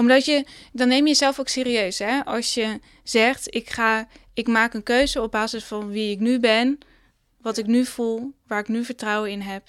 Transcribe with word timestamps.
Omdat 0.00 0.24
je, 0.24 0.44
dan 0.72 0.88
neem 0.88 1.02
je 1.02 1.08
jezelf 1.08 1.40
ook 1.40 1.48
serieus, 1.48 1.98
hè? 1.98 2.24
Als 2.24 2.54
je 2.54 2.80
zegt, 3.02 3.54
ik 3.54 3.70
ga, 3.70 4.08
ik 4.34 4.46
maak 4.46 4.74
een 4.74 4.82
keuze 4.82 5.22
op 5.22 5.30
basis 5.30 5.64
van 5.64 5.90
wie 5.90 6.10
ik 6.10 6.18
nu 6.18 6.38
ben, 6.38 6.78
wat 7.40 7.58
ik 7.58 7.66
nu 7.66 7.84
voel, 7.84 8.32
waar 8.46 8.60
ik 8.60 8.68
nu 8.68 8.84
vertrouwen 8.84 9.30
in 9.30 9.40
heb. 9.40 9.64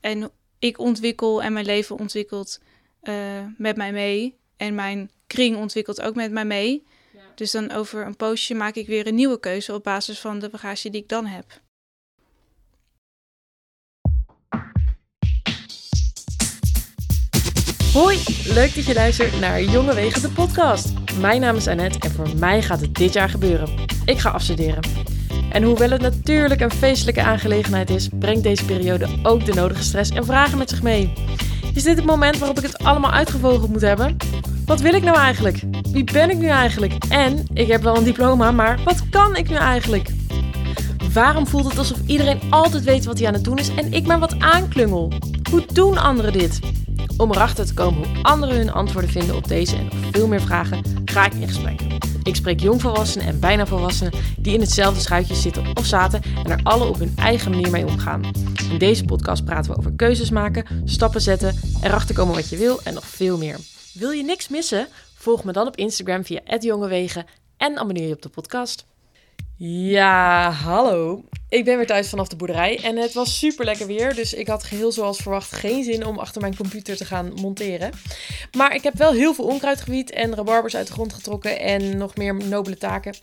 En 0.00 0.30
ik 0.58 0.78
ontwikkel 0.78 1.42
en 1.42 1.52
mijn 1.52 1.64
leven 1.64 1.98
ontwikkelt 1.98 2.60
eh, 3.00 3.14
met 3.56 3.76
mij 3.76 3.92
mee. 3.92 4.38
En 4.56 4.74
mijn 4.74 5.10
kring 5.26 5.56
ontwikkelt 5.56 6.00
ook 6.00 6.14
met 6.14 6.30
mij 6.30 6.44
mee. 6.44 6.86
Dus 7.34 7.50
dan 7.50 7.70
over 7.70 8.06
een 8.06 8.16
poosje 8.16 8.54
maak 8.54 8.74
ik 8.74 8.86
weer 8.86 9.06
een 9.06 9.14
nieuwe 9.14 9.40
keuze 9.40 9.74
op 9.74 9.84
basis 9.84 10.18
van 10.18 10.38
de 10.38 10.48
bagage 10.48 10.90
die 10.90 11.00
ik 11.00 11.08
dan 11.08 11.26
heb. 11.26 11.60
Hoi, 17.92 18.18
leuk 18.44 18.74
dat 18.74 18.86
je 18.86 18.94
luistert 18.94 19.40
naar 19.40 19.62
Jonge 19.62 19.94
Wegen, 19.94 20.22
de 20.22 20.28
podcast. 20.28 20.92
Mijn 21.20 21.40
naam 21.40 21.56
is 21.56 21.66
Annette 21.66 21.98
en 21.98 22.10
voor 22.10 22.28
mij 22.36 22.62
gaat 22.62 22.80
het 22.80 22.94
dit 22.94 23.12
jaar 23.12 23.28
gebeuren. 23.28 23.68
Ik 24.04 24.18
ga 24.18 24.30
afstuderen. 24.30 24.82
En 25.52 25.62
hoewel 25.62 25.90
het 25.90 26.00
natuurlijk 26.00 26.60
een 26.60 26.70
feestelijke 26.70 27.22
aangelegenheid 27.22 27.90
is, 27.90 28.08
brengt 28.18 28.42
deze 28.42 28.64
periode 28.64 29.08
ook 29.22 29.44
de 29.44 29.54
nodige 29.54 29.82
stress 29.82 30.10
en 30.10 30.24
vragen 30.24 30.58
met 30.58 30.70
zich 30.70 30.82
mee. 30.82 31.12
Is 31.74 31.82
dit 31.82 31.96
het 31.96 32.04
moment 32.04 32.38
waarop 32.38 32.58
ik 32.58 32.64
het 32.64 32.78
allemaal 32.78 33.10
uitgevogeld 33.10 33.70
moet 33.70 33.80
hebben? 33.80 34.16
Wat 34.66 34.80
wil 34.80 34.94
ik 34.94 35.02
nou 35.02 35.16
eigenlijk? 35.16 35.60
Wie 35.92 36.04
ben 36.04 36.30
ik 36.30 36.38
nu 36.38 36.46
eigenlijk? 36.46 36.94
En 37.08 37.46
ik 37.52 37.68
heb 37.68 37.82
wel 37.82 37.96
een 37.96 38.04
diploma, 38.04 38.50
maar 38.50 38.80
wat 38.84 39.08
kan 39.08 39.36
ik 39.36 39.48
nu 39.48 39.56
eigenlijk? 39.56 40.10
Waarom 41.12 41.46
voelt 41.46 41.68
het 41.68 41.78
alsof 41.78 41.98
iedereen 42.06 42.40
altijd 42.50 42.84
weet 42.84 43.04
wat 43.04 43.18
hij 43.18 43.28
aan 43.28 43.34
het 43.34 43.44
doen 43.44 43.58
is 43.58 43.74
en 43.74 43.92
ik 43.92 44.06
maar 44.06 44.18
wat 44.18 44.38
aanklungel? 44.38 45.12
Hoe 45.50 45.64
doen 45.72 45.98
anderen 45.98 46.32
dit? 46.32 46.60
Om 47.20 47.32
erachter 47.32 47.66
te 47.66 47.74
komen 47.74 48.08
hoe 48.08 48.22
anderen 48.22 48.56
hun 48.56 48.72
antwoorden 48.72 49.10
vinden 49.10 49.36
op 49.36 49.48
deze 49.48 49.76
en 49.76 49.84
nog 49.84 49.94
veel 50.10 50.28
meer 50.28 50.40
vragen, 50.40 50.84
ga 51.04 51.26
ik 51.26 51.32
in 51.32 51.48
gesprek. 51.48 51.80
Ik 52.22 52.36
spreek 52.36 52.60
jongvolwassenen 52.60 53.26
en 53.26 53.40
bijna 53.40 53.66
volwassenen 53.66 54.12
die 54.38 54.54
in 54.54 54.60
hetzelfde 54.60 55.00
schuitje 55.00 55.34
zitten 55.34 55.76
of 55.76 55.86
zaten 55.86 56.22
en 56.44 56.50
er 56.50 56.60
alle 56.62 56.84
op 56.84 56.98
hun 56.98 57.12
eigen 57.16 57.50
manier 57.50 57.70
mee 57.70 57.86
omgaan. 57.86 58.24
In 58.70 58.78
deze 58.78 59.04
podcast 59.04 59.44
praten 59.44 59.70
we 59.70 59.78
over 59.78 59.92
keuzes 59.92 60.30
maken, 60.30 60.82
stappen 60.84 61.20
zetten, 61.20 61.56
erachter 61.82 62.14
komen 62.14 62.34
wat 62.34 62.48
je 62.48 62.56
wil 62.56 62.82
en 62.82 62.94
nog 62.94 63.06
veel 63.06 63.38
meer. 63.38 63.58
Wil 63.94 64.10
je 64.10 64.24
niks 64.24 64.48
missen? 64.48 64.88
Volg 65.14 65.44
me 65.44 65.52
dan 65.52 65.66
op 65.66 65.76
Instagram 65.76 66.24
via 66.24 66.40
@jongewegen 66.58 67.26
en 67.56 67.78
abonneer 67.78 68.06
je 68.06 68.14
op 68.14 68.22
de 68.22 68.28
podcast. 68.28 68.86
Ja, 69.56 70.50
hallo. 70.50 71.24
Ik 71.50 71.64
ben 71.64 71.76
weer 71.76 71.86
thuis 71.86 72.08
vanaf 72.08 72.28
de 72.28 72.36
boerderij 72.36 72.78
en 72.82 72.96
het 72.96 73.12
was 73.12 73.38
super 73.38 73.64
lekker 73.64 73.86
weer. 73.86 74.14
Dus 74.14 74.34
ik 74.34 74.46
had 74.46 74.64
geheel 74.64 74.92
zoals 74.92 75.18
verwacht 75.18 75.52
geen 75.52 75.84
zin 75.84 76.06
om 76.06 76.18
achter 76.18 76.40
mijn 76.40 76.56
computer 76.56 76.96
te 76.96 77.04
gaan 77.04 77.32
monteren. 77.34 77.90
Maar 78.56 78.74
ik 78.74 78.82
heb 78.82 78.94
wel 78.94 79.12
heel 79.12 79.34
veel 79.34 79.44
onkruid 79.44 79.80
gewiet 79.80 80.10
en 80.10 80.34
rabarbers 80.34 80.76
uit 80.76 80.86
de 80.86 80.92
grond 80.92 81.12
getrokken 81.12 81.60
en 81.60 81.96
nog 81.96 82.16
meer 82.16 82.34
nobele 82.34 82.76
taken. 82.76 83.14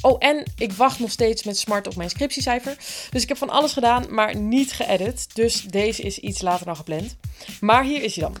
Oh, 0.00 0.16
en 0.18 0.42
ik 0.56 0.72
wacht 0.72 0.98
nog 0.98 1.10
steeds 1.10 1.44
met 1.44 1.58
smart 1.58 1.86
op 1.86 1.96
mijn 1.96 2.10
scriptiecijfer. 2.10 2.76
Dus 3.10 3.22
ik 3.22 3.28
heb 3.28 3.38
van 3.38 3.50
alles 3.50 3.72
gedaan, 3.72 4.14
maar 4.14 4.36
niet 4.36 4.72
geëdit. 4.72 5.34
Dus 5.34 5.62
deze 5.62 6.02
is 6.02 6.18
iets 6.18 6.42
later 6.42 6.66
dan 6.66 6.76
gepland. 6.76 7.16
Maar 7.60 7.84
hier 7.84 8.02
is 8.02 8.16
hij 8.16 8.24
dan. 8.24 8.36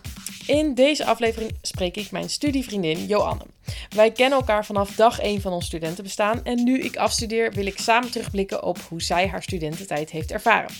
In 0.46 0.74
deze 0.74 1.04
aflevering 1.04 1.52
spreek 1.62 1.96
ik 1.96 2.10
mijn 2.10 2.30
studievriendin 2.30 3.06
Joanne. 3.06 3.44
Wij 3.96 4.12
kennen 4.12 4.38
elkaar 4.38 4.64
vanaf 4.64 4.94
dag 4.94 5.18
1 5.18 5.40
van 5.40 5.52
ons 5.52 5.66
studentenbestaan 5.66 6.44
en 6.44 6.64
nu 6.64 6.80
ik 6.80 6.96
afstudeer 6.96 7.52
wil 7.52 7.66
ik 7.66 7.78
samen 7.78 8.10
terugblikken 8.10 8.62
op 8.62 8.78
hoe 8.78 9.02
zij 9.02 9.28
haar 9.28 9.42
studententijd 9.42 10.10
heeft 10.10 10.32
ervaren. 10.32 10.70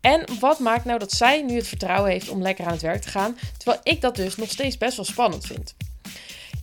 En 0.00 0.24
wat 0.40 0.58
maakt 0.58 0.84
nou 0.84 0.98
dat 0.98 1.12
zij 1.12 1.42
nu 1.42 1.56
het 1.56 1.68
vertrouwen 1.68 2.10
heeft 2.10 2.28
om 2.28 2.42
lekker 2.42 2.64
aan 2.64 2.72
het 2.72 2.82
werk 2.82 3.02
te 3.02 3.08
gaan, 3.08 3.38
terwijl 3.56 3.80
ik 3.82 4.00
dat 4.00 4.16
dus 4.16 4.36
nog 4.36 4.50
steeds 4.50 4.78
best 4.78 4.96
wel 4.96 5.04
spannend 5.04 5.46
vind. 5.46 5.74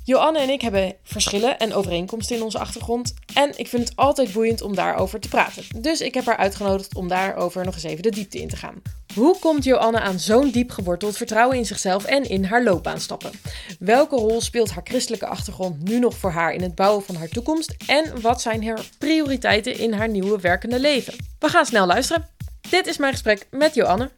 Joanne 0.08 0.40
en 0.40 0.50
ik 0.50 0.62
hebben 0.62 0.96
verschillen 1.04 1.58
en 1.58 1.74
overeenkomsten 1.74 2.36
in 2.36 2.44
onze 2.44 2.60
achtergrond. 2.60 3.14
En 3.34 3.52
ik 3.56 3.68
vind 3.68 3.90
het 3.90 3.98
altijd 3.98 4.34
boeiend 4.34 4.62
om 4.62 4.76
daarover 4.76 5.20
te 5.20 5.28
praten. 5.28 5.64
Dus 5.78 6.02
ik 6.02 6.14
heb 6.14 6.26
haar 6.26 6.38
uitgenodigd 6.38 6.96
om 6.96 7.08
daarover 7.08 7.66
nog 7.66 7.74
eens 7.74 7.84
even 7.84 8.04
de 8.04 8.10
diepte 8.10 8.42
in 8.42 8.48
te 8.48 8.56
gaan. 8.56 8.82
Hoe 9.14 9.40
komt 9.40 9.64
Joanne 9.64 10.00
aan 10.00 10.20
zo'n 10.20 10.52
diep 10.52 10.72
geworteld 10.72 11.18
vertrouwen 11.18 11.58
in 11.58 11.66
zichzelf 11.66 12.06
en 12.06 12.30
in 12.30 12.44
haar 12.44 12.64
loopbaan 12.64 13.00
stappen? 13.00 13.32
Welke 13.80 14.16
rol 14.16 14.42
speelt 14.42 14.72
haar 14.72 14.84
christelijke 14.84 15.28
achtergrond 15.28 15.84
nu 15.84 16.00
nog 16.00 16.18
voor 16.18 16.32
haar 16.32 16.54
in 16.54 16.62
het 16.62 16.76
bouwen 16.76 17.04
van 17.04 17.16
haar 17.16 17.30
toekomst? 17.30 17.76
En 17.88 18.22
wat 18.22 18.42
zijn 18.42 18.68
haar 18.68 18.90
prioriteiten 18.98 19.78
in 19.78 19.94
haar 19.94 20.10
nieuwe 20.10 20.40
werkende 20.40 20.80
leven? 20.80 21.14
We 21.40 21.50
gaan 21.50 21.66
snel 21.66 21.86
luisteren. 21.86 22.28
Dit 22.70 22.88
is 22.88 22.98
mijn 22.98 23.12
gesprek 23.12 23.48
met 23.52 23.76
Joanne. 23.76 24.12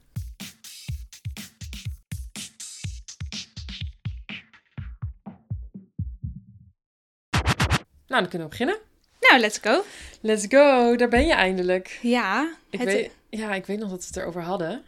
Nou, 8.18 8.30
dan 8.30 8.40
kunnen 8.40 8.58
we 8.58 8.66
beginnen. 8.66 8.86
Nou, 9.20 9.42
let's 9.42 9.58
go. 9.62 9.84
Let's 10.22 10.46
go, 10.50 10.96
daar 10.96 11.08
ben 11.10 11.26
je 11.26 11.34
eindelijk. 11.34 12.00
Ja, 12.02 12.56
Ik 12.70 12.80
het- 12.80 12.88
weet, 12.88 13.12
ja, 13.30 13.54
ik 13.54 13.66
weet 13.66 13.80
nog 13.80 13.90
dat 13.90 14.00
we 14.00 14.06
het 14.08 14.18
erover 14.18 14.42
hadden. 14.42 14.84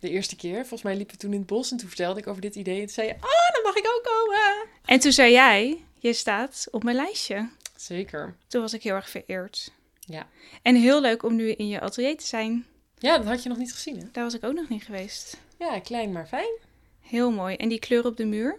De 0.00 0.10
eerste 0.10 0.36
keer. 0.36 0.56
Volgens 0.58 0.82
mij 0.82 0.96
liepen 0.96 1.14
we 1.14 1.20
toen 1.20 1.32
in 1.32 1.38
het 1.38 1.46
bos 1.46 1.70
en 1.70 1.76
toen 1.76 1.88
vertelde 1.88 2.20
ik 2.20 2.26
over 2.26 2.40
dit 2.42 2.54
idee. 2.54 2.74
En 2.74 2.84
toen 2.84 2.94
zei 2.94 3.06
je, 3.06 3.14
ah, 3.14 3.52
dan 3.52 3.62
mag 3.62 3.76
ik 3.76 3.86
ook 3.96 4.02
komen. 4.04 4.66
En 4.84 4.98
toen 5.00 5.12
zei 5.12 5.32
jij, 5.32 5.84
je 5.98 6.12
staat 6.12 6.66
op 6.70 6.82
mijn 6.84 6.96
lijstje. 6.96 7.48
Zeker. 7.76 8.36
Toen 8.48 8.60
was 8.60 8.72
ik 8.74 8.82
heel 8.82 8.94
erg 8.94 9.10
vereerd. 9.10 9.72
Ja. 10.00 10.26
En 10.62 10.74
heel 10.76 11.00
leuk 11.00 11.22
om 11.22 11.36
nu 11.36 11.50
in 11.50 11.68
je 11.68 11.80
atelier 11.80 12.16
te 12.16 12.26
zijn. 12.26 12.66
Ja, 12.98 13.16
dat 13.18 13.26
had 13.26 13.42
je 13.42 13.48
nog 13.48 13.58
niet 13.58 13.72
gezien, 13.72 13.98
hè? 13.98 14.04
Daar 14.12 14.24
was 14.24 14.34
ik 14.34 14.44
ook 14.44 14.54
nog 14.54 14.68
niet 14.68 14.84
geweest. 14.84 15.36
Ja, 15.58 15.80
klein 15.80 16.12
maar 16.12 16.26
fijn. 16.26 16.58
Heel 17.00 17.30
mooi. 17.30 17.56
En 17.56 17.68
die 17.68 17.78
kleur 17.78 18.04
op 18.04 18.16
de 18.16 18.24
muur? 18.24 18.58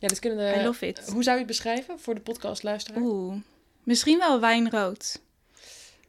Ja, 0.00 0.08
dit 0.08 0.18
kunnen 0.18 0.38
de... 0.38 0.60
I 0.60 0.64
love 0.64 0.86
it. 0.86 0.98
Hoe 1.10 1.22
zou 1.22 1.30
je 1.36 1.42
het 1.44 1.46
beschrijven 1.46 1.98
voor 2.00 2.14
de 2.14 2.20
podcastluisteraar? 2.20 3.02
Oeh, 3.02 3.34
misschien 3.82 4.18
wel 4.18 4.40
wijnrood. 4.40 5.20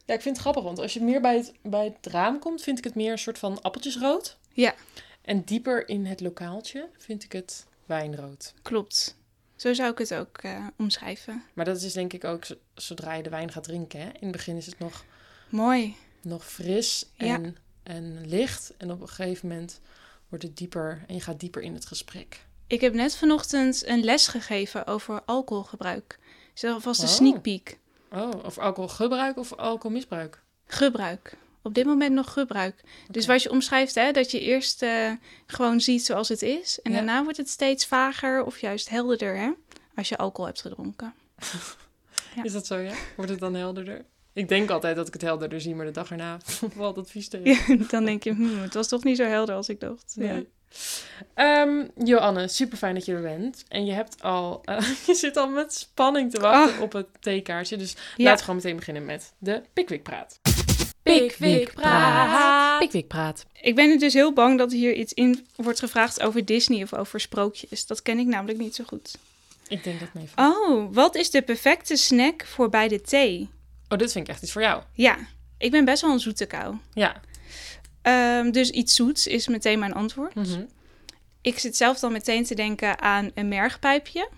Ja, 0.04 0.14
ik 0.14 0.20
vind 0.22 0.34
het 0.36 0.38
grappig, 0.38 0.62
want 0.62 0.78
als 0.78 0.94
je 0.94 1.00
meer 1.02 1.20
bij 1.20 1.36
het, 1.36 1.52
bij 1.62 1.84
het 1.84 2.12
raam 2.12 2.38
komt, 2.38 2.62
vind 2.62 2.78
ik 2.78 2.84
het 2.84 2.94
meer 2.94 3.12
een 3.12 3.18
soort 3.18 3.38
van 3.38 3.62
appeltjesrood. 3.62 4.36
Ja. 4.52 4.74
En 5.22 5.42
dieper 5.42 5.88
in 5.88 6.06
het 6.06 6.20
lokaaltje 6.20 6.88
vind 6.98 7.24
ik 7.24 7.32
het 7.32 7.66
wijnrood. 7.86 8.54
Klopt. 8.62 9.16
Zo 9.56 9.74
zou 9.74 9.90
ik 9.92 9.98
het 9.98 10.14
ook 10.14 10.38
eh, 10.38 10.66
omschrijven. 10.78 11.42
Maar 11.52 11.64
dat 11.64 11.82
is 11.82 11.92
denk 11.92 12.12
ik 12.12 12.24
ook 12.24 12.44
zodra 12.74 13.14
je 13.14 13.22
de 13.22 13.30
wijn 13.30 13.52
gaat 13.52 13.62
drinken. 13.64 14.00
Hè? 14.00 14.06
In 14.06 14.12
het 14.20 14.32
begin 14.32 14.56
is 14.56 14.66
het 14.66 14.78
nog, 14.78 15.04
Mooi. 15.48 15.96
nog 16.22 16.46
fris 16.50 17.06
Ja. 17.16 17.34
en, 17.34 17.56
en 17.82 18.26
licht. 18.28 18.72
En 18.76 18.90
op 18.92 19.00
een 19.00 19.08
gegeven 19.08 19.48
moment 19.48 19.80
wordt 20.28 20.44
het 20.44 20.56
dieper 20.56 21.04
en 21.06 21.14
je 21.14 21.20
gaat 21.20 21.40
dieper 21.40 21.62
in 21.62 21.74
het 21.74 21.86
gesprek. 21.86 22.44
Ik 22.72 22.80
heb 22.80 22.94
net 22.94 23.16
vanochtend 23.16 23.86
een 23.86 24.04
les 24.04 24.26
gegeven 24.26 24.86
over 24.86 25.22
alcoholgebruik. 25.24 26.18
Dat 26.54 26.72
alvast 26.72 27.02
een 27.02 27.08
Oh. 27.08 27.14
sneak 27.14 27.42
peek. 27.42 27.78
Oh, 28.12 28.30
of 28.44 28.58
alcoholgebruik 28.58 29.36
of 29.38 29.52
alcoholmisbruik? 29.54 30.42
Gebruik. 30.66 31.36
Op 31.62 31.74
dit 31.74 31.84
moment 31.84 32.12
nog 32.14 32.32
gebruik. 32.32 32.80
Dus 33.10 33.26
wat 33.26 33.42
je 33.42 33.50
omschrijft, 33.50 33.94
hè, 33.94 34.12
dat 34.12 34.30
je 34.30 34.40
eerst 34.40 34.82
eh, 34.82 35.10
gewoon 35.46 35.80
ziet 35.80 36.04
zoals 36.04 36.28
het 36.28 36.42
is. 36.42 36.80
En 36.82 36.90
Ja. 36.90 36.96
daarna 36.96 37.22
wordt 37.22 37.38
het 37.38 37.48
steeds 37.48 37.86
vager 37.86 38.44
of 38.44 38.58
juist 38.60 38.88
helderder, 38.88 39.36
hè? 39.36 39.50
Als 39.94 40.08
je 40.08 40.16
alcohol 40.16 40.46
hebt 40.46 40.60
gedronken. 40.60 41.14
Ja. 42.36 42.42
Is 42.44 42.52
dat 42.52 42.66
zo, 42.66 42.76
ja? 42.78 42.92
Wordt 43.16 43.30
het 43.30 43.40
dan 43.40 43.54
helderder? 43.54 44.04
Ik 44.32 44.48
denk 44.48 44.70
altijd 44.70 44.96
dat 44.96 45.06
ik 45.06 45.12
het 45.12 45.22
helderder 45.22 45.60
zie, 45.60 45.74
maar 45.74 45.86
de 45.86 45.92
dag 45.92 46.10
erna 46.10 46.38
valt 46.76 46.96
het 46.96 47.10
vies 47.10 47.28
tegen. 47.28 47.76
Ja, 47.78 47.84
dan 47.90 48.04
denk 48.04 48.22
je, 48.24 48.32
hmm, 48.34 48.58
het 48.62 48.74
was 48.74 48.88
toch 48.88 49.04
niet 49.04 49.16
zo 49.16 49.24
helder 49.24 49.54
als 49.54 49.68
ik 49.68 49.80
dacht. 49.80 50.14
Ja. 50.18 50.42
Ehm, 51.34 51.84
Joanne, 52.04 52.48
super 52.48 52.78
fijn 52.78 52.94
dat 52.94 53.04
je 53.04 53.12
er 53.14 53.22
bent. 53.22 53.64
En 53.68 53.84
je 53.84 53.92
hebt 53.92 54.22
al, 54.22 54.60
eh, 54.64 54.78
je 55.06 55.14
zit 55.14 55.36
al 55.36 55.48
met 55.48 55.74
spanning 55.74 56.30
te 56.30 56.40
wachten 56.40 56.82
op 56.82 56.92
het 56.92 57.06
theekaartje. 57.20 57.76
Dus 57.76 57.94
Ah. 57.94 58.00
Ja. 58.16 58.24
laten 58.24 58.38
we 58.38 58.44
gewoon 58.44 58.56
meteen 58.56 58.76
beginnen 58.76 59.04
met 59.04 59.32
de 59.38 59.62
Pickwick 59.72 60.02
Praat. 60.02 60.38
Pickwick 61.02 61.72
Praat. 61.74 62.78
Pickwick 62.78 63.08
Praat. 63.08 63.46
Ik 63.60 63.74
ben 63.74 63.98
dus 63.98 64.12
heel 64.12 64.32
bang 64.32 64.58
dat 64.58 64.72
hier 64.72 64.92
iets 64.94 65.12
in 65.12 65.46
wordt 65.56 65.78
gevraagd 65.78 66.20
over 66.22 66.44
Disney 66.44 66.82
of 66.82 66.94
over 66.94 67.20
sprookjes. 67.20 67.86
Dat 67.86 68.02
ken 68.02 68.18
ik 68.18 68.26
namelijk 68.26 68.58
niet 68.58 68.74
zo 68.74 68.84
goed. 68.86 69.18
Ik 69.68 69.84
denk 69.84 70.00
dat 70.00 70.08
mee. 70.12 70.28
Oh, 70.36 70.88
wat 70.94 71.14
is 71.14 71.30
de 71.30 71.42
perfecte 71.42 71.96
snack 71.96 72.44
voor 72.46 72.68
bij 72.68 72.88
de 72.88 73.00
thee? 73.00 73.50
Oh, 73.88 73.98
dit 73.98 74.12
vind 74.12 74.26
ik 74.26 74.32
echt 74.32 74.42
iets 74.42 74.52
voor 74.52 74.62
jou. 74.62 74.82
Ja, 74.92 75.16
ik 75.58 75.70
ben 75.70 75.84
best 75.84 76.02
wel 76.02 76.10
een 76.12 76.20
zoete 76.20 76.46
kou. 76.46 76.76
Ja. 76.92 77.20
Ehm, 78.02 78.50
dus 78.50 78.70
iets 78.70 78.94
zoets 78.94 79.26
is 79.26 79.48
meteen 79.48 79.78
mijn 79.78 79.92
antwoord. 79.94 80.34
Mhm. 80.34 80.64
Ik 81.40 81.58
zit 81.58 81.76
zelf 81.76 81.98
dan 81.98 82.12
meteen 82.12 82.44
te 82.44 82.54
denken 82.54 83.00
aan 83.00 83.30
een 83.34 83.48
mergpijpje. 83.48 84.28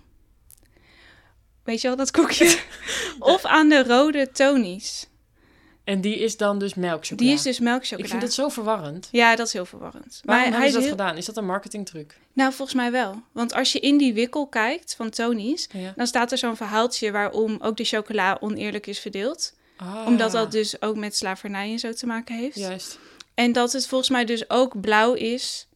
Weet 1.64 1.80
je 1.80 1.86
wel, 1.88 1.96
dat 1.96 2.10
koekje? 2.10 2.58
of 3.18 3.44
aan 3.44 3.68
de 3.68 3.82
rode 3.84 4.30
Tony's. 4.32 5.08
En 5.84 6.00
die 6.00 6.18
is 6.18 6.36
dan 6.36 6.58
dus 6.58 6.74
melkchocola. 6.74 7.16
Die 7.28 7.32
is 7.38 7.42
dus 7.42 7.58
melkchocola. 7.60 8.04
Ik 8.04 8.10
vind 8.10 8.22
het 8.22 8.32
zo 8.32 8.48
verwarrend. 8.48 9.08
Ja, 9.10 9.36
dat 9.36 9.46
is 9.46 9.52
heel 9.52 9.64
verwarrend. 9.66 10.20
Waarom 10.24 10.42
hij 10.44 10.52
hebben 10.52 10.68
ze 10.70 10.74
dat 10.74 10.82
heel- 10.82 10.90
gedaan? 10.90 11.16
Is 11.16 11.24
dat 11.24 11.36
een 11.36 11.46
marketingtruc? 11.46 12.18
Nou, 12.32 12.52
volgens 12.52 12.76
mij 12.76 12.90
wel. 12.90 13.22
Want 13.32 13.52
als 13.54 13.72
je 13.72 13.80
in 13.80 13.98
die 13.98 14.14
wikkel 14.14 14.46
kijkt 14.46 14.94
van 14.94 15.10
Tony's, 15.10 15.68
Ja. 15.72 15.92
dan 15.96 16.06
staat 16.06 16.32
er 16.32 16.38
zo'n 16.38 16.56
verhaaltje 16.56 17.10
waarom 17.10 17.56
ook 17.60 17.76
de 17.76 17.84
chocola 17.84 18.36
oneerlijk 18.40 18.86
is 18.86 18.98
verdeeld. 18.98 19.54
Ah, 19.76 20.02
Omdat 20.06 20.32
dat 20.32 20.52
dus 20.52 20.82
ook 20.82 20.96
met 20.96 21.16
slavernij 21.16 21.70
en 21.72 21.78
zo 21.78 21.92
te 21.92 22.06
maken 22.06 22.36
heeft. 22.36 22.56
Juist. 22.58 22.98
En 23.34 23.52
dat 23.52 23.72
het 23.72 23.86
volgens 23.86 24.10
mij 24.10 24.24
dus 24.24 24.50
ook 24.50 24.80
blauw 24.80 25.12
is. 25.12 25.68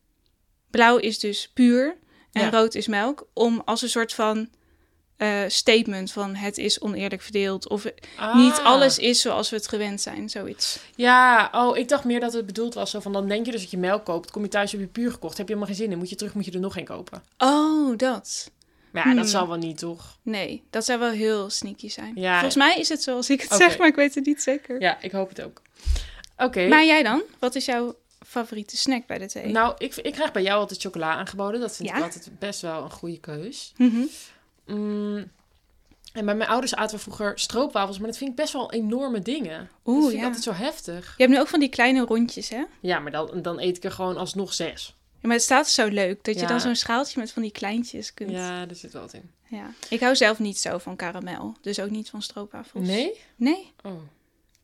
Blauw 0.71 0.97
is 0.97 1.19
dus 1.19 1.51
puur. 1.55 1.97
en 2.33 2.43
Ja. 2.45 2.51
rood 2.51 2.75
is 2.75 2.87
melk. 2.87 3.27
Om 3.35 3.63
als 3.65 3.83
een 3.83 3.89
soort 3.89 4.15
van 4.15 4.49
eh, 5.17 5.41
statement 5.49 6.13
van 6.13 6.35
het 6.35 6.59
is 6.59 6.81
oneerlijk 6.81 7.23
verdeeld. 7.23 7.69
Of 7.69 7.85
niet 8.35 8.53
Ah. 8.59 8.65
alles 8.65 8.99
is 8.99 9.21
zoals 9.21 9.51
we 9.51 9.57
het 9.57 9.69
gewend 9.69 10.01
zijn, 10.01 10.29
zoiets. 10.31 10.79
Ja, 10.97 11.49
oh, 11.53 11.77
ik 11.77 11.89
dacht 11.89 12.05
meer 12.05 12.21
dat 12.21 12.33
het 12.33 12.47
bedoeld 12.47 12.75
was 12.75 12.91
zo 12.91 13.01
van... 13.01 13.13
dan 13.13 13.29
denk 13.29 13.47
je 13.47 13.53
dus 13.53 13.61
dat 13.61 13.71
je 13.71 13.79
melk 13.79 14.05
koopt, 14.05 14.31
kom 14.31 14.43
je 14.43 14.49
thuis, 14.49 14.73
heb 14.73 14.81
je 14.81 14.87
puur 14.87 15.11
gekocht... 15.13 15.37
heb 15.39 15.49
je 15.49 15.55
helemaal 15.55 15.75
geen 15.75 15.83
zin 15.85 15.93
in, 15.93 15.99
moet 15.99 16.11
je 16.11 16.17
terug, 16.17 16.35
moet 16.35 16.45
je 16.45 16.51
er 16.51 16.61
nog 16.61 16.77
een 16.77 16.85
kopen. 16.85 17.23
Oh, 17.39 17.97
dat. 17.97 18.51
Maar 18.93 19.03
ja, 19.09 19.15
dat 19.15 19.21
Hmm. 19.23 19.31
zal 19.33 19.49
wel 19.49 19.57
niet, 19.57 19.79
toch? 19.79 20.19
Nee, 20.23 20.63
dat 20.71 20.85
zou 20.85 20.99
wel 20.99 21.11
heel 21.11 21.51
sneaky 21.51 21.89
zijn. 21.89 22.13
Ja. 22.15 22.33
Volgens 22.33 22.57
mij 22.57 22.79
is 22.79 22.89
het 22.89 23.03
zoals 23.03 23.31
ik 23.31 23.41
het 23.41 23.53
zeg, 23.53 23.79
maar 23.79 23.87
ik 23.89 23.95
weet 23.95 24.15
het 24.15 24.27
niet 24.27 24.43
zeker. 24.43 24.81
Ja, 24.81 24.99
ik 25.01 25.13
hoop 25.13 25.29
het 25.29 25.43
ook. 25.43 25.63
Oké. 26.39 26.69
Maar 26.69 26.85
jij 26.85 27.03
dan? 27.03 27.23
Wat 27.39 27.55
is 27.55 27.65
jouw 27.65 27.95
favoriete 28.27 28.77
snack 28.77 29.07
bij 29.07 29.19
de 29.19 29.27
thee? 29.27 29.47
Nou, 29.47 29.75
ik, 29.79 29.97
ik 29.97 30.13
krijg 30.13 30.33
bij 30.33 30.43
jou 30.43 30.61
altijd 30.61 30.81
chocola 30.81 31.15
aangeboden. 31.15 31.61
Dat 31.61 31.77
vind 31.77 31.89
Ja? 31.89 31.97
ik 31.97 32.03
altijd 32.03 32.31
best 32.39 32.61
wel 32.61 32.83
een 32.83 32.91
goede 32.91 33.19
keus. 33.21 33.73
Mhm. 33.77 34.03
Mm, 34.67 35.31
en 36.13 36.25
bij 36.25 36.35
mijn 36.35 36.51
ouders 36.51 36.75
aten 36.75 36.97
we 36.97 37.03
vroeger 37.03 37.39
stroopwafels, 37.39 37.99
maar 37.99 38.07
dat 38.09 38.17
vind 38.17 38.31
ik 38.31 38.37
best 38.37 38.53
wel 38.53 38.73
enorme 38.73 39.21
dingen. 39.21 39.59
dat 39.59 39.95
Oeh, 39.95 40.07
vind 40.07 40.19
ik 40.19 40.25
altijd 40.25 40.43
zo 40.43 40.53
heftig. 40.53 41.15
Je 41.17 41.23
hebt 41.23 41.35
nu 41.35 41.41
ook 41.41 41.49
van 41.49 41.61
die 41.61 41.69
kleine 41.69 42.01
rondjes, 42.05 42.49
hè? 42.49 42.65
Ja, 42.81 42.99
maar 42.99 43.13
dan, 43.13 43.43
dan 43.43 43.61
eet 43.61 43.77
ik 43.77 43.85
er 43.85 43.91
gewoon 43.93 44.17
alsnog 44.17 44.53
zes. 44.53 44.97
Ja, 45.21 45.27
maar 45.27 45.37
het 45.37 45.45
staat 45.45 45.69
zo 45.69 45.87
leuk 45.87 46.25
dat 46.25 46.41
je 46.41 46.47
dan 46.47 46.61
zo'n 46.61 46.77
schaaltje 46.77 47.21
met 47.21 47.33
van 47.33 47.43
die 47.43 47.51
kleintjes 47.51 48.15
kunt. 48.15 48.31
Ja, 48.31 48.69
er 48.69 48.75
zit 48.77 48.93
wel 48.93 49.03
wat 49.03 49.13
in. 49.13 49.31
Ja. 49.49 49.71
Ik 49.89 50.01
hou 50.01 50.17
zelf 50.17 50.39
niet 50.39 50.59
zo 50.59 50.79
van 50.79 50.97
karamel, 50.97 51.57
dus 51.61 51.81
ook 51.81 51.91
niet 51.91 52.11
van 52.11 52.23
stroopwafels. 52.23 52.87
Nee? 52.87 53.21
Nee? 53.37 53.73
Oh. 53.83 53.93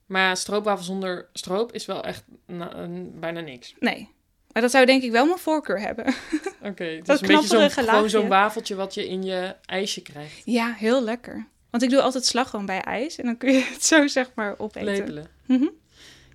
Maar 0.06 0.36
stroopwafel 0.36 0.84
zonder 0.84 1.28
stroop 1.32 1.72
is 1.72 1.86
wel 1.86 2.04
echt 2.04 2.24
na- 2.46 2.86
bijna 3.14 3.40
niks. 3.40 3.74
Nee. 3.78 4.08
Maar 4.52 4.62
dat 4.62 4.70
zou 4.70 4.86
denk 4.86 5.02
ik 5.02 5.10
wel 5.10 5.26
mijn 5.26 5.38
voorkeur 5.38 5.80
hebben. 5.80 6.06
Oké, 6.62 6.84
het 6.84 7.06
Dat 7.06 7.22
is 7.22 7.28
een 7.28 7.34
beetje 7.36 7.58
zo'n, 7.70 7.70
gewoon 7.70 8.10
zo'n 8.10 8.28
wafeltje 8.28 8.74
wat 8.74 8.94
je 8.94 9.08
in 9.08 9.22
je 9.22 9.56
ijsje 9.66 10.02
krijgt. 10.02 10.42
Ja, 10.44 10.72
heel 10.72 11.02
lekker. 11.02 11.46
Want 11.70 11.82
ik 11.82 11.90
doe 11.90 12.00
altijd 12.00 12.24
slagroom 12.24 12.66
bij 12.66 12.80
ijs 12.80 13.16
en 13.18 13.24
dan 13.24 13.36
kun 13.36 13.52
je 13.52 13.62
het 13.64 13.84
zo 13.84 14.06
zeg 14.06 14.30
maar 14.34 14.54
opeten. 14.58 14.84
Lepelen. 14.84 15.26
Mhm. 15.46 15.68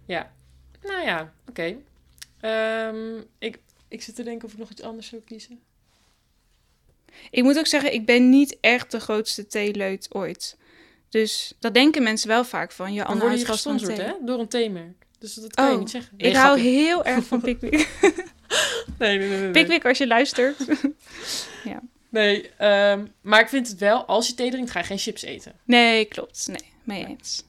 Ja. 0.05 0.31
Nou 0.81 1.03
ja, 1.05 1.33
oké. 1.49 1.75
Ehm, 2.39 3.17
ik, 3.39 3.59
ik 3.87 4.01
zit 4.01 4.15
te 4.15 4.23
denken 4.23 4.45
of 4.47 4.53
ik 4.53 4.59
nog 4.59 4.69
iets 4.69 4.81
anders 4.81 5.07
zou 5.07 5.21
kiezen. 5.21 5.59
Ik 7.31 7.43
moet 7.43 7.57
ook 7.57 7.67
zeggen, 7.67 7.93
ik 7.93 8.05
ben 8.05 8.29
niet 8.29 8.57
echt 8.61 8.91
de 8.91 8.99
grootste 8.99 9.47
theeleut 9.47 10.07
ooit. 10.09 10.57
Dus 11.09 11.53
dat 11.59 11.73
denken 11.73 12.03
mensen 12.03 12.27
wel 12.27 12.43
vaak 12.45 12.71
van. 12.71 12.93
Je 12.93 13.03
Dan 13.03 13.37
je 13.37 13.45
gesponsord, 13.45 13.95
thee. 13.95 14.05
hè? 14.05 14.13
Door 14.21 14.39
een 14.39 14.47
theemerk. 14.47 15.05
Dus 15.19 15.33
dat 15.33 15.53
kan 15.53 15.65
je 15.65 15.71
Oh, 15.73 15.79
niet 15.79 15.89
zeggen. 15.89 16.13
Ik 16.17 16.35
hou 16.35 16.59
heel 16.59 17.05
erg 17.05 17.25
van 17.25 17.41
Pickwick. 17.41 17.87
Nee, 18.99 19.17
nee, 19.17 19.29
nee. 19.29 19.39
nee. 19.39 19.51
Pickwick 19.51 19.85
als 19.85 19.97
je 19.97 20.07
luistert. 20.07 20.57
Nee, 22.11 22.49
ehm, 22.57 23.05
maar 23.21 23.39
ik 23.41 23.49
vind 23.49 23.67
het 23.67 23.79
wel, 23.79 24.05
als 24.05 24.27
je 24.27 24.33
thee 24.33 24.51
drinkt, 24.51 24.71
ga 24.71 24.79
je 24.79 24.85
geen 24.85 24.97
chips 24.97 25.21
eten. 25.21 25.53
Nee, 25.63 26.05
klopt. 26.05 26.47
Nee, 26.47 26.71
mee 26.83 27.05
eens. 27.05 27.43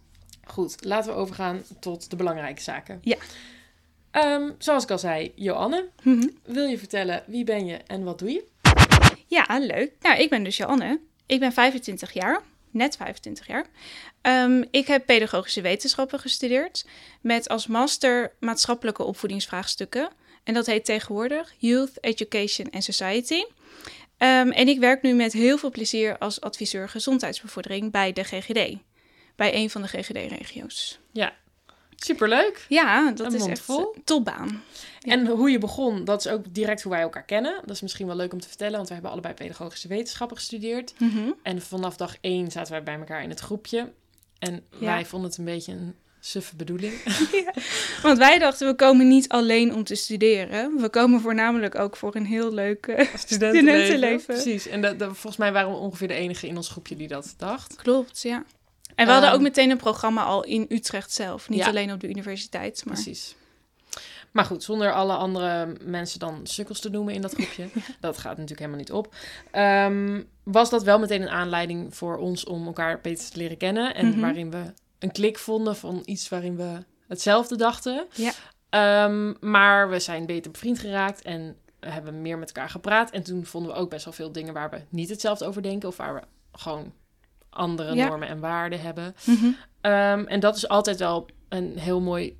Goed, 0.44 0.84
laten 0.84 1.12
we 1.12 1.18
overgaan 1.18 1.62
tot 1.80 2.10
de 2.10 2.16
belangrijke 2.16 2.62
zaken. 2.62 2.98
Ja. 3.02 3.16
Ehm, 4.10 4.50
zoals 4.58 4.82
ik 4.82 4.90
al 4.90 4.98
zei, 4.98 5.32
Joanne, 5.34 5.88
Mhm. 6.02 6.28
wil 6.44 6.64
je 6.64 6.78
vertellen 6.78 7.22
wie 7.26 7.44
ben 7.44 7.66
je 7.66 7.76
en 7.86 8.04
wat 8.04 8.18
doe 8.18 8.30
je? 8.30 8.44
Ja, 9.26 9.58
leuk. 9.58 9.92
Nou, 10.00 10.18
ik 10.20 10.30
ben 10.30 10.44
dus 10.44 10.56
Joanne. 10.56 11.00
Ik 11.26 11.40
ben 11.40 11.52
25 11.52 12.12
jaar, 12.12 12.40
net 12.70 12.96
25 12.96 13.46
jaar. 13.46 13.66
Ehm, 14.20 14.64
ik 14.70 14.86
heb 14.86 15.06
pedagogische 15.06 15.60
wetenschappen 15.60 16.18
gestudeerd 16.18 16.86
met 17.20 17.48
als 17.48 17.66
master 17.66 18.32
maatschappelijke 18.40 19.02
opvoedingsvraagstukken. 19.02 20.10
En 20.44 20.54
dat 20.54 20.66
heet 20.66 20.84
tegenwoordig 20.84 21.54
Youth 21.58 21.92
Education 22.00 22.70
and 22.70 22.84
Society. 22.84 23.44
Ehm, 24.16 24.48
en 24.48 24.68
ik 24.68 24.78
werk 24.78 25.02
nu 25.02 25.14
met 25.14 25.32
heel 25.32 25.58
veel 25.58 25.70
plezier 25.70 26.18
als 26.18 26.40
adviseur 26.40 26.88
gezondheidsbevordering 26.88 27.90
bij 27.90 28.12
de 28.12 28.24
GGD. 28.24 28.76
Bij 29.36 29.54
een 29.54 29.70
van 29.70 29.82
de 29.82 29.88
GGD-regio's. 29.88 31.00
Superleuk. 32.04 32.64
Ja, 32.68 33.10
dat 33.10 33.32
Een 33.32 33.38
is 33.40 33.46
echt 33.46 33.60
vol. 33.60 33.94
topbaan. 34.04 34.62
Ja. 34.98 35.12
En 35.12 35.26
hoe 35.26 35.50
je 35.50 35.58
begon, 35.58 36.04
dat 36.04 36.24
is 36.24 36.32
ook 36.32 36.44
direct 36.54 36.82
hoe 36.82 36.92
wij 36.92 37.00
elkaar 37.00 37.24
kennen. 37.24 37.54
Dat 37.60 37.74
is 37.74 37.80
misschien 37.80 38.06
wel 38.06 38.16
leuk 38.16 38.32
om 38.32 38.40
te 38.40 38.48
vertellen, 38.48 38.76
want 38.76 38.86
we 38.86 38.92
hebben 38.94 39.12
allebei 39.12 39.34
pedagogische 39.34 39.88
wetenschappen 39.88 40.36
gestudeerd. 40.36 40.94
Mhm. 40.98 41.30
En 41.42 41.62
vanaf 41.62 41.96
dag 41.96 42.16
één 42.20 42.50
zaten 42.50 42.72
wij 42.72 42.82
bij 42.82 42.94
elkaar 42.98 43.22
in 43.22 43.28
het 43.30 43.40
groepje. 43.40 43.92
En 44.38 44.64
Ja. 44.78 44.86
wij 44.86 45.04
vonden 45.06 45.28
het 45.30 45.38
een 45.38 45.44
beetje 45.44 45.72
een 45.72 45.94
suffe 46.20 46.56
bedoeling. 46.56 46.92
Want 48.02 48.18
wij 48.18 48.38
dachten, 48.38 48.66
we 48.68 48.74
komen 48.74 49.08
niet 49.08 49.28
alleen 49.28 49.74
om 49.74 49.84
te 49.84 49.94
studeren. 49.94 50.76
We 50.80 50.88
komen 50.88 51.20
voornamelijk 51.20 51.74
ook 51.74 51.96
voor 51.96 52.14
een 52.16 52.26
heel 52.26 52.52
leuk... 52.54 52.86
eh, 52.86 53.14
Studentenleven. 53.14 54.34
Precies. 54.34 54.66
En 54.66 54.80
dat, 54.80 54.98
dat- 54.98 55.08
volgens 55.12 55.36
mij 55.36 55.52
waren 55.52 55.70
we 55.70 55.76
ongeveer 55.76 56.08
de 56.08 56.14
enige 56.14 56.46
in 56.46 56.56
ons 56.56 56.68
groepje 56.68 56.96
die 56.96 57.08
dat 57.08 57.34
dacht. 57.36 57.76
Klopt, 57.76 58.22
ja. 58.22 58.44
En 59.00 59.06
we 59.06 59.12
hadden 59.12 59.30
Ehm, 59.30 59.38
ook 59.38 59.44
meteen 59.44 59.70
een 59.70 59.76
programma 59.76 60.22
al 60.24 60.44
in 60.44 60.66
Utrecht 60.68 61.12
zelf. 61.12 61.48
Niet 61.48 61.58
Ja. 61.58 61.66
alleen 61.66 61.92
op 61.92 62.00
de 62.00 62.08
universiteit, 62.08 62.82
maar... 62.84 62.94
Precies. 62.94 63.34
Maar 64.30 64.44
goed, 64.44 64.62
zonder 64.62 64.92
alle 64.92 65.12
andere 65.14 65.76
mensen 65.82 66.18
dan 66.18 66.40
sukkels 66.42 66.80
te 66.80 66.90
noemen 66.90 67.14
in 67.14 67.20
dat 67.20 67.32
groepje. 67.34 67.68
Dat 68.00 68.18
gaat 68.18 68.30
natuurlijk 68.32 68.58
helemaal 68.60 68.78
niet 68.78 68.92
op. 68.92 69.14
Ehm, 69.50 70.22
was 70.42 70.70
dat 70.70 70.82
wel 70.82 70.98
meteen 70.98 71.22
een 71.22 71.28
aanleiding 71.28 71.94
voor 71.96 72.16
ons 72.16 72.44
om 72.44 72.66
elkaar 72.66 73.00
beter 73.00 73.30
te 73.30 73.36
leren 73.38 73.56
kennen. 73.56 73.94
En 73.94 74.08
Mhm. 74.08 74.20
waarin 74.20 74.50
we 74.50 74.62
een 74.98 75.12
klik 75.12 75.38
vonden 75.38 75.76
van 75.76 76.02
iets 76.04 76.28
waarin 76.28 76.56
we 76.56 76.84
hetzelfde 77.08 77.56
dachten. 77.56 78.06
Ja. 78.14 78.32
Ehm, 78.70 79.32
maar 79.50 79.88
we 79.90 79.98
zijn 80.00 80.26
beter 80.26 80.50
bevriend 80.50 80.78
geraakt 80.78 81.22
en 81.22 81.56
we 81.80 81.88
hebben 81.88 82.22
meer 82.22 82.38
met 82.38 82.48
elkaar 82.52 82.70
gepraat. 82.70 83.10
En 83.10 83.22
toen 83.22 83.44
vonden 83.46 83.72
we 83.72 83.78
ook 83.78 83.90
best 83.90 84.04
wel 84.04 84.14
veel 84.14 84.32
dingen 84.32 84.54
waar 84.54 84.70
we 84.70 84.80
niet 84.88 85.08
hetzelfde 85.08 85.46
over 85.46 85.62
denken. 85.62 85.88
Of 85.88 85.96
waar 85.96 86.14
we 86.14 86.20
gewoon 86.52 86.92
andere 87.50 87.94
Ja. 87.94 88.08
normen 88.08 88.28
en 88.28 88.40
waarden 88.40 88.80
hebben. 88.80 89.14
Mhm. 89.24 89.46
Ehm, 89.80 90.24
en 90.26 90.40
dat 90.40 90.56
is 90.56 90.68
altijd 90.68 90.98
wel 90.98 91.28
een 91.48 91.78
heel 91.78 92.00
mooi 92.00 92.38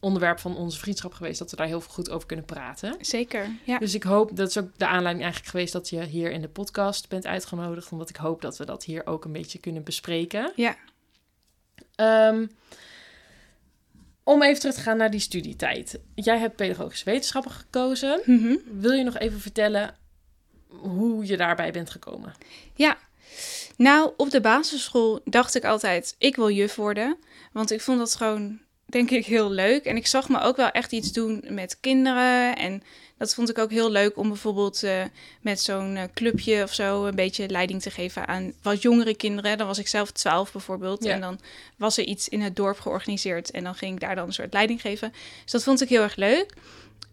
onderwerp 0.00 0.38
van 0.38 0.56
onze 0.56 0.78
vriendschap 0.78 1.12
geweest. 1.12 1.38
Dat 1.38 1.50
we 1.50 1.56
daar 1.56 1.66
heel 1.66 1.80
veel 1.80 1.92
goed 1.92 2.10
over 2.10 2.26
kunnen 2.26 2.44
praten. 2.44 2.96
Zeker, 3.00 3.50
ja. 3.64 3.78
Dus 3.78 3.94
ik 3.94 4.02
hoop, 4.02 4.36
dat 4.36 4.48
is 4.48 4.58
ook 4.58 4.68
de 4.76 4.86
aanleiding 4.86 5.22
eigenlijk 5.22 5.50
geweest 5.50 5.72
dat 5.72 5.88
je 5.88 6.04
hier 6.04 6.30
in 6.30 6.40
de 6.40 6.48
podcast 6.48 7.08
bent 7.08 7.26
uitgenodigd. 7.26 7.92
Omdat 7.92 8.08
ik 8.08 8.16
hoop 8.16 8.40
dat 8.40 8.56
we 8.56 8.64
dat 8.64 8.84
hier 8.84 9.06
ook 9.06 9.24
een 9.24 9.32
beetje 9.32 9.58
kunnen 9.58 9.82
bespreken. 9.82 10.52
Ja. 10.56 10.76
Ehm, 11.94 12.46
om 14.22 14.42
even 14.42 14.60
terug 14.60 14.74
te 14.74 14.80
gaan 14.80 14.96
naar 14.96 15.10
die 15.10 15.20
studietijd. 15.20 16.00
Jij 16.14 16.38
hebt 16.38 16.56
pedagogische 16.56 17.04
wetenschappen 17.04 17.50
gekozen. 17.50 18.20
Mhm. 18.24 18.56
Wil 18.72 18.92
je 18.92 19.04
nog 19.04 19.18
even 19.18 19.40
vertellen 19.40 19.94
hoe 20.68 21.26
je 21.26 21.36
daarbij 21.36 21.70
bent 21.72 21.90
gekomen? 21.90 22.34
Ja. 22.74 22.96
Nou, 23.78 24.12
op 24.16 24.30
de 24.30 24.40
basisschool 24.40 25.20
dacht 25.24 25.54
ik 25.54 25.64
altijd, 25.64 26.14
ik 26.18 26.36
wil 26.36 26.50
juf 26.50 26.74
worden. 26.74 27.16
Want 27.52 27.70
ik 27.70 27.80
vond 27.80 27.98
dat 27.98 28.14
gewoon, 28.14 28.58
denk 28.86 29.10
ik, 29.10 29.26
heel 29.26 29.50
leuk. 29.50 29.84
En 29.84 29.96
ik 29.96 30.06
zag 30.06 30.28
me 30.28 30.40
ook 30.40 30.56
wel 30.56 30.70
echt 30.70 30.92
iets 30.92 31.12
doen 31.12 31.44
met 31.48 31.80
kinderen. 31.80 32.56
En 32.56 32.82
dat 33.18 33.34
vond 33.34 33.50
ik 33.50 33.58
ook 33.58 33.70
heel 33.70 33.90
leuk 33.90 34.16
om 34.16 34.28
bijvoorbeeld 34.28 34.82
eh, 34.82 35.02
met 35.40 35.60
zo'n 35.60 35.96
eh, 35.96 36.04
clubje 36.14 36.62
of 36.62 36.74
zo... 36.74 37.04
een 37.04 37.14
beetje 37.14 37.48
leiding 37.48 37.82
te 37.82 37.90
geven 37.90 38.26
aan 38.26 38.52
wat 38.62 38.82
jongere 38.82 39.14
kinderen. 39.14 39.58
Dan 39.58 39.66
was 39.66 39.78
ik 39.78 39.88
zelf 39.88 40.10
twaalf 40.10 40.52
bijvoorbeeld. 40.52 41.04
Ja. 41.04 41.12
En 41.12 41.20
dan 41.20 41.38
was 41.76 41.98
er 41.98 42.04
iets 42.04 42.28
in 42.28 42.40
het 42.40 42.56
dorp 42.56 42.80
georganiseerd. 42.80 43.50
En 43.50 43.64
dan 43.64 43.74
ging 43.74 43.94
ik 43.94 44.00
daar 44.00 44.14
dan 44.14 44.26
een 44.26 44.32
soort 44.32 44.52
leiding 44.52 44.80
geven. 44.80 45.12
Dus 45.42 45.52
dat 45.52 45.62
vond 45.62 45.80
ik 45.80 45.88
heel 45.88 46.02
erg 46.02 46.16
leuk. 46.16 46.54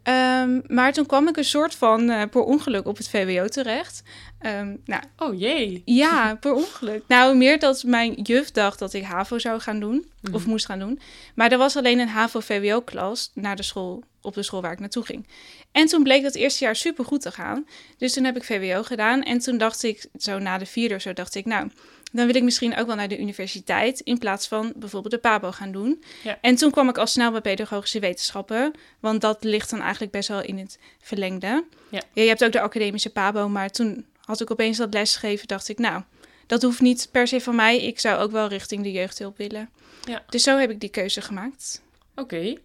Ehm, 0.05 0.59
maar 0.67 0.93
toen 0.93 1.05
kwam 1.05 1.27
ik 1.27 1.37
een 1.37 1.43
soort 1.43 1.75
van 1.75 2.09
eh, 2.09 2.29
per 2.29 2.41
ongeluk 2.41 2.87
op 2.87 2.97
het 2.97 3.09
VWO 3.09 3.47
terecht. 3.47 4.03
Ehm, 4.45 4.75
nou, 4.85 5.03
Oh 5.17 5.39
jee. 5.39 5.81
ja, 5.85 6.35
per 6.35 6.53
ongeluk. 6.53 7.03
Nou, 7.07 7.35
meer 7.37 7.59
dat 7.59 7.83
mijn 7.83 8.13
juf 8.13 8.51
dacht 8.51 8.79
dat 8.79 8.93
ik 8.93 9.03
HAVO 9.03 9.39
zou 9.39 9.59
gaan 9.59 9.79
doen. 9.79 10.05
Of 10.33 10.41
Mhm. 10.41 10.49
moest 10.49 10.65
gaan 10.65 10.79
doen. 10.79 10.99
Maar 11.35 11.51
er 11.51 11.57
was 11.57 11.75
alleen 11.77 11.99
een 11.99 12.07
HAVO-VWO-klas 12.07 13.31
naar 13.33 13.55
de 13.55 13.63
school, 13.63 14.03
op 14.21 14.33
de 14.33 14.43
school 14.43 14.61
waar 14.61 14.71
ik 14.71 14.79
naartoe 14.79 15.05
ging. 15.05 15.27
En 15.71 15.85
toen 15.85 16.03
bleek 16.03 16.23
dat 16.23 16.35
eerste 16.35 16.63
jaar 16.63 16.75
super 16.75 17.05
goed 17.05 17.21
te 17.21 17.31
gaan. 17.31 17.65
Dus 17.97 18.13
toen 18.13 18.23
heb 18.23 18.35
ik 18.35 18.43
VWO 18.43 18.83
gedaan. 18.83 19.23
En 19.23 19.39
toen 19.39 19.57
dacht 19.57 19.83
ik, 19.83 20.05
zo 20.19 20.39
na 20.39 20.57
de 20.57 20.65
vierde 20.65 20.95
of 20.95 21.01
zo, 21.01 21.13
dacht 21.13 21.35
ik, 21.35 21.45
nou, 21.45 21.69
dan 22.13 22.25
wil 22.25 22.35
ik 22.35 22.43
misschien 22.43 22.77
ook 22.77 22.87
wel 22.87 22.95
naar 22.95 23.07
de 23.07 23.19
universiteit. 23.19 23.99
In 23.99 24.17
plaats 24.17 24.47
van 24.47 24.73
bijvoorbeeld 24.75 25.13
de 25.13 25.19
PABO 25.19 25.51
gaan 25.51 25.71
doen. 25.71 26.03
Ja. 26.23 26.37
En 26.41 26.55
toen 26.55 26.71
kwam 26.71 26.89
ik 26.89 26.97
al 26.97 27.07
snel 27.07 27.31
bij 27.31 27.41
pedagogische 27.41 27.99
wetenschappen. 27.99 28.71
Want 28.99 29.21
dat 29.21 29.43
ligt 29.43 29.69
dan 29.69 29.81
eigenlijk 29.81 30.11
best 30.11 30.27
wel 30.29 30.41
in 30.41 30.57
het 30.57 30.79
verlengde. 31.01 31.63
Ja. 31.89 32.01
je 32.13 32.21
hebt 32.21 32.43
ook 32.43 32.51
de 32.51 32.61
academische 32.61 33.09
PABO. 33.09 33.49
Maar 33.49 33.69
toen 33.69 34.05
had 34.25 34.41
ik 34.41 34.51
opeens 34.51 34.77
dat 34.77 34.93
lesgeven. 34.93 35.47
Dacht 35.47 35.69
ik, 35.69 35.77
nou, 35.77 36.03
dat 36.47 36.61
hoeft 36.61 36.81
niet 36.81 37.09
per 37.11 37.27
se 37.27 37.41
van 37.41 37.55
mij. 37.55 37.81
Ik 37.81 37.99
zou 37.99 38.21
ook 38.21 38.31
wel 38.31 38.47
richting 38.47 38.83
de 38.83 38.91
jeugdhulp 38.91 39.37
willen. 39.37 39.69
Ja. 40.03 40.23
Dus 40.29 40.43
zo 40.43 40.57
heb 40.57 40.69
ik 40.69 40.79
die 40.79 40.89
keuze 40.89 41.21
gemaakt. 41.21 41.81
Oké. 42.15 42.55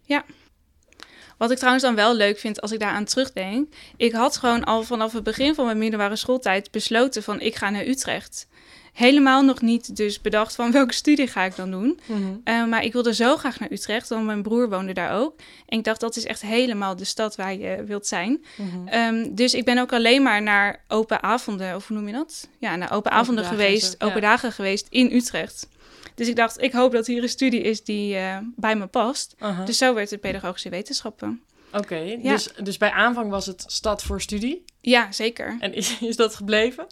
Wat 1.38 1.50
ik 1.50 1.56
trouwens 1.56 1.84
dan 1.84 1.94
wel 1.94 2.14
leuk 2.14 2.38
vind 2.38 2.60
als 2.60 2.72
ik 2.72 2.78
daaraan 2.78 3.04
terugdenk. 3.04 3.74
Ik 3.96 4.12
had 4.12 4.36
gewoon 4.36 4.64
al 4.64 4.82
vanaf 4.82 5.12
het 5.12 5.22
begin 5.22 5.54
van 5.54 5.64
mijn 5.64 5.78
middelbare 5.78 6.16
schooltijd 6.16 6.70
besloten 6.70 7.22
van 7.22 7.40
ik 7.40 7.54
ga 7.54 7.70
naar 7.70 7.86
Utrecht. 7.86 8.48
Helemaal 8.92 9.42
nog 9.42 9.60
niet 9.60 9.96
dus 9.96 10.20
bedacht 10.20 10.54
van 10.54 10.72
welke 10.72 10.94
studie 10.94 11.26
ga 11.26 11.44
ik 11.44 11.56
dan 11.56 11.70
doen. 11.70 12.00
Mhm. 12.06 12.20
Eh, 12.44 12.64
maar 12.64 12.84
ik 12.84 12.92
wilde 12.92 13.14
zo 13.14 13.36
graag 13.36 13.60
naar 13.60 13.72
Utrecht, 13.72 14.08
want 14.08 14.24
mijn 14.24 14.42
broer 14.42 14.68
woonde 14.68 14.92
daar 14.92 15.12
ook. 15.12 15.34
En 15.66 15.78
ik 15.78 15.84
dacht, 15.84 16.00
dat 16.00 16.16
is 16.16 16.24
echt 16.24 16.42
helemaal 16.42 16.96
de 16.96 17.04
stad 17.04 17.36
waar 17.36 17.54
je 17.54 17.84
wilt 17.84 18.06
zijn. 18.06 18.44
Mhm. 18.56 18.88
Ehm, 18.88 19.34
dus 19.34 19.54
ik 19.54 19.64
ben 19.64 19.78
ook 19.78 19.92
alleen 19.92 20.22
maar 20.22 20.42
naar 20.42 20.84
open 20.88 21.22
avonden, 21.22 21.74
of 21.76 21.88
hoe 21.88 21.96
noem 21.96 22.06
je 22.06 22.12
dat? 22.12 22.48
Ja, 22.58 22.76
naar 22.76 22.92
open 22.92 23.10
avonden 23.10 23.44
geweest, 23.44 23.94
ja. 23.98 24.06
open 24.06 24.20
dagen 24.20 24.52
geweest 24.52 24.86
in 24.90 25.12
Utrecht. 25.12 25.68
Dus 26.14 26.28
ik 26.28 26.36
dacht, 26.36 26.62
ik 26.62 26.72
hoop 26.72 26.92
dat 26.92 27.06
hier 27.06 27.22
een 27.22 27.28
studie 27.28 27.60
is 27.60 27.84
die 27.84 28.16
eh, 28.16 28.38
bij 28.56 28.76
me 28.76 28.86
past. 28.86 29.34
Dus 29.64 29.78
zo 29.78 29.94
werd 29.94 30.10
het 30.10 30.20
pedagogische 30.20 30.68
wetenschappen. 30.68 31.40
Oké, 31.72 31.96
Ja. 32.22 32.32
dus, 32.32 32.48
dus 32.62 32.76
bij 32.76 32.90
aanvang 32.90 33.30
was 33.30 33.46
het 33.46 33.64
stad 33.66 34.02
voor 34.02 34.20
studie. 34.20 34.64
Ja, 34.80 35.12
zeker. 35.12 35.56
En 35.60 35.74
is, 35.74 35.98
is 36.00 36.16
dat 36.16 36.34
gebleven? 36.34 36.86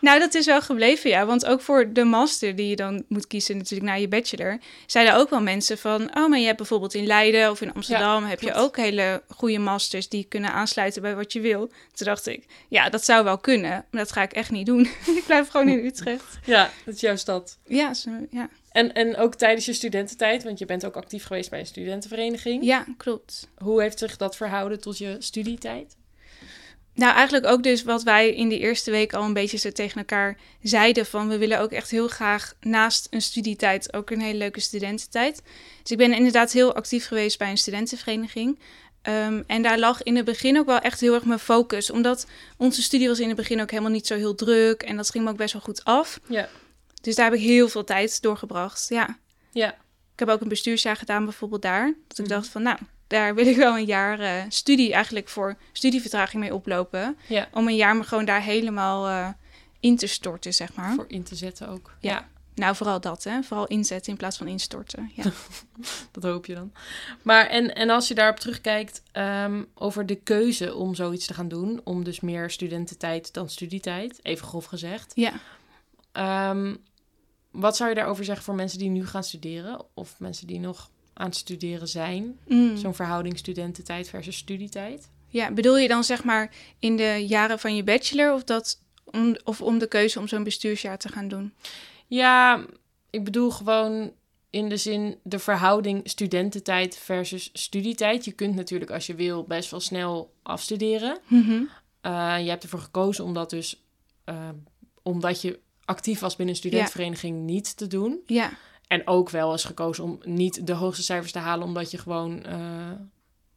Nou, 0.00 0.18
dat 0.18 0.34
is 0.34 0.46
wel 0.46 0.62
gebleven, 0.62 1.10
ja. 1.10 1.26
Want 1.26 1.46
ook 1.46 1.60
voor 1.60 1.92
de 1.92 2.04
master 2.04 2.56
die 2.56 2.68
je 2.68 2.76
dan 2.76 3.04
moet 3.08 3.26
kiezen 3.26 3.56
natuurlijk 3.56 3.90
na 3.90 3.94
je 3.94 4.08
bachelor... 4.08 4.58
zeiden 4.86 5.14
ook 5.14 5.30
wel 5.30 5.40
mensen 5.40 5.78
van... 5.78 6.16
oh, 6.16 6.28
maar 6.28 6.38
je 6.38 6.44
hebt 6.44 6.56
bijvoorbeeld 6.56 6.94
in 6.94 7.06
Leiden 7.06 7.50
of 7.50 7.60
in 7.60 7.72
Amsterdam... 7.72 8.24
heb 8.24 8.40
je 8.40 8.54
ook 8.54 8.76
hele 8.76 9.22
goede 9.28 9.58
masters 9.58 10.08
die 10.08 10.26
kunnen 10.28 10.52
aansluiten 10.52 11.02
bij 11.02 11.14
wat 11.14 11.32
je 11.32 11.40
wil. 11.40 11.66
Toen 11.66 12.06
dacht 12.06 12.26
ik, 12.26 12.44
ja, 12.68 12.88
dat 12.88 13.04
zou 13.04 13.24
wel 13.24 13.38
kunnen. 13.38 13.70
Maar 13.70 14.02
dat 14.02 14.12
ga 14.12 14.22
ik 14.22 14.32
echt 14.32 14.50
niet 14.50 14.66
doen. 14.66 14.80
ik 15.18 15.22
blijf 15.26 15.48
gewoon 15.48 15.68
in 15.68 15.84
Utrecht. 15.84 16.38
Ja, 16.44 16.70
dat 16.84 16.94
is 16.94 17.00
jouw 17.00 17.16
stad. 17.16 17.58
Ja, 17.66 17.94
zo, 17.94 18.10
ja. 18.30 18.48
En, 18.70 18.92
en 18.92 19.16
ook 19.16 19.34
tijdens 19.34 19.66
je 19.66 19.72
studententijd, 19.72 20.44
want 20.44 20.58
je 20.58 20.66
bent 20.66 20.86
ook 20.86 20.96
actief 20.96 21.24
geweest 21.24 21.50
bij 21.50 21.58
een 21.58 21.66
studentenvereniging. 21.66 22.64
ja, 22.64 22.84
klopt. 22.96 23.48
Hoe 23.58 23.82
heeft 23.82 23.98
zich 23.98 24.16
dat 24.16 24.36
verhouden 24.36 24.80
tot 24.80 24.98
je 24.98 25.16
studietijd? 25.18 25.96
Nou, 26.96 27.14
eigenlijk 27.14 27.46
ook 27.46 27.62
dus 27.62 27.82
wat 27.82 28.02
wij 28.02 28.30
in 28.34 28.48
de 28.48 28.58
eerste 28.58 28.90
week 28.90 29.12
al 29.14 29.22
een 29.22 29.32
beetje 29.32 29.56
zo 29.56 29.70
tegen 29.70 29.98
elkaar 29.98 30.36
zeiden 30.62 31.06
van 31.06 31.28
we 31.28 31.38
willen 31.38 31.60
ook 31.60 31.70
echt 31.70 31.90
heel 31.90 32.08
graag 32.08 32.54
naast 32.60 33.06
een 33.10 33.22
studietijd 33.22 33.92
ook 33.94 34.10
een 34.10 34.20
hele 34.20 34.38
leuke 34.38 34.60
studententijd. 34.60 35.42
Dus 35.82 35.90
ik 35.90 35.96
ben 35.98 36.12
inderdaad 36.14 36.52
heel 36.52 36.74
actief 36.74 37.06
geweest 37.06 37.38
bij 37.38 37.50
een 37.50 37.58
studentenvereniging. 37.58 38.58
Ehm, 39.02 39.42
en 39.46 39.62
daar 39.62 39.78
lag 39.78 40.02
in 40.02 40.16
het 40.16 40.24
begin 40.24 40.58
ook 40.58 40.66
wel 40.66 40.78
echt 40.78 41.00
heel 41.00 41.14
erg 41.14 41.24
mijn 41.24 41.38
focus, 41.38 41.90
omdat 41.90 42.26
onze 42.56 42.82
studie 42.82 43.08
was 43.08 43.20
in 43.20 43.28
het 43.28 43.36
begin 43.36 43.60
ook 43.60 43.70
helemaal 43.70 43.90
niet 43.90 44.06
zo 44.06 44.14
heel 44.14 44.34
druk 44.34 44.82
en 44.82 44.96
dat 44.96 45.10
ging 45.10 45.24
me 45.24 45.30
ook 45.30 45.36
best 45.36 45.52
wel 45.52 45.62
goed 45.62 45.84
af. 45.84 46.20
Ja. 46.28 46.48
Dus 47.02 47.14
daar 47.14 47.24
heb 47.30 47.34
ik 47.34 47.40
heel 47.46 47.68
veel 47.68 47.84
tijd 47.84 48.22
doorgebracht. 48.22 48.86
Ja, 48.88 49.18
Ja. 49.52 49.68
ik 50.12 50.18
heb 50.18 50.28
ook 50.28 50.40
een 50.40 50.48
bestuursjaar 50.48 50.96
gedaan 50.96 51.24
bijvoorbeeld 51.24 51.62
daar. 51.62 51.94
Dat 52.08 52.18
ik 52.18 52.24
Mhm. 52.24 52.34
dacht 52.34 52.48
van 52.48 52.62
nou, 52.62 52.78
daar 53.06 53.34
wil 53.34 53.46
ik 53.46 53.56
wel 53.56 53.76
een 53.78 53.84
jaar 53.84 54.20
eh, 54.20 54.42
studie 54.48 54.92
eigenlijk 54.92 55.28
voor 55.28 55.56
studievertraging 55.72 56.42
mee 56.42 56.54
oplopen 56.54 57.16
Ja. 57.28 57.48
om 57.52 57.68
een 57.68 57.76
jaar 57.76 57.96
me 57.96 58.02
gewoon 58.04 58.24
daar 58.24 58.42
helemaal 58.42 59.06
eh, 59.08 59.28
in 59.80 59.96
te 59.96 60.06
storten, 60.06 60.54
zeg 60.54 60.74
maar. 60.74 60.94
Voor 60.94 61.04
in 61.08 61.22
te 61.22 61.34
zetten 61.34 61.68
ook. 61.68 61.94
Ja. 62.00 62.28
Nou, 62.54 62.76
vooral 62.76 63.00
dat, 63.00 63.24
hè. 63.24 63.42
Vooral 63.42 63.66
inzetten 63.66 64.12
in 64.12 64.18
plaats 64.18 64.36
van 64.36 64.46
instorten. 64.48 65.10
Ja. 65.14 65.22
Dat 66.12 66.22
hoop 66.22 66.46
je 66.46 66.54
dan. 66.54 66.72
Maar 67.22 67.46
en, 67.46 67.74
en 67.74 67.90
als 67.90 68.08
je 68.08 68.14
daarop 68.14 68.38
terugkijkt 68.40 69.02
ehm, 69.12 69.62
over 69.74 70.06
de 70.06 70.14
keuze 70.14 70.74
om 70.74 70.94
zoiets 70.94 71.26
te 71.26 71.34
gaan 71.34 71.48
doen, 71.48 71.80
om 71.84 72.04
dus 72.04 72.20
meer 72.20 72.50
studententijd 72.50 73.32
dan 73.32 73.48
studietijd, 73.48 74.18
even 74.22 74.46
grof 74.46 74.64
gezegd. 74.64 75.12
ja. 75.14 75.32
Ehm, 76.12 76.74
wat 77.50 77.76
zou 77.76 77.88
je 77.88 77.94
daarover 77.94 78.24
zeggen 78.24 78.44
voor 78.44 78.54
mensen 78.54 78.78
die 78.78 78.88
nu 78.90 79.06
gaan 79.06 79.24
studeren 79.24 79.84
of 79.94 80.14
mensen 80.20 80.46
die 80.46 80.60
nog 80.60 80.90
aan 81.18 81.26
het 81.26 81.36
studeren 81.36 81.88
zijn? 81.88 82.38
Mm. 82.46 82.76
Zo'n 82.76 82.94
verhouding 82.94 83.38
studententijd 83.38 84.08
versus 84.08 84.36
studietijd? 84.36 85.08
ja, 85.36 85.50
bedoel 85.50 85.78
je 85.78 85.88
dan 85.88 86.04
zeg 86.04 86.24
maar 86.24 86.50
in 86.78 86.96
de 86.96 87.24
jaren 87.28 87.58
van 87.58 87.76
je 87.76 87.82
bachelor 87.82 88.32
of, 88.32 88.44
dat 88.44 88.80
om, 89.04 89.36
of 89.44 89.60
om 89.60 89.78
de 89.78 89.86
keuze 89.86 90.18
om 90.18 90.28
zo'n 90.28 90.44
bestuursjaar 90.44 90.98
te 90.98 91.08
gaan 91.08 91.28
doen? 91.28 91.52
Ja, 92.06 92.66
ik 93.10 93.24
bedoel 93.24 93.50
gewoon 93.50 94.12
in 94.50 94.68
de 94.68 94.76
zin 94.76 95.18
de 95.22 95.38
verhouding 95.38 96.00
studententijd 96.04 96.96
versus 96.96 97.50
studietijd. 97.52 98.24
Je 98.24 98.32
kunt 98.32 98.54
natuurlijk 98.54 98.90
als 98.90 99.06
je 99.06 99.14
wil 99.14 99.44
best 99.44 99.70
wel 99.70 99.80
snel 99.80 100.34
afstuderen. 100.42 101.18
Mhm. 101.26 101.62
Eh, 102.00 102.36
je 102.40 102.48
hebt 102.48 102.62
ervoor 102.62 102.80
gekozen 102.80 103.24
om 103.24 103.34
dat 103.34 103.50
dus, 103.50 103.84
eh, 104.24 104.48
omdat 105.02 105.40
je 105.40 105.58
actief 105.84 106.20
was 106.20 106.36
binnen 106.36 106.54
een 106.54 106.60
studentenvereniging, 106.60 107.44
niet 107.44 107.76
te 107.76 107.86
doen. 107.86 108.20
Ja, 108.26 108.52
En 108.86 109.06
ook 109.06 109.30
wel 109.30 109.52
eens 109.52 109.64
gekozen 109.64 110.04
om 110.04 110.18
niet 110.24 110.66
de 110.66 110.72
hoogste 110.72 111.02
cijfers 111.02 111.32
te 111.32 111.38
halen, 111.38 111.66
omdat 111.66 111.90
je 111.90 111.98
gewoon 111.98 112.44
eh, 112.44 112.58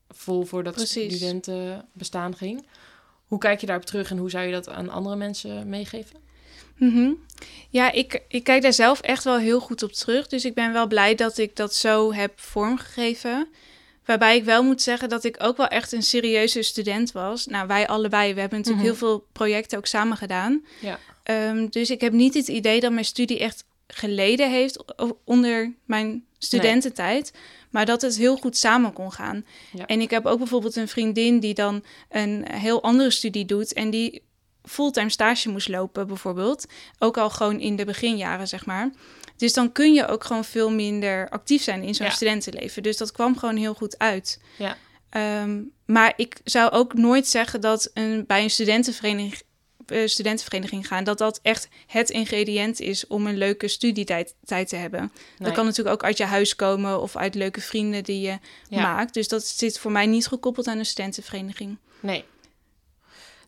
vol 0.10 0.44
voor 0.46 0.64
dat 0.64 0.74
Precies. 0.74 1.16
studentenbestaan 1.16 2.36
ging. 2.36 2.68
Hoe 3.28 3.40
kijk 3.40 3.60
je 3.62 3.66
daarop 3.68 3.86
terug 3.86 4.10
en 4.12 4.18
hoe 4.18 4.30
zou 4.30 4.46
je 4.46 4.52
dat 4.52 4.70
aan 4.70 4.90
andere 4.90 5.16
mensen 5.16 5.70
meegeven? 5.70 6.20
Mhm. 6.76 7.12
Ja, 7.70 7.92
ik, 7.92 8.22
ik 8.28 8.44
kijk 8.44 8.62
daar 8.62 8.74
zelf 8.74 9.02
echt 9.02 9.24
wel 9.24 9.38
heel 9.38 9.60
goed 9.60 9.84
op 9.84 9.92
terug. 9.92 10.28
Dus 10.28 10.46
ik 10.46 10.54
ben 10.54 10.74
wel 10.74 10.88
blij 10.88 11.16
dat 11.16 11.38
ik 11.38 11.56
dat 11.56 11.74
zo 11.76 12.14
heb 12.14 12.40
vormgegeven. 12.40 13.48
Waarbij 14.06 14.38
ik 14.38 14.44
wel 14.44 14.64
moet 14.64 14.82
zeggen 14.82 15.10
dat 15.10 15.24
ik 15.24 15.36
ook 15.40 15.58
wel 15.58 15.68
echt 15.68 15.92
een 15.92 16.04
serieuze 16.04 16.62
student 16.62 17.12
was. 17.12 17.46
Nou, 17.46 17.68
wij 17.68 17.88
allebei. 17.88 18.34
We 18.34 18.40
hebben 18.40 18.58
natuurlijk 18.58 18.86
Mhm. 18.88 18.96
heel 18.96 19.08
veel 19.08 19.26
projecten 19.32 19.78
ook 19.78 19.86
samen 19.86 20.18
gedaan. 20.18 20.66
Ja. 20.82 21.00
Ehm, 21.24 21.68
dus 21.70 21.90
ik 21.90 22.02
heb 22.02 22.14
niet 22.14 22.34
het 22.34 22.48
idee 22.48 22.80
dat 22.80 22.92
mijn 22.92 23.06
studie 23.06 23.40
echt 23.40 23.66
geleden 23.94 24.52
heeft 24.52 24.84
onder 25.24 25.74
mijn 25.86 26.26
studententijd. 26.38 27.34
Maar 27.70 27.86
dat 27.86 28.02
het 28.02 28.18
heel 28.18 28.38
goed 28.38 28.58
samen 28.58 28.94
kon 28.94 29.12
gaan. 29.12 29.46
Ja. 29.74 29.86
En 29.86 30.02
ik 30.02 30.10
heb 30.10 30.26
ook 30.26 30.38
bijvoorbeeld 30.38 30.76
een 30.76 30.88
vriendin 30.88 31.40
die 31.40 31.54
dan 31.54 31.84
een 32.10 32.46
heel 32.52 32.84
andere 32.84 33.12
studie 33.12 33.46
doet. 33.46 33.74
En 33.74 33.90
die 33.90 34.24
fulltime 34.64 35.10
stage 35.10 35.50
moest 35.50 35.68
lopen, 35.68 36.08
bijvoorbeeld. 36.08 36.66
Ook 37.00 37.18
al 37.18 37.30
gewoon 37.30 37.60
in 37.60 37.76
de 37.76 37.86
beginjaren, 37.86 38.48
zeg 38.48 38.66
maar. 38.66 38.92
Dus 39.38 39.54
dan 39.54 39.72
kun 39.72 39.94
je 39.94 40.08
ook 40.08 40.24
gewoon 40.24 40.46
veel 40.46 40.72
minder 40.72 41.30
actief 41.30 41.62
zijn 41.64 41.84
in 41.84 41.96
zo'n 41.96 42.06
Ja. 42.06 42.12
studentenleven. 42.12 42.84
Dus 42.84 42.98
dat 42.98 43.12
kwam 43.12 43.38
gewoon 43.38 43.56
heel 43.56 43.74
goed 43.74 43.98
uit. 43.98 44.40
Ja. 44.58 44.78
Ehm, 45.10 45.62
maar 45.86 46.14
ik 46.16 46.38
zou 46.44 46.72
ook 46.72 46.94
nooit 46.94 47.28
zeggen 47.28 47.62
dat 47.62 47.92
een, 47.94 48.24
bij 48.28 48.44
een 48.44 48.50
studentenvereniging, 48.50 49.42
studentenvereniging 50.06 50.88
gaan, 50.88 51.04
dat 51.04 51.18
dat 51.18 51.40
echt 51.42 51.68
het 51.88 52.10
ingrediënt 52.10 52.80
is 52.80 53.08
om 53.08 53.28
een 53.28 53.38
leuke 53.38 53.68
studietijd 53.68 54.36
tijd 54.46 54.68
te 54.70 54.76
hebben. 54.76 55.00
Nee. 55.00 55.12
Dat 55.48 55.52
kan 55.52 55.66
natuurlijk 55.66 55.96
ook 55.96 56.04
uit 56.04 56.18
je 56.18 56.26
huis 56.26 56.56
komen 56.56 57.02
of 57.02 57.16
uit 57.16 57.36
leuke 57.36 57.62
vrienden 57.62 58.04
die 58.04 58.22
je 58.22 58.38
Ja. 58.70 58.82
maakt. 58.82 59.14
Dus 59.14 59.28
dat 59.28 59.46
zit 59.46 59.80
voor 59.80 59.92
mij 59.92 60.06
niet 60.06 60.28
gekoppeld 60.28 60.68
aan 60.68 60.78
een 60.78 60.86
studentenvereniging. 60.86 61.78
Nee. 62.00 62.24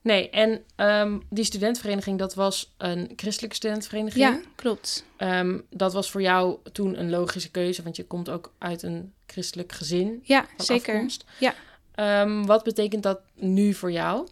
Nee, 0.04 0.30
en 0.30 0.64
ehm, 0.76 1.18
die 1.30 1.44
studentenvereniging, 1.44 2.20
dat 2.20 2.34
was 2.34 2.74
een 2.78 3.14
christelijke 3.16 3.56
studentenvereniging. 3.56 4.24
Ja, 4.24 4.40
klopt. 4.56 5.06
Ehm, 5.18 5.60
dat 5.70 5.94
was 5.94 6.12
voor 6.12 6.22
jou 6.22 6.58
toen 6.72 7.00
een 7.00 7.10
logische 7.10 7.52
keuze, 7.52 7.84
want 7.84 7.96
je 7.96 8.06
komt 8.06 8.30
ook 8.30 8.54
uit 8.58 8.84
een 8.84 9.14
christelijk 9.26 9.72
gezin. 9.72 10.20
Ja, 10.24 10.46
zeker. 10.58 10.94
afkomst. 10.94 11.26
Ja. 11.40 11.54
Ehm, 11.96 12.44
wat 12.46 12.64
betekent 12.64 13.04
dat 13.04 13.20
nu 13.36 13.74
voor 13.74 13.92
jou? 13.92 14.28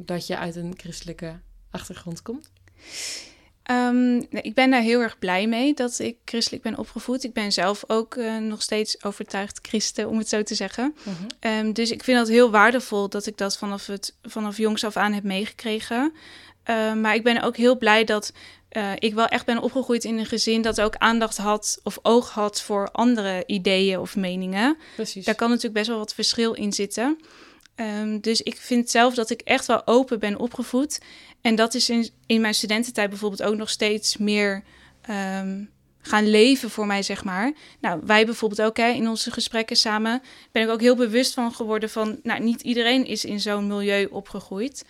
Dat 0.00 0.26
je 0.26 0.36
uit 0.36 0.56
een 0.56 0.74
christelijke 0.76 1.40
achtergrond 1.70 2.22
komt? 2.22 2.50
Ehm, 3.62 4.22
ik 4.30 4.54
ben 4.54 4.70
daar 4.70 4.80
heel 4.80 5.00
erg 5.00 5.18
blij 5.18 5.46
mee 5.46 5.74
dat 5.74 5.98
ik 5.98 6.16
christelijk 6.24 6.62
ben 6.62 6.78
opgevoed. 6.78 7.24
Ik 7.24 7.32
ben 7.32 7.52
zelf 7.52 7.84
ook 7.86 8.14
eh, 8.14 8.36
nog 8.36 8.62
steeds 8.62 9.04
overtuigd 9.04 9.58
christen, 9.62 10.08
om 10.08 10.18
het 10.18 10.28
zo 10.28 10.42
te 10.42 10.54
zeggen. 10.54 10.94
Ehm, 11.40 11.72
dus 11.72 11.90
ik 11.90 12.04
vind 12.04 12.18
dat 12.18 12.28
heel 12.28 12.50
waardevol 12.50 13.08
dat 13.08 13.26
ik 13.26 13.36
dat 13.36 13.58
vanaf, 13.58 13.86
het, 13.86 14.16
vanaf 14.22 14.56
jongs 14.56 14.84
af 14.84 14.96
aan 14.96 15.12
heb 15.12 15.22
meegekregen. 15.22 16.12
Ehm, 16.62 17.00
maar 17.00 17.14
ik 17.14 17.22
ben 17.22 17.42
ook 17.42 17.56
heel 17.56 17.78
blij 17.78 18.04
dat 18.04 18.32
eh, 18.68 18.92
ik 18.98 19.14
wel 19.14 19.26
echt 19.26 19.46
ben 19.46 19.62
opgegroeid 19.62 20.04
in 20.04 20.18
een 20.18 20.26
gezin 20.26 20.62
dat 20.62 20.80
ook 20.80 20.96
aandacht 20.96 21.36
had 21.36 21.80
of 21.82 21.98
oog 22.02 22.30
had 22.30 22.60
voor 22.60 22.90
andere 22.90 23.42
ideeën 23.46 23.98
of 23.98 24.16
meningen. 24.16 24.76
Precies. 24.94 25.24
Daar 25.24 25.34
kan 25.34 25.48
natuurlijk 25.48 25.74
best 25.74 25.88
wel 25.88 25.98
wat 25.98 26.14
verschil 26.14 26.52
in 26.52 26.72
zitten. 26.72 27.18
Ehm, 27.78 28.18
dus 28.20 28.42
ik 28.42 28.56
vind 28.56 28.90
zelf 28.90 29.14
dat 29.14 29.30
ik 29.30 29.40
echt 29.40 29.66
wel 29.66 29.86
open 29.86 30.18
ben 30.18 30.38
opgevoed. 30.38 31.00
En 31.40 31.54
dat 31.54 31.74
is 31.74 31.90
in, 31.90 32.08
in 32.26 32.40
mijn 32.40 32.54
studententijd 32.54 33.08
bijvoorbeeld 33.08 33.42
ook 33.42 33.56
nog 33.56 33.70
steeds 33.70 34.16
meer 34.16 34.62
ehm, 35.02 35.64
gaan 36.00 36.30
leven 36.30 36.70
voor 36.70 36.86
mij, 36.86 37.02
zeg 37.02 37.24
maar. 37.24 37.52
Nou, 37.80 38.00
wij 38.04 38.24
bijvoorbeeld 38.24 38.62
ook 38.62 38.76
hè, 38.76 38.88
in 38.88 39.08
onze 39.08 39.30
gesprekken 39.30 39.76
samen 39.76 40.22
ben 40.52 40.62
ik 40.62 40.68
ook 40.68 40.80
heel 40.80 40.96
bewust 40.96 41.34
van 41.34 41.52
geworden 41.52 41.90
van, 41.90 42.20
nou, 42.22 42.42
niet 42.42 42.60
iedereen 42.60 43.06
is 43.06 43.24
in 43.24 43.40
zo'n 43.40 43.66
milieu 43.66 44.04
opgegroeid. 44.04 44.84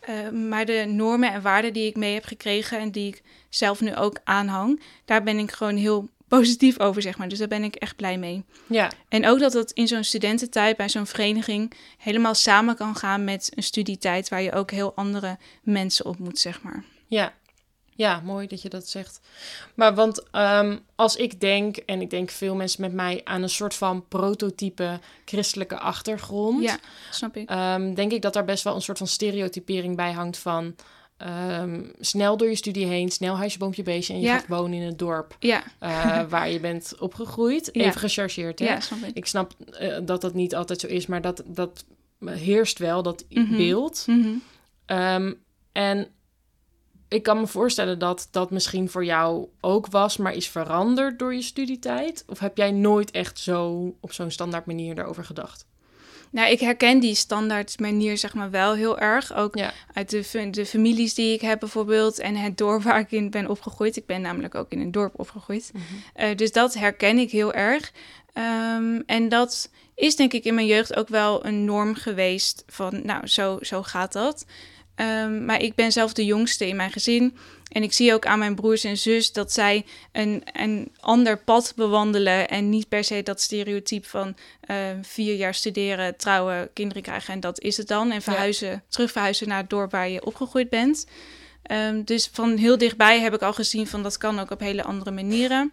Ehm, 0.00 0.48
maar 0.48 0.64
de 0.64 0.84
normen 0.88 1.32
en 1.32 1.42
waarden 1.42 1.72
die 1.72 1.86
ik 1.86 1.96
mee 1.96 2.14
heb 2.14 2.24
gekregen 2.24 2.78
en 2.78 2.90
die 2.90 3.08
ik 3.08 3.22
zelf 3.48 3.80
nu 3.80 3.96
ook 3.96 4.20
aanhang, 4.24 4.80
daar 5.04 5.22
ben 5.22 5.38
ik 5.38 5.50
gewoon 5.52 5.76
heel 5.76 6.08
positief 6.28 6.80
over, 6.80 7.02
zeg 7.02 7.18
maar. 7.18 7.28
Dus 7.28 7.38
daar 7.38 7.48
ben 7.48 7.64
ik 7.64 7.74
echt 7.74 7.96
blij 7.96 8.18
mee. 8.18 8.44
Ja, 8.66 8.90
En 9.08 9.26
ook 9.26 9.38
dat 9.38 9.52
het 9.52 9.70
in 9.70 9.88
zo'n 9.88 10.04
studententijd 10.04 10.76
bij 10.76 10.88
zo'n 10.88 11.06
vereniging 11.06 11.72
helemaal 11.98 12.34
samen 12.34 12.76
kan 12.76 12.96
gaan 12.96 13.24
met 13.24 13.50
een 13.54 13.62
studietijd 13.62 14.28
waar 14.28 14.42
je 14.42 14.52
ook 14.52 14.70
heel 14.70 14.94
andere 14.94 15.38
mensen 15.62 16.06
ontmoet, 16.06 16.38
zeg 16.38 16.62
maar. 16.62 16.84
ja. 17.08 17.32
Ja, 17.96 18.20
mooi 18.24 18.46
dat 18.46 18.62
je 18.62 18.68
dat 18.68 18.88
zegt. 18.88 19.20
Maar 19.74 19.94
want 19.94 20.30
ehm, 20.30 20.78
als 20.94 21.16
ik 21.16 21.40
denk, 21.40 21.76
en 21.76 22.00
ik 22.00 22.10
denk 22.10 22.30
veel 22.30 22.54
mensen 22.54 22.80
met 22.80 22.92
mij, 22.92 23.20
aan 23.24 23.42
een 23.42 23.48
soort 23.48 23.74
van 23.74 24.08
prototype 24.08 25.00
christelijke 25.24 25.78
achtergrond. 25.78 26.62
Ja, 26.62 26.78
snap 27.10 27.36
ik. 27.36 27.48
Ehm, 27.48 27.94
denk 27.94 28.12
ik 28.12 28.22
dat 28.22 28.32
daar 28.32 28.44
best 28.44 28.64
wel 28.64 28.74
een 28.74 28.82
soort 28.82 28.98
van 28.98 29.06
stereotypering 29.06 29.96
bij 29.96 30.12
hangt 30.12 30.38
van 30.38 30.74
ehm, 31.16 31.82
snel 32.00 32.36
door 32.36 32.48
je 32.48 32.56
studie 32.56 32.86
heen, 32.86 33.10
snel 33.10 33.36
huisje, 33.36 33.58
boompje, 33.58 33.82
beestje 33.82 34.12
en 34.12 34.20
je 34.20 34.26
Ja. 34.26 34.38
gaat 34.38 34.48
wonen 34.48 34.78
in 34.78 34.86
het 34.86 34.98
dorp 34.98 35.36
Ja, 35.40 35.62
eh, 35.78 36.22
waar 36.28 36.50
je 36.50 36.60
bent 36.60 36.94
opgegroeid. 36.98 37.68
Ja. 37.72 37.84
Even 37.84 38.00
gechargeerd, 38.00 38.58
hè? 38.58 38.80
snap 38.80 38.98
ik. 39.02 39.14
Ik 39.16 39.26
snap 39.26 39.52
eh, 39.70 39.96
dat 40.02 40.20
dat 40.20 40.34
niet 40.34 40.54
altijd 40.54 40.80
zo 40.80 40.86
is, 40.86 41.06
maar 41.06 41.20
dat, 41.20 41.42
dat 41.46 41.84
heerst 42.24 42.78
wel, 42.78 43.02
dat 43.02 43.24
Mhm. 43.28 43.56
beeld. 43.56 44.04
Mhm. 44.06 44.28
Ehm, 44.86 45.32
en 45.72 46.08
ik 47.08 47.22
kan 47.22 47.40
me 47.40 47.46
voorstellen 47.46 47.98
dat 47.98 48.28
dat 48.30 48.50
misschien 48.50 48.88
voor 48.90 49.04
jou 49.04 49.48
ook 49.60 49.86
was, 49.86 50.16
maar 50.16 50.34
is 50.34 50.48
veranderd 50.48 51.18
door 51.18 51.34
je 51.34 51.42
studietijd? 51.42 52.24
Of 52.26 52.38
heb 52.38 52.56
jij 52.56 52.70
nooit 52.70 53.10
echt 53.10 53.38
zo 53.38 53.94
op 54.00 54.12
zo'n 54.12 54.30
standaard 54.30 54.66
manier 54.66 54.94
daarover 54.94 55.24
gedacht? 55.24 55.66
Nou, 56.34 56.50
ik 56.50 56.60
herken 56.60 57.00
die 57.00 57.14
standaard 57.14 57.80
manier 57.80 58.18
zeg 58.18 58.34
maar 58.34 58.50
wel 58.50 58.74
heel 58.74 58.98
erg. 58.98 59.34
Ook 59.34 59.56
Ja. 59.56 59.72
uit 59.92 60.10
de, 60.10 60.50
de 60.50 60.66
families 60.66 61.14
die 61.14 61.34
ik 61.34 61.40
heb 61.40 61.58
bijvoorbeeld 61.60 62.18
en 62.18 62.36
het 62.36 62.58
dorp 62.58 62.82
waar 62.82 62.98
ik 62.98 63.10
in 63.10 63.30
ben 63.30 63.50
opgegroeid. 63.50 63.96
Ik 63.96 64.06
ben 64.06 64.20
namelijk 64.20 64.54
ook 64.54 64.70
in 64.70 64.80
een 64.80 64.90
dorp 64.90 65.18
opgegroeid. 65.18 65.72
Eh, 66.14 66.36
dus 66.36 66.52
dat 66.52 66.74
herken 66.74 67.18
ik 67.18 67.30
heel 67.30 67.52
erg. 67.52 67.92
Ehm, 68.32 69.00
en 69.06 69.28
dat 69.28 69.70
is 69.94 70.16
denk 70.16 70.32
ik 70.32 70.44
in 70.44 70.54
mijn 70.54 70.66
jeugd 70.66 70.96
ook 70.96 71.08
wel 71.08 71.46
een 71.46 71.64
norm 71.64 71.94
geweest 71.94 72.64
van, 72.66 73.00
nou, 73.04 73.26
zo, 73.26 73.58
zo 73.60 73.82
gaat 73.82 74.12
dat. 74.12 74.46
Ehm, 74.94 75.44
maar 75.44 75.60
ik 75.62 75.74
ben 75.74 75.92
zelf 75.92 76.12
de 76.12 76.24
jongste 76.24 76.68
in 76.68 76.76
mijn 76.76 76.92
gezin. 76.92 77.36
En 77.74 77.82
ik 77.82 77.92
zie 77.92 78.12
ook 78.12 78.26
aan 78.26 78.38
mijn 78.38 78.54
broers 78.54 78.84
en 78.84 78.96
zus 78.96 79.32
dat 79.32 79.52
zij 79.52 79.84
een, 80.12 80.42
een 80.52 80.92
ander 81.00 81.38
pad 81.38 81.72
bewandelen. 81.76 82.48
En 82.48 82.68
niet 82.68 82.88
per 82.88 83.04
se 83.04 83.22
dat 83.22 83.40
stereotype 83.40 84.08
van 84.08 84.36
eh, 84.60 84.76
vier 85.02 85.34
jaar 85.34 85.54
studeren, 85.54 86.16
trouwen, 86.16 86.70
kinderen 86.72 87.02
krijgen 87.02 87.34
en 87.34 87.40
dat 87.40 87.60
is 87.60 87.76
het 87.76 87.88
dan. 87.88 88.10
En 88.10 88.22
verhuizen, 88.22 88.82
terug 88.88 89.10
verhuizen 89.10 89.48
naar 89.48 89.60
het 89.60 89.70
dorp 89.70 89.90
waar 89.90 90.08
je 90.08 90.26
opgegroeid 90.26 90.68
bent. 90.68 91.06
Ehm, 91.62 92.02
dus 92.04 92.28
van 92.32 92.56
heel 92.56 92.78
dichtbij 92.78 93.20
heb 93.20 93.34
ik 93.34 93.42
al 93.42 93.52
gezien 93.52 93.86
van 93.86 94.02
dat 94.02 94.16
kan 94.16 94.38
ook 94.38 94.50
op 94.50 94.60
hele 94.60 94.82
andere 94.82 95.10
manieren. 95.10 95.72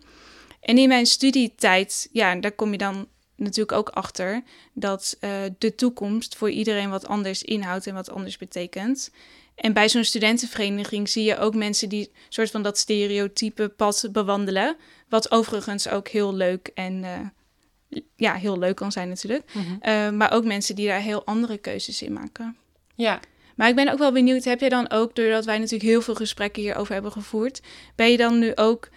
En 0.62 0.78
in 0.78 0.88
mijn 0.88 1.06
studietijd, 1.06 2.10
ja, 2.12 2.36
daar 2.36 2.52
kom 2.52 2.72
je 2.72 2.78
dan 2.78 3.08
natuurlijk 3.36 3.78
ook 3.78 3.90
achter 3.90 4.44
dat 4.74 5.18
eh, 5.20 5.32
de 5.58 5.76
toekomst 5.76 6.36
voor 6.36 6.50
iedereen 6.50 6.90
wat 6.90 7.08
anders 7.08 7.44
inhoudt 7.44 7.88
en 7.88 7.94
wat 7.94 8.12
anders 8.12 8.38
betekent. 8.38 9.12
En 9.56 9.74
bij 9.74 9.90
zo'n 9.90 10.04
studentenvereniging 10.04 11.10
zie 11.10 11.24
je 11.24 11.38
ook 11.38 11.56
mensen 11.56 11.90
die 11.90 12.12
soort 12.30 12.52
van 12.52 12.62
dat 12.62 12.78
stereotype 12.78 13.70
pad 13.70 14.10
bewandelen. 14.12 14.76
Wat 15.10 15.32
overigens 15.32 15.88
ook 15.90 16.08
heel 16.08 16.34
leuk 16.34 16.72
en 16.74 17.04
eh, 17.04 18.00
ja, 18.16 18.34
heel 18.34 18.60
leuk 18.60 18.76
kan 18.76 18.92
zijn 18.92 19.08
natuurlijk. 19.10 19.52
Eh, 19.80 20.10
maar 20.10 20.32
ook 20.32 20.46
mensen 20.46 20.76
die 20.76 20.88
daar 20.88 21.02
heel 21.02 21.26
andere 21.26 21.58
keuzes 21.58 22.02
in 22.02 22.14
maken. 22.14 22.58
Ja. 22.96 23.20
Maar 23.56 23.70
ik 23.70 23.76
ben 23.76 23.92
ook 23.92 23.98
wel 23.98 24.12
benieuwd, 24.12 24.44
heb 24.44 24.60
jij 24.60 24.70
dan 24.70 24.90
ook, 24.90 25.16
doordat 25.16 25.46
wij 25.46 25.58
natuurlijk 25.58 25.90
heel 25.90 26.02
veel 26.02 26.16
gesprekken 26.16 26.62
hierover 26.62 26.94
hebben 26.94 27.12
gevoerd, 27.12 27.62
ben 27.96 28.12
je 28.12 28.18
dan 28.18 28.40
nu 28.40 28.56
ook 28.56 28.90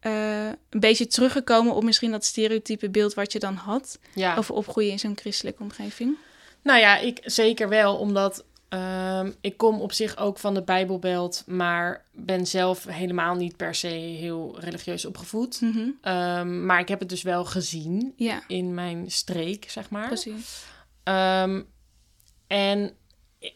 eh, 0.00 0.46
een 0.46 0.80
beetje 0.80 1.06
teruggekomen 1.06 1.74
op 1.74 1.84
misschien 1.84 2.10
dat 2.10 2.24
stereotype 2.24 2.90
beeld 2.90 3.14
wat 3.14 3.32
je 3.32 3.38
dan 3.38 3.54
had 3.54 3.98
ja. 4.14 4.36
over 4.36 4.54
opgroeien 4.54 4.90
in 4.90 4.98
zo'n 4.98 5.16
christelijke 5.16 5.62
omgeving? 5.62 6.16
Nou 6.62 6.78
ja, 6.78 6.98
ik 6.98 7.20
zeker 7.22 7.68
wel, 7.68 7.96
omdat 7.96 8.44
ehm, 8.74 9.30
ik 9.40 9.56
kom 9.56 9.80
op 9.80 9.92
zich 9.92 10.16
ook 10.16 10.38
van 10.38 10.54
de 10.54 10.62
Bijbelbelt, 10.62 11.42
maar 11.46 12.04
ben 12.12 12.46
zelf 12.46 12.84
helemaal 12.84 13.34
niet 13.34 13.56
per 13.56 13.74
se 13.74 13.86
heel 13.88 14.56
religieus 14.60 15.04
opgevoed. 15.04 15.60
Mhm. 15.60 15.88
Ehm, 16.00 16.66
maar 16.66 16.80
ik 16.80 16.88
heb 16.88 17.00
het 17.00 17.08
dus 17.08 17.22
wel 17.22 17.44
gezien 17.44 18.12
Ja, 18.16 18.42
in 18.48 18.74
mijn 18.74 19.10
streek, 19.10 19.70
zeg 19.70 19.90
maar. 19.90 20.06
precies. 20.06 20.64
Ehm, 21.02 21.62
en 22.46 22.92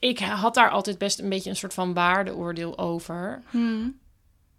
ik 0.00 0.18
had 0.18 0.54
daar 0.54 0.70
altijd 0.70 0.98
best 0.98 1.18
een 1.20 1.28
beetje 1.28 1.50
een 1.50 1.56
soort 1.56 1.74
van 1.74 1.94
waardeoordeel 1.94 2.78
over. 2.78 3.42
Mhm. 3.50 3.88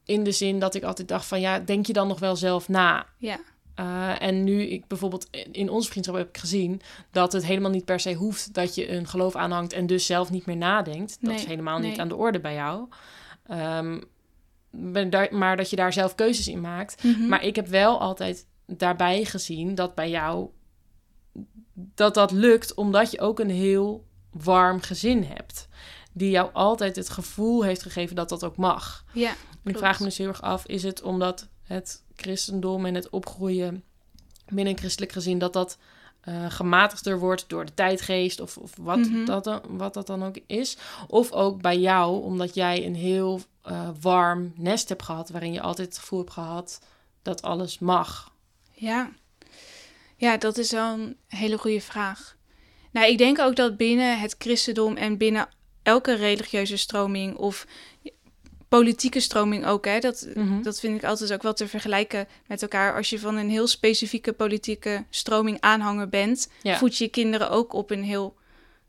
In 0.06 0.24
de 0.24 0.32
zin 0.32 0.60
dat 0.60 0.76
ik 0.76 0.84
altijd 0.84 1.08
dacht 1.08 1.26
van 1.26 1.40
ja, 1.42 1.60
denk 1.60 1.86
je 1.86 1.94
dan 1.94 2.08
nog 2.08 2.20
wel 2.20 2.36
zelf 2.36 2.68
na? 2.68 3.06
Ja, 3.18 3.40
Uh, 3.80 4.22
en 4.22 4.44
nu 4.44 4.62
ik 4.62 4.88
bijvoorbeeld 4.88 5.28
in 5.52 5.70
onze 5.70 5.90
vriendschap 5.90 6.16
heb 6.18 6.28
ik 6.28 6.38
gezien 6.38 6.82
dat 7.12 7.34
het 7.34 7.46
helemaal 7.46 7.72
niet 7.72 7.86
per 7.86 8.00
se 8.00 8.14
hoeft 8.14 8.54
dat 8.54 8.76
je 8.76 8.92
een 8.92 9.08
geloof 9.08 9.36
aanhangt 9.36 9.74
en 9.74 9.88
dus 9.88 10.06
zelf 10.06 10.30
niet 10.30 10.46
meer 10.46 10.58
nadenkt. 10.58 11.18
Dat 11.22 11.30
Nee, 11.30 11.40
is 11.40 11.46
helemaal 11.46 11.80
niet 11.80 12.00
aan 12.00 12.08
de 12.08 12.16
orde 12.16 12.40
bij 12.40 12.54
jou. 12.54 12.88
Ehm, 13.46 14.00
maar 15.32 15.58
dat 15.58 15.70
je 15.70 15.76
daar 15.76 15.94
zelf 15.94 16.16
keuzes 16.16 16.48
in 16.48 16.62
maakt. 16.62 17.04
Mhm. 17.04 17.28
Maar 17.28 17.44
ik 17.44 17.56
heb 17.56 17.68
wel 17.68 18.00
altijd 18.00 18.46
daarbij 18.66 19.26
gezien 19.26 19.76
dat 19.76 19.96
bij 19.96 20.10
jou 20.10 20.50
dat 21.74 22.14
dat 22.14 22.32
lukt 22.32 22.74
omdat 22.74 23.12
je 23.12 23.20
ook 23.20 23.40
een 23.40 23.50
heel 23.50 24.06
warm 24.32 24.82
gezin 24.82 25.24
hebt. 25.24 25.68
Die 26.14 26.30
jou 26.30 26.50
altijd 26.54 26.96
het 26.96 27.10
gevoel 27.10 27.64
heeft 27.64 27.82
gegeven 27.82 28.16
dat 28.16 28.30
dat 28.30 28.44
ook 28.44 28.58
mag. 28.58 29.06
ja, 29.14 29.34
ik 29.64 29.78
vraag 29.78 30.00
me 30.00 30.06
dus 30.06 30.18
heel 30.18 30.28
erg 30.28 30.42
af, 30.42 30.66
is 30.66 30.84
het 30.84 31.02
omdat 31.02 31.48
het 31.70 32.04
christendom 32.16 32.86
en 32.86 32.96
het 32.96 33.10
opgroeien 33.10 33.84
binnen 34.48 34.74
een 34.74 34.80
christelijk 34.80 35.12
gezin, 35.12 35.40
dat 35.40 35.54
dat 35.54 35.78
eh, 36.20 36.46
gematigder 36.52 37.20
wordt 37.20 37.46
door 37.50 37.66
de 37.66 37.74
tijdgeest 37.74 38.40
of, 38.40 38.58
of 38.58 38.72
wat, 38.80 38.98
Mhm. 38.98 39.26
dat, 39.26 39.44
dan- 39.44 39.62
wat 39.68 39.94
dat 39.94 40.08
dan 40.08 40.24
ook 40.24 40.36
is? 40.48 40.78
Of 41.08 41.32
ook 41.32 41.62
bij 41.62 41.80
jou, 41.80 42.24
omdat 42.24 42.54
jij 42.56 42.86
een 42.86 42.96
heel 42.96 43.42
eh, 43.62 43.90
warm 44.02 44.54
nest 44.56 44.90
hebt 44.90 45.04
gehad, 45.04 45.30
waarin 45.30 45.54
je 45.54 45.62
altijd 45.62 45.88
het 45.88 45.98
gevoel 45.98 46.20
hebt 46.20 46.32
gehad 46.32 46.80
dat 47.22 47.42
alles 47.42 47.80
mag. 47.80 48.32
ja. 48.74 49.10
Ja, 50.16 50.38
dat 50.38 50.58
is 50.58 50.72
wel 50.72 50.94
een 50.94 51.18
hele 51.28 51.58
goede 51.58 51.82
vraag. 51.82 52.36
Nou, 52.92 53.08
ik 53.08 53.18
denk 53.18 53.40
ook 53.40 53.56
dat 53.56 53.78
binnen 53.78 54.20
het 54.20 54.36
christendom 54.38 54.96
en 54.96 55.18
binnen 55.18 55.50
elke 55.84 56.14
religieuze 56.14 56.78
stroming 56.78 57.36
of 57.36 57.66
politieke 58.70 59.20
stroming 59.20 59.66
ook, 59.66 59.86
hè, 59.86 60.00
dat, 60.00 60.28
Mhm. 60.36 60.62
dat 60.62 60.80
vind 60.80 60.96
ik 60.98 61.04
altijd 61.04 61.34
ook 61.34 61.44
wel 61.44 61.54
te 61.54 61.68
vergelijken 61.68 62.28
met 62.48 62.62
elkaar. 62.62 62.96
Als 62.96 63.10
je 63.10 63.20
van 63.20 63.36
een 63.36 63.50
heel 63.50 63.68
specifieke 63.68 64.34
politieke 64.34 65.06
stroming 65.10 65.58
aanhanger 65.60 66.10
bent, 66.10 66.50
Ja. 66.62 66.78
voed 66.78 66.98
je 66.98 67.04
je 67.04 67.10
kinderen 67.10 67.50
ook 67.50 67.74
op 67.74 67.92
een 67.92 68.04
heel 68.04 68.36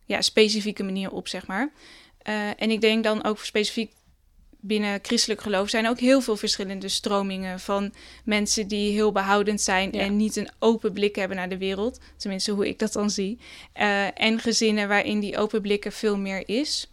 ja, 0.04 0.20
specifieke 0.20 0.82
manier 0.82 1.10
op, 1.10 1.28
zeg 1.28 1.46
maar. 1.46 1.70
Eh, 2.22 2.48
en 2.62 2.70
ik 2.70 2.80
denk 2.80 3.04
dan 3.04 3.24
ook 3.24 3.38
specifiek 3.38 3.92
binnen 4.62 4.98
christelijk 5.02 5.40
geloof 5.40 5.68
zijn 5.68 5.88
ook 5.88 5.98
heel 5.98 6.20
veel 6.20 6.36
verschillende 6.36 6.88
stromingen 6.88 7.60
van 7.60 7.92
mensen 8.24 8.68
die 8.68 8.92
heel 8.92 9.12
behoudend 9.12 9.60
zijn 9.60 9.88
Ja. 9.92 10.00
en 10.00 10.16
niet 10.16 10.36
een 10.36 10.50
open 10.58 10.92
blik 10.92 11.16
hebben 11.16 11.36
naar 11.36 11.48
de 11.48 11.58
wereld. 11.58 12.00
Tenminste, 12.16 12.50
hoe 12.52 12.68
ik 12.68 12.78
dat 12.78 12.92
dan 12.92 13.10
zie. 13.10 13.38
Eh, 13.72 14.20
en 14.20 14.38
gezinnen 14.40 14.88
waarin 14.88 15.20
die 15.20 15.38
open 15.38 15.62
blik 15.62 15.84
er 15.84 15.92
veel 15.92 16.16
meer 16.16 16.48
is. 16.48 16.90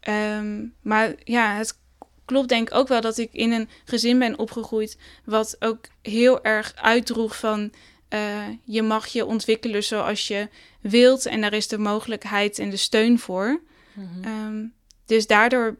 Ehm, 0.00 0.64
maar 0.82 1.14
ja, 1.24 1.56
het 1.56 1.78
klopt 2.30 2.48
denk 2.48 2.68
ik 2.68 2.74
ook 2.74 2.88
wel 2.88 3.00
dat 3.00 3.18
ik 3.18 3.32
in 3.32 3.52
een 3.52 3.68
gezin 3.84 4.18
ben 4.18 4.38
opgegroeid 4.38 4.98
wat 5.24 5.56
ook 5.58 5.84
heel 6.02 6.44
erg 6.44 6.72
uitdroeg 6.74 7.36
van 7.36 7.72
eh, 8.08 8.46
je 8.64 8.82
mag 8.82 9.06
je 9.06 9.26
ontwikkelen 9.26 9.84
zoals 9.84 10.28
je 10.28 10.48
wilt 10.80 11.26
en 11.26 11.40
daar 11.40 11.52
is 11.52 11.68
de 11.68 11.78
mogelijkheid 11.78 12.58
en 12.58 12.70
de 12.70 12.76
steun 12.76 13.18
voor. 13.18 13.60
Mhm. 13.92 14.24
Ehm, 14.24 14.64
dus 15.06 15.26
daardoor 15.26 15.76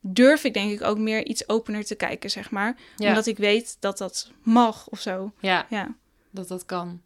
durf 0.00 0.44
ik 0.44 0.54
denk 0.54 0.72
ik 0.72 0.82
ook 0.82 0.98
meer 0.98 1.26
iets 1.26 1.48
opener 1.48 1.84
te 1.84 1.94
kijken, 1.94 2.30
zeg 2.30 2.50
maar. 2.50 2.76
Ja. 2.96 3.08
Omdat 3.08 3.26
ik 3.26 3.36
weet 3.36 3.76
dat 3.80 3.98
dat 3.98 4.30
mag 4.42 4.88
of 4.88 5.00
zo. 5.00 5.32
ja, 5.40 5.66
Ja, 5.70 5.94
dat 6.30 6.48
dat 6.48 6.64
kan. 6.64 7.00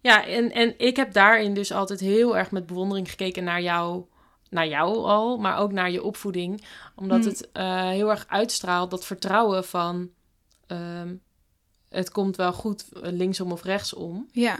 Ja, 0.00 0.26
en, 0.26 0.52
en 0.52 0.74
ik 0.78 0.96
heb 0.96 1.12
daarin 1.12 1.54
dus 1.54 1.72
altijd 1.72 2.00
heel 2.00 2.36
erg 2.36 2.50
met 2.50 2.66
bewondering 2.66 3.10
gekeken 3.10 3.44
naar 3.44 3.62
jou, 3.62 4.04
naar 4.52 4.68
jou 4.68 4.96
al, 4.96 5.36
maar 5.36 5.58
ook 5.58 5.72
naar 5.72 5.90
je 5.90 6.02
opvoeding. 6.02 6.64
Omdat 6.96 7.18
Hmm. 7.18 7.28
het 7.28 7.50
eh, 7.52 7.88
heel 7.88 8.10
erg 8.10 8.24
uitstraalt 8.28 8.90
dat 8.90 9.04
vertrouwen 9.04 9.64
van 9.64 10.10
ehm, 10.66 11.14
het 11.88 12.10
komt 12.10 12.36
wel 12.36 12.52
goed 12.52 12.84
eh, 12.92 13.12
linksom 13.12 13.52
of 13.52 13.62
rechtsom. 13.62 14.28
ja, 14.32 14.58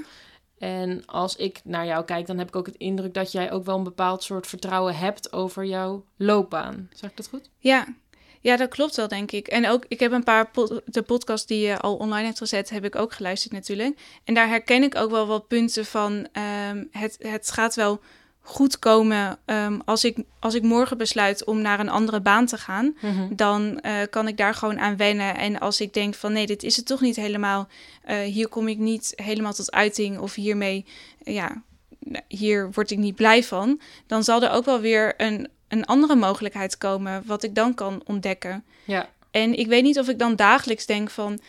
En 0.59 1.07
als 1.07 1.37
ik 1.37 1.61
naar 1.65 1.87
jou 1.87 2.05
kijk, 2.05 2.27
dan 2.27 2.39
heb 2.39 2.49
ik 2.49 2.57
ook 2.57 2.67
het 2.67 2.77
indruk 2.77 3.15
dat 3.15 3.33
jij 3.33 3.53
ook 3.53 3.65
wel 3.65 3.77
een 3.77 3.85
bepaald 3.85 4.23
soort 4.23 4.47
vertrouwen 4.47 4.97
hebt 4.97 5.33
over 5.33 5.65
jouw 5.65 6.05
loopbaan. 6.17 6.89
Zeg 6.95 7.11
ik 7.11 7.17
dat 7.17 7.29
goed? 7.29 7.51
ja. 7.59 7.87
Ja, 8.41 8.57
dat 8.57 8.69
klopt 8.69 8.97
wel, 8.97 9.09
denk 9.09 9.33
ik. 9.33 9.49
En 9.49 9.69
ook, 9.69 9.85
ik 9.89 10.01
heb 10.01 10.13
een 10.13 10.25
paar 10.25 10.51
pod- 10.51 10.81
de 10.85 11.03
podcast 11.03 11.49
die 11.49 11.67
je 11.67 11.79
al 11.79 11.97
online 11.97 12.27
hebt 12.27 12.39
gezet, 12.39 12.71
heb 12.71 12.85
ik 12.85 12.97
ook 12.97 13.13
geluisterd 13.13 13.53
natuurlijk. 13.53 13.99
En 14.25 14.35
daar 14.35 14.49
herken 14.49 14.83
ik 14.83 14.95
ook 14.97 15.11
wel 15.11 15.27
wat 15.27 15.49
punten 15.49 15.85
van. 15.87 16.29
ehm, 16.33 16.85
het, 16.91 17.17
het 17.19 17.51
gaat 17.51 17.75
wel 17.75 18.01
goed 18.45 18.79
komen 18.79 19.39
ehm, 19.45 19.79
als, 19.85 20.05
ik, 20.05 20.19
als 20.39 20.55
ik 20.55 20.63
morgen 20.63 20.99
besluit 20.99 21.45
om 21.45 21.61
naar 21.61 21.81
een 21.81 21.89
andere 21.89 22.21
baan 22.21 22.47
te 22.47 22.57
gaan. 22.57 22.97
dan 23.31 23.81
eh, 23.81 23.95
kan 24.11 24.29
ik 24.29 24.37
daar 24.37 24.55
gewoon 24.55 24.79
aan 24.79 24.97
wennen. 24.97 25.37
En 25.37 25.61
als 25.61 25.81
ik 25.81 25.95
denk 25.95 26.15
van 26.15 26.33
nee, 26.33 26.47
dit 26.47 26.63
is 26.63 26.77
het 26.77 26.87
toch 26.87 27.01
niet 27.01 27.17
helemaal. 27.17 27.69
eh, 28.03 28.19
hier 28.19 28.49
kom 28.49 28.69
ik 28.69 28.79
niet 28.79 29.13
helemaal 29.17 29.53
tot 29.53 29.73
uiting 29.73 30.19
of 30.19 30.35
hiermee, 30.35 30.85
eh, 31.25 31.35
ja, 31.35 31.63
hier 32.29 32.71
word 32.73 32.91
ik 32.91 32.99
niet 32.99 33.15
blij 33.15 33.45
van. 33.45 33.81
Dan 34.07 34.25
zal 34.25 34.43
er 34.43 34.51
ook 34.51 34.65
wel 34.65 34.81
weer 34.81 35.15
een, 35.17 35.49
een 35.69 35.85
andere 35.85 36.15
mogelijkheid 36.15 36.79
komen 36.79 37.23
wat 37.27 37.43
ik 37.43 37.55
dan 37.55 37.75
kan 37.75 38.03
ontdekken. 38.05 38.65
Ja. 38.85 39.09
En 39.31 39.59
ik 39.59 39.67
weet 39.67 39.83
niet 39.83 39.99
of 39.99 40.09
ik 40.09 40.19
dan 40.19 40.37
dagelijks 40.37 40.87
denk 40.87 41.11
van 41.11 41.41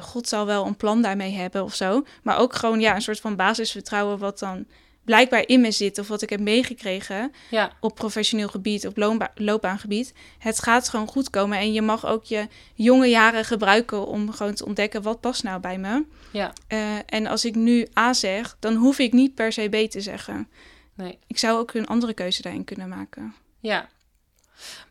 God 0.00 0.28
zal 0.28 0.46
wel 0.46 0.66
een 0.66 0.76
plan 0.76 1.02
daarmee 1.02 1.32
hebben 1.32 1.64
of 1.64 1.74
zo. 1.74 2.04
Maar 2.22 2.38
ook 2.38 2.54
gewoon 2.54 2.80
ja, 2.80 2.94
een 2.94 3.02
soort 3.02 3.20
van 3.20 3.36
basisvertrouwen 3.36 4.18
wat 4.18 4.38
dan 4.38 4.66
blijkbaar 5.10 5.48
in 5.48 5.60
me 5.60 5.70
zit 5.70 5.98
of 5.98 6.08
wat 6.08 6.22
ik 6.22 6.30
heb 6.30 6.40
meegekregen 6.40 7.32
Ja, 7.50 7.72
op 7.80 7.94
professioneel 7.94 8.48
gebied, 8.48 8.86
op 8.86 9.20
loopbaangebied. 9.34 10.14
Het 10.38 10.62
gaat 10.62 10.88
gewoon 10.88 11.06
goed 11.08 11.30
komen 11.30 11.58
en 11.58 11.72
je 11.72 11.82
mag 11.82 12.06
ook 12.06 12.24
je 12.24 12.48
jonge 12.74 13.06
jaren 13.06 13.44
gebruiken 13.44 14.06
om 14.06 14.32
gewoon 14.32 14.54
te 14.54 14.64
ontdekken 14.64 15.02
wat 15.02 15.20
past 15.20 15.42
nou 15.42 15.60
bij 15.60 15.78
me. 15.78 16.04
ja, 16.32 16.52
Eh, 16.68 16.96
en 17.06 17.26
als 17.26 17.44
ik 17.44 17.54
nu 17.54 17.86
A 17.98 18.12
zeg, 18.12 18.56
dan 18.60 18.74
hoef 18.74 18.98
ik 18.98 19.12
niet 19.12 19.34
per 19.34 19.52
se 19.52 19.68
B 19.68 19.90
te 19.90 20.00
zeggen. 20.00 20.48
nee. 20.94 21.18
Ik 21.26 21.38
zou 21.38 21.58
ook 21.58 21.74
een 21.74 21.86
andere 21.86 22.14
keuze 22.14 22.42
daarin 22.42 22.64
kunnen 22.64 22.88
maken. 22.88 23.34
Ja. 23.60 23.88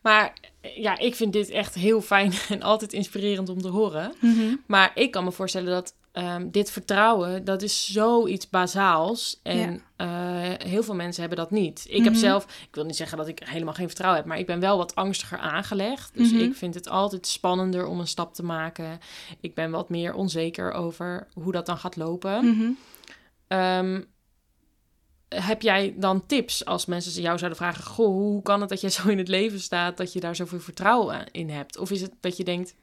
Maar 0.02 0.34
ja, 0.76 0.98
ik 0.98 1.16
vind 1.16 1.34
dit 1.34 1.50
echt 1.50 1.76
heel 1.76 2.02
fijn 2.02 2.34
en 2.50 2.62
altijd 2.62 2.94
inspirerend 2.94 3.50
om 3.50 3.62
te 3.62 3.68
horen. 3.68 4.14
Maar 4.68 4.92
ik 4.96 5.12
kan 5.12 5.24
me 5.24 5.32
voorstellen 5.32 5.74
dat 5.74 5.94
ehm, 6.12 6.50
dit 6.50 6.72
vertrouwen, 6.72 7.44
dat 7.46 7.62
is 7.62 7.92
zoiets 7.92 8.50
bazaals. 8.50 9.40
En 9.44 9.82
eh, 9.96 10.08
heel 10.58 10.84
veel 10.84 10.96
mensen 10.96 11.20
hebben 11.22 11.40
dat 11.40 11.52
niet. 11.52 11.86
Ik 11.90 12.04
heb 12.04 12.12
Mhm. 12.14 12.22
zelf, 12.22 12.44
ik 12.44 12.76
wil 12.76 12.86
niet 12.86 12.96
zeggen 12.96 13.18
dat 13.18 13.28
ik 13.28 13.42
helemaal 13.46 13.74
geen 13.74 13.88
vertrouwen 13.88 14.20
heb, 14.20 14.30
maar 14.30 14.40
ik 14.40 14.46
ben 14.46 14.60
wel 14.60 14.78
wat 14.78 14.96
angstiger 14.96 15.38
aangelegd. 15.38 16.12
Dus 16.18 16.32
Mhm. 16.32 16.42
ik 16.42 16.56
vind 16.56 16.74
het 16.74 16.90
altijd 16.90 17.28
spannender 17.28 17.86
om 17.88 18.00
een 18.00 18.08
stap 18.08 18.34
te 18.34 18.44
maken. 18.44 19.00
Ik 19.40 19.54
ben 19.56 19.72
wat 19.72 19.90
meer 19.90 20.14
onzeker 20.14 20.72
over 20.72 21.28
hoe 21.34 21.52
dat 21.52 21.66
dan 21.66 21.78
gaat 21.78 21.96
lopen. 21.96 22.46
Mhm. 22.46 22.70
Ehm, 23.48 24.02
heb 25.30 25.62
jij 25.62 25.94
dan 25.98 26.26
tips 26.26 26.66
als 26.66 26.86
mensen 26.86 27.22
jou 27.22 27.38
zouden 27.38 27.58
vragen: 27.60 27.84
Goh, 27.84 28.08
hoe 28.08 28.42
kan 28.42 28.60
het 28.60 28.70
dat 28.70 28.82
jij 28.82 28.90
zo 28.90 29.08
in 29.08 29.18
het 29.18 29.28
leven 29.28 29.60
staat 29.60 29.98
dat 29.98 30.14
je 30.14 30.20
daar 30.20 30.36
zoveel 30.36 30.60
vertrouwen 30.60 31.26
in 31.32 31.50
hebt? 31.50 31.78
Of 31.78 31.92
is 31.92 32.02
het 32.02 32.12
dat 32.20 32.38
je 32.38 32.44
denkt: 32.44 32.74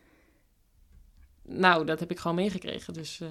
Nou, 1.49 1.87
dat 1.87 2.01
heb 2.01 2.11
ik 2.11 2.19
gewoon 2.19 2.37
meegekregen, 2.37 2.95
dus. 2.95 3.21
eh. 3.21 3.29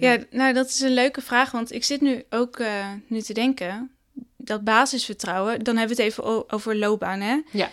Ja, 0.00 0.18
nou 0.30 0.52
dat 0.52 0.68
is 0.68 0.80
een 0.80 0.94
leuke 0.94 1.20
vraag, 1.20 1.50
want 1.50 1.72
ik 1.72 1.84
zit 1.84 2.00
nu 2.00 2.24
ook 2.30 2.58
eh, 2.58 2.92
nu 3.06 3.20
te 3.20 3.32
denken. 3.32 3.90
Dat 4.36 4.64
basisvertrouwen, 4.64 5.64
dan 5.64 5.76
hebben 5.76 5.96
we 5.96 6.02
het 6.02 6.12
even 6.12 6.50
over 6.52 6.76
loopbaan, 6.76 7.20
hè? 7.20 7.40
Ja. 7.52 7.70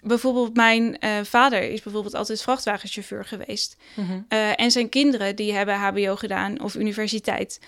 Bijvoorbeeld 0.00 0.56
mijn 0.56 0.98
eh, 0.98 1.10
vader 1.22 1.62
is 1.62 1.82
bijvoorbeeld 1.82 2.14
altijd 2.14 2.42
vrachtwagenchauffeur 2.42 3.24
geweest. 3.24 3.76
Mhm. 3.94 4.20
En 4.56 4.70
zijn 4.70 4.88
kinderen 4.88 5.36
die 5.36 5.52
hebben 5.52 5.74
HBO 5.74 6.16
gedaan 6.16 6.60
of 6.60 6.74
universiteit. 6.74 7.60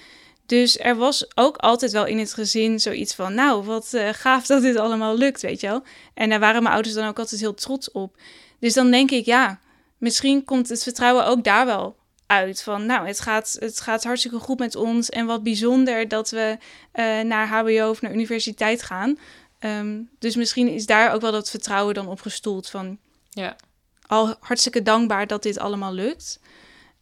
Dus 0.46 0.78
er 0.78 0.96
was 0.96 1.36
ook 1.36 1.56
altijd 1.56 1.92
wel 1.92 2.06
in 2.06 2.18
het 2.18 2.34
gezin 2.34 2.80
zoiets 2.80 3.14
van, 3.14 3.34
nou, 3.34 3.64
wat 3.64 3.96
gaaf 4.12 4.46
dat 4.46 4.62
dit 4.62 4.76
allemaal 4.76 5.16
lukt, 5.16 5.42
weet 5.42 5.60
je 5.60 5.66
wel. 5.66 5.82
En 6.14 6.28
daar 6.28 6.40
waren 6.40 6.62
mijn 6.62 6.74
ouders 6.74 6.94
dan 6.94 7.08
ook 7.08 7.18
altijd 7.18 7.40
heel 7.40 7.54
trots 7.54 7.90
op. 7.90 8.16
Dus 8.58 8.74
dan 8.74 8.90
denk 8.90 9.10
ik, 9.10 9.24
ja, 9.24 9.60
misschien 10.04 10.44
komt 10.44 10.68
het 10.68 10.82
vertrouwen 10.82 11.26
ook 11.26 11.44
daar 11.44 11.66
wel 11.66 11.96
uit. 12.26 12.62
Van, 12.62 12.86
nou, 12.86 13.06
het 13.06 13.20
gaat, 13.20 13.56
het 13.58 13.80
gaat 13.80 14.04
hartstikke 14.04 14.38
goed 14.38 14.58
met 14.58 14.76
ons 14.76 15.08
en 15.10 15.26
wat 15.26 15.42
bijzonder 15.42 16.08
dat 16.08 16.30
we 16.30 16.58
eh, 16.92 17.20
naar 17.20 17.48
HBO 17.48 17.88
of 17.90 18.00
naar 18.02 18.12
universiteit 18.12 18.82
gaan. 18.82 19.18
Ehm, 19.58 20.00
dus 20.18 20.36
misschien 20.36 20.68
is 20.68 20.86
daar 20.86 21.12
ook 21.12 21.20
wel 21.20 21.32
dat 21.32 21.50
vertrouwen 21.50 21.94
dan 21.94 22.08
op 22.08 22.20
gestoeld 22.20 22.70
van, 22.70 22.98
Ja. 23.30 23.56
al 24.06 24.34
hartstikke 24.40 24.82
dankbaar 24.82 25.26
dat 25.26 25.42
dit 25.42 25.58
allemaal 25.58 25.92
lukt. 25.92 26.40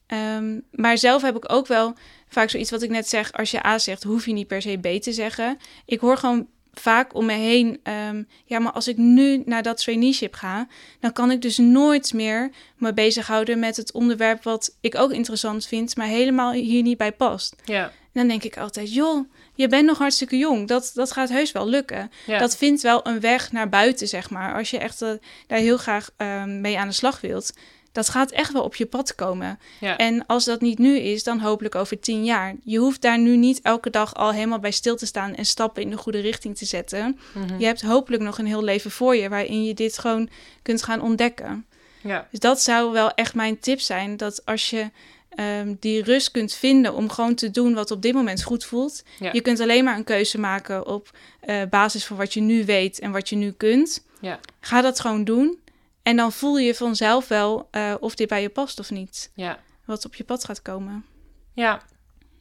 Ehm, 0.06 0.60
maar 0.70 0.98
zelf 0.98 1.22
heb 1.22 1.36
ik 1.36 1.52
ook 1.52 1.66
wel 1.66 1.94
vaak 2.28 2.50
zoiets 2.50 2.70
wat 2.70 2.82
ik 2.82 2.90
net 2.90 3.08
zeg. 3.08 3.32
Als 3.32 3.50
je 3.50 3.66
A 3.66 3.78
zegt, 3.78 4.02
hoef 4.02 4.26
je 4.26 4.32
niet 4.32 4.46
per 4.46 4.62
se 4.62 4.78
B 4.78 5.02
te 5.02 5.12
zeggen. 5.12 5.58
Ik 5.84 6.00
hoor 6.00 6.16
gewoon 6.16 6.46
vaak 6.72 7.14
om 7.14 7.26
me 7.26 7.32
heen. 7.32 7.80
ehm, 7.82 8.22
ja, 8.44 8.58
maar 8.58 8.72
als 8.72 8.88
ik 8.88 8.96
nu 8.96 9.42
naar 9.46 9.62
dat 9.62 9.76
traineeship 9.82 10.34
ga, 10.34 10.66
dan 11.00 11.12
kan 11.12 11.30
ik 11.30 11.42
dus 11.42 11.58
nooit 11.58 12.12
meer 12.12 12.50
me 12.76 12.94
bezighouden 12.94 13.58
met 13.58 13.76
het 13.76 13.92
onderwerp 13.92 14.42
wat 14.42 14.76
ik 14.80 14.94
ook 14.98 15.12
interessant 15.12 15.66
vind, 15.66 15.96
maar 15.96 16.06
helemaal 16.06 16.52
hier 16.52 16.82
niet 16.82 16.98
bij 16.98 17.12
past. 17.12 17.56
Ja. 17.64 17.84
En 17.84 18.20
dan 18.20 18.28
denk 18.28 18.42
ik 18.44 18.58
altijd, 18.58 18.94
joh, 18.94 19.28
je 19.54 19.68
bent 19.68 19.86
nog 19.86 19.98
hartstikke 19.98 20.36
jong. 20.38 20.68
Dat, 20.68 20.90
dat 20.94 21.12
gaat 21.12 21.28
heus 21.28 21.52
wel 21.52 21.68
lukken 21.68 22.10
Ja. 22.26 22.38
dat 22.38 22.56
vindt 22.56 22.82
wel 22.82 23.06
een 23.06 23.20
weg 23.20 23.52
naar 23.52 23.68
buiten, 23.68 24.08
zeg 24.08 24.30
maar. 24.30 24.54
Als 24.54 24.70
je 24.70 24.78
echt 24.78 25.02
eh, 25.02 25.10
daar 25.46 25.58
heel 25.58 25.76
graag 25.76 26.10
ehm, 26.16 26.60
mee 26.60 26.78
aan 26.78 26.88
de 26.88 26.94
slag 26.94 27.20
wilt. 27.20 27.52
Dat 27.92 28.08
gaat 28.08 28.30
echt 28.30 28.52
wel 28.52 28.62
op 28.62 28.74
je 28.74 28.86
pad 28.86 29.14
komen. 29.14 29.58
Ja. 29.80 29.96
En 29.96 30.26
als 30.26 30.44
dat 30.44 30.60
niet 30.60 30.78
nu 30.78 30.96
is, 30.98 31.22
dan 31.22 31.40
hopelijk 31.40 31.74
over 31.74 32.00
tien 32.00 32.24
jaar. 32.24 32.54
Je 32.64 32.78
hoeft 32.78 33.00
daar 33.00 33.18
nu 33.18 33.36
niet 33.36 33.60
elke 33.62 33.90
dag 33.90 34.14
al 34.14 34.32
helemaal 34.32 34.58
bij 34.58 34.70
stil 34.70 34.96
te 34.96 35.06
staan 35.06 35.34
en 35.34 35.44
stappen 35.44 35.82
in 35.82 35.90
de 35.90 35.96
goede 35.96 36.20
richting 36.20 36.56
te 36.56 36.64
zetten. 36.64 37.18
Mhm. 37.32 37.58
Je 37.58 37.66
hebt 37.66 37.82
hopelijk 37.82 38.22
nog 38.22 38.38
een 38.38 38.46
heel 38.46 38.62
leven 38.64 38.90
voor 38.90 39.16
je 39.16 39.28
waarin 39.28 39.64
je 39.64 39.74
dit 39.74 39.98
gewoon 39.98 40.28
kunt 40.62 40.82
gaan 40.82 41.00
ontdekken. 41.00 41.66
ja. 42.00 42.26
Dus 42.30 42.40
dat 42.40 42.62
zou 42.62 42.92
wel 42.92 43.10
echt 43.10 43.34
mijn 43.34 43.58
tip 43.60 43.80
zijn. 43.80 44.16
Dat 44.16 44.44
als 44.46 44.70
je 44.70 44.90
ehm, 45.34 45.74
die 45.80 46.02
rust 46.02 46.30
kunt 46.30 46.52
vinden 46.52 46.94
om 46.94 47.10
gewoon 47.10 47.34
te 47.34 47.50
doen 47.50 47.74
wat 47.74 47.90
op 47.90 48.02
dit 48.02 48.14
moment 48.14 48.42
goed 48.42 48.64
voelt. 48.64 49.02
Ja. 49.18 49.30
Je 49.32 49.40
kunt 49.40 49.60
alleen 49.60 49.84
maar 49.84 49.96
een 49.96 50.04
keuze 50.04 50.38
maken 50.40 50.86
op 50.86 51.10
eh, 51.40 51.62
basis 51.70 52.04
van 52.04 52.16
wat 52.16 52.34
je 52.34 52.40
nu 52.40 52.64
weet 52.64 52.98
en 52.98 53.10
wat 53.10 53.28
je 53.28 53.36
nu 53.36 53.50
kunt. 53.50 54.04
Ja. 54.20 54.38
Ga 54.60 54.80
dat 54.80 55.00
gewoon 55.00 55.24
doen. 55.24 55.58
En 56.02 56.16
dan 56.16 56.32
voel 56.32 56.58
je 56.58 56.74
vanzelf 56.74 57.28
wel 57.28 57.68
eh, 57.70 57.94
of 58.00 58.14
dit 58.14 58.28
bij 58.28 58.42
je 58.42 58.48
past 58.48 58.78
of 58.78 58.90
niet. 58.90 59.30
Ja. 59.34 59.58
Wat 59.84 60.04
op 60.04 60.14
je 60.14 60.24
pad 60.24 60.44
gaat 60.44 60.62
komen. 60.62 61.04
Ja, 61.52 61.82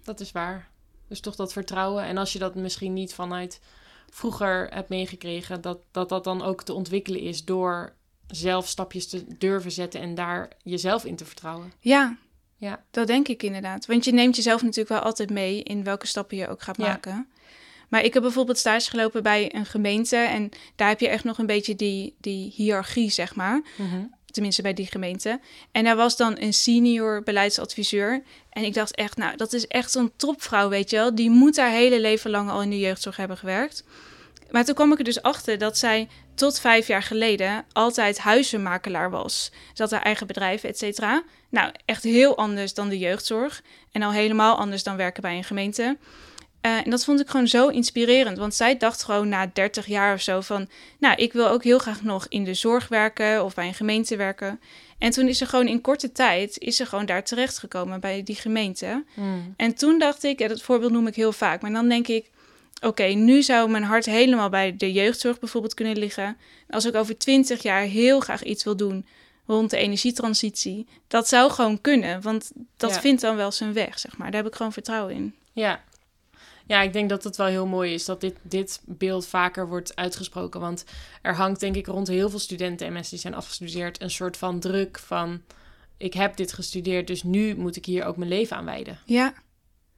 dat 0.04 0.20
is 0.20 0.32
waar. 0.32 0.70
Dus 1.08 1.20
toch 1.20 1.36
dat 1.36 1.54
vertrouwen. 1.54 2.04
En 2.04 2.18
als 2.18 2.34
je 2.34 2.40
dat 2.40 2.56
misschien 2.56 2.94
niet 2.94 3.14
vanuit 3.14 3.60
vroeger 4.10 4.68
hebt 4.74 4.90
meegekregen, 4.90 5.62
dat 5.62 5.80
dat, 5.92 6.10
dat 6.10 6.24
dan 6.24 6.42
ook 6.42 6.64
te 6.64 6.74
ontwikkelen 6.74 7.22
is 7.22 7.46
door 7.46 7.94
zelf 8.28 8.68
stapjes 8.68 9.08
te 9.08 9.38
durven 9.38 9.72
zetten 9.72 10.02
en 10.02 10.16
daar 10.16 10.52
jezelf 10.64 11.06
in 11.06 11.16
te 11.16 11.26
vertrouwen. 11.26 11.74
Ja, 11.80 12.18
Ja. 12.58 12.84
dat 12.92 13.08
denk 13.08 13.28
ik 13.28 13.44
inderdaad. 13.44 13.86
Want 13.86 14.06
je 14.06 14.14
neemt 14.14 14.36
jezelf 14.36 14.62
natuurlijk 14.62 14.90
wel 14.90 15.00
altijd 15.00 15.30
mee 15.30 15.64
in 15.64 15.84
welke 15.84 16.08
stappen 16.08 16.38
je 16.38 16.48
ook 16.48 16.62
gaat 16.62 16.78
Ja. 16.78 17.26
Maar 17.92 18.04
ik 18.04 18.14
heb 18.14 18.24
bijvoorbeeld 18.24 18.58
stage 18.58 18.90
gelopen 18.90 19.24
bij 19.24 19.56
een 19.56 19.66
gemeente. 19.66 20.16
En 20.16 20.50
daar 20.76 20.88
heb 20.88 21.00
je 21.00 21.08
echt 21.08 21.24
nog 21.24 21.38
een 21.38 21.46
beetje 21.46 21.76
die, 21.76 22.16
die 22.20 22.54
hiërarchie, 22.56 23.10
zeg 23.10 23.36
maar. 23.36 23.62
Mhm. 23.78 24.04
Tenminste 24.26 24.62
bij 24.62 24.74
die 24.74 24.88
gemeente. 24.88 25.40
En 25.72 25.84
daar 25.84 25.96
was 25.96 26.18
dan 26.18 26.36
een 26.40 26.54
senior 26.54 27.24
beleidsadviseur. 27.24 28.24
En 28.50 28.64
ik 28.64 28.74
dacht 28.74 28.96
echt, 28.96 29.18
nou, 29.18 29.38
dat 29.38 29.54
is 29.54 29.68
echt 29.68 29.92
zo'n 29.92 30.12
topvrouw, 30.16 30.70
weet 30.70 30.90
je 30.90 30.96
wel. 30.96 31.16
Die 31.16 31.30
moet 31.30 31.58
haar 31.58 31.72
hele 31.72 32.00
leven 32.00 32.32
lang 32.32 32.50
al 32.50 32.62
in 32.62 32.70
de 32.70 32.80
jeugdzorg 32.80 33.16
hebben 33.16 33.38
gewerkt. 33.38 33.84
Maar 34.52 34.66
toen 34.66 34.76
kwam 34.76 34.92
ik 34.92 34.98
er 34.98 35.04
dus 35.04 35.22
achter 35.22 35.58
dat 35.58 35.78
zij 35.78 36.08
tot 36.36 36.60
vijf 36.60 36.88
jaar 36.88 37.04
geleden 37.04 37.66
altijd 37.72 38.20
huizenmakelaar 38.20 39.10
was. 39.10 39.52
Ze 39.74 39.82
had 39.82 39.92
haar 39.92 40.02
eigen 40.02 40.28
bedrijf, 40.28 40.64
et 40.64 40.78
cetera. 40.78 41.24
Nou, 41.50 41.72
echt 41.86 42.04
heel 42.04 42.38
anders 42.38 42.74
dan 42.74 42.90
de 42.90 42.98
jeugdzorg. 42.98 43.62
En 43.92 44.02
al 44.02 44.12
helemaal 44.12 44.58
anders 44.58 44.84
dan 44.84 44.98
werken 44.98 45.22
bij 45.22 45.38
een 45.38 45.44
gemeente. 45.44 45.98
Eh, 46.62 46.78
en 46.86 46.90
dat 46.90 47.04
vond 47.04 47.20
ik 47.20 47.30
gewoon 47.30 47.48
zo 47.48 47.68
inspirerend. 47.68 48.38
Want 48.38 48.54
zij 48.56 48.78
dacht 48.78 49.04
gewoon 49.04 49.30
na 49.30 49.50
30 49.54 49.86
jaar 49.86 50.14
of 50.14 50.22
zo 50.22 50.42
van... 50.42 50.70
nou, 51.00 51.16
ik 51.16 51.34
wil 51.34 51.48
ook 51.48 51.64
heel 51.64 51.80
graag 51.80 52.02
nog 52.04 52.26
in 52.30 52.44
de 52.44 52.54
zorg 52.54 52.88
werken 52.88 53.44
of 53.44 53.54
bij 53.54 53.68
een 53.68 53.74
gemeente 53.74 54.16
werken. 54.16 54.60
En 54.98 55.12
toen 55.12 55.28
is 55.28 55.38
ze 55.38 55.46
gewoon 55.46 55.68
in 55.68 55.82
korte 55.82 56.12
tijd... 56.12 56.58
is 56.60 56.76
ze 56.76 56.86
gewoon 56.86 57.06
daar 57.06 57.24
terechtgekomen 57.24 58.00
bij 58.00 58.24
die 58.24 58.36
gemeente. 58.36 59.04
Mm. 59.14 59.54
En 59.58 59.76
toen 59.76 60.00
dacht 60.00 60.24
ik, 60.24 60.40
ja, 60.40 60.48
dat 60.48 60.62
voorbeeld 60.62 60.92
noem 60.92 61.08
ik 61.08 61.16
heel 61.16 61.32
vaak... 61.32 61.62
maar 61.62 61.72
dan 61.72 61.90
denk 61.90 62.08
ik, 62.08 62.30
oké, 62.82 63.04
nu 63.04 63.42
zou 63.42 63.70
mijn 63.70 63.84
hart 63.84 64.06
helemaal 64.06 64.50
bij 64.50 64.76
de 64.78 64.92
jeugdzorg 64.92 65.40
bijvoorbeeld 65.40 65.74
kunnen 65.74 65.98
liggen. 65.98 66.38
Als 66.70 66.86
ik 66.86 66.96
over 66.96 67.18
20 67.18 67.62
jaar 67.64 67.82
heel 67.82 68.20
graag 68.20 68.44
iets 68.44 68.64
wil 68.64 68.76
doen 68.76 69.06
rond 69.48 69.70
de 69.70 69.78
energietransitie... 69.78 70.88
dat 71.08 71.28
zou 71.28 71.52
gewoon 71.52 71.82
kunnen, 71.82 72.22
want 72.22 72.52
dat 72.78 72.92
Ja. 72.94 73.00
vindt 73.00 73.22
dan 73.22 73.36
wel 73.36 73.52
zijn 73.52 73.74
weg, 73.74 74.00
zeg 74.00 74.18
maar. 74.18 74.32
Daar 74.32 74.42
heb 74.42 74.52
ik 74.52 74.58
gewoon 74.58 74.74
vertrouwen 74.74 75.14
in. 75.16 75.36
Ja. 75.54 75.84
Ja, 76.72 76.82
ik 76.82 76.94
denk 76.94 77.10
dat 77.10 77.24
het 77.24 77.36
wel 77.36 77.48
heel 77.48 77.66
mooi 77.66 77.94
is 77.94 78.06
dat 78.06 78.22
dit, 78.22 78.36
dit 78.42 78.82
beeld 78.86 79.28
vaker 79.28 79.68
wordt 79.68 79.96
uitgesproken. 79.96 80.60
Want 80.60 80.86
er 81.22 81.36
hangt 81.36 81.60
denk 81.60 81.76
ik 81.76 81.88
rond 81.88 82.08
heel 82.08 82.30
veel 82.30 82.40
studenten 82.40 82.88
en 82.88 82.94
mensen 82.94 83.12
die 83.12 83.20
zijn 83.20 83.34
afgestudeerd... 83.34 84.02
een 84.02 84.12
soort 84.12 84.38
van 84.38 84.60
druk 84.60 85.00
van... 85.00 85.42
ik 85.98 86.14
heb 86.14 86.36
dit 86.36 86.54
gestudeerd, 86.54 87.08
dus 87.08 87.24
nu 87.24 87.56
moet 87.56 87.76
ik 87.76 87.86
hier 87.86 88.06
ook 88.06 88.18
mijn 88.18 88.30
leven 88.30 88.58
aan 88.58 88.66
wijden. 88.66 89.00
Ja, 89.06 89.34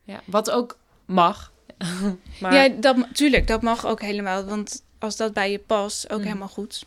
Ja, 0.03 0.21
wat 0.25 0.51
ook 0.51 0.77
mag. 1.05 1.51
maar 2.41 2.53
Ja, 2.53 2.67
dat, 2.69 2.97
tuurlijk, 3.13 3.47
dat 3.47 3.61
mag 3.61 3.85
ook 3.85 4.01
helemaal. 4.01 4.43
Want 4.45 4.83
als 4.99 5.17
dat 5.17 5.33
bij 5.33 5.51
je 5.51 5.59
past, 5.59 6.09
ook 6.11 6.19
Mm. 6.19 6.25
helemaal 6.25 6.47
goed. 6.47 6.85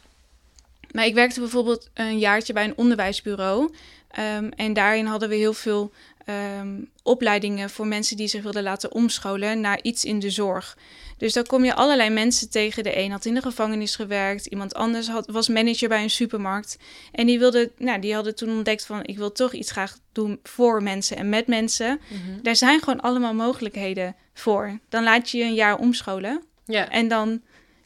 Maar 0.90 1.06
ik 1.06 1.14
werkte 1.14 1.40
bijvoorbeeld 1.40 1.90
een 1.94 2.18
jaartje 2.18 2.52
bij 2.52 2.64
een 2.64 2.76
onderwijsbureau. 2.76 3.74
Ehm, 4.10 4.48
en 4.48 4.72
daarin 4.72 5.06
hadden 5.06 5.28
we 5.28 5.34
heel 5.34 5.52
veel 5.52 5.92
ehm, 6.26 6.82
opleidingen 7.02 7.70
voor 7.70 7.86
mensen 7.86 8.16
die 8.16 8.28
zich 8.28 8.42
wilden 8.42 8.62
laten 8.62 8.92
omscholen 8.92 9.60
naar 9.60 9.82
iets 9.82 10.04
in 10.04 10.18
de 10.18 10.30
zorg. 10.30 10.76
Dus 11.16 11.32
daar 11.32 11.46
kom 11.46 11.64
je 11.64 11.74
allerlei 11.74 12.10
mensen 12.10 12.50
tegen. 12.50 12.82
De 12.82 12.98
een 12.98 13.10
had 13.10 13.24
in 13.24 13.34
de 13.34 13.42
gevangenis 13.42 13.96
gewerkt, 13.96 14.46
iemand 14.46 14.74
anders 14.74 15.08
had, 15.08 15.26
was 15.26 15.48
manager 15.48 15.88
bij 15.88 16.02
een 16.02 16.10
supermarkt. 16.10 16.78
En 17.12 17.26
die, 17.26 17.38
wilde, 17.38 17.72
nou, 17.78 18.00
die 18.00 18.14
hadden 18.14 18.34
toen 18.34 18.50
ontdekt 18.50 18.86
van 18.86 19.04
ik 19.04 19.16
wil 19.16 19.32
toch 19.32 19.52
iets 19.52 19.70
graag 19.70 19.98
doen 20.12 20.40
voor 20.42 20.82
mensen 20.82 21.16
en 21.16 21.28
met 21.28 21.46
mensen. 21.46 22.00
Mhm. 22.08 22.42
Daar 22.42 22.56
zijn 22.56 22.80
gewoon 22.80 23.00
allemaal 23.00 23.34
mogelijkheden 23.34 24.16
voor. 24.34 24.78
Dan 24.88 25.02
laat 25.02 25.30
je 25.30 25.38
je 25.38 25.44
een 25.44 25.54
jaar 25.54 25.78
omscholen. 25.78 26.42
ja. 26.64 26.90
En 26.90 27.08
dan 27.08 27.42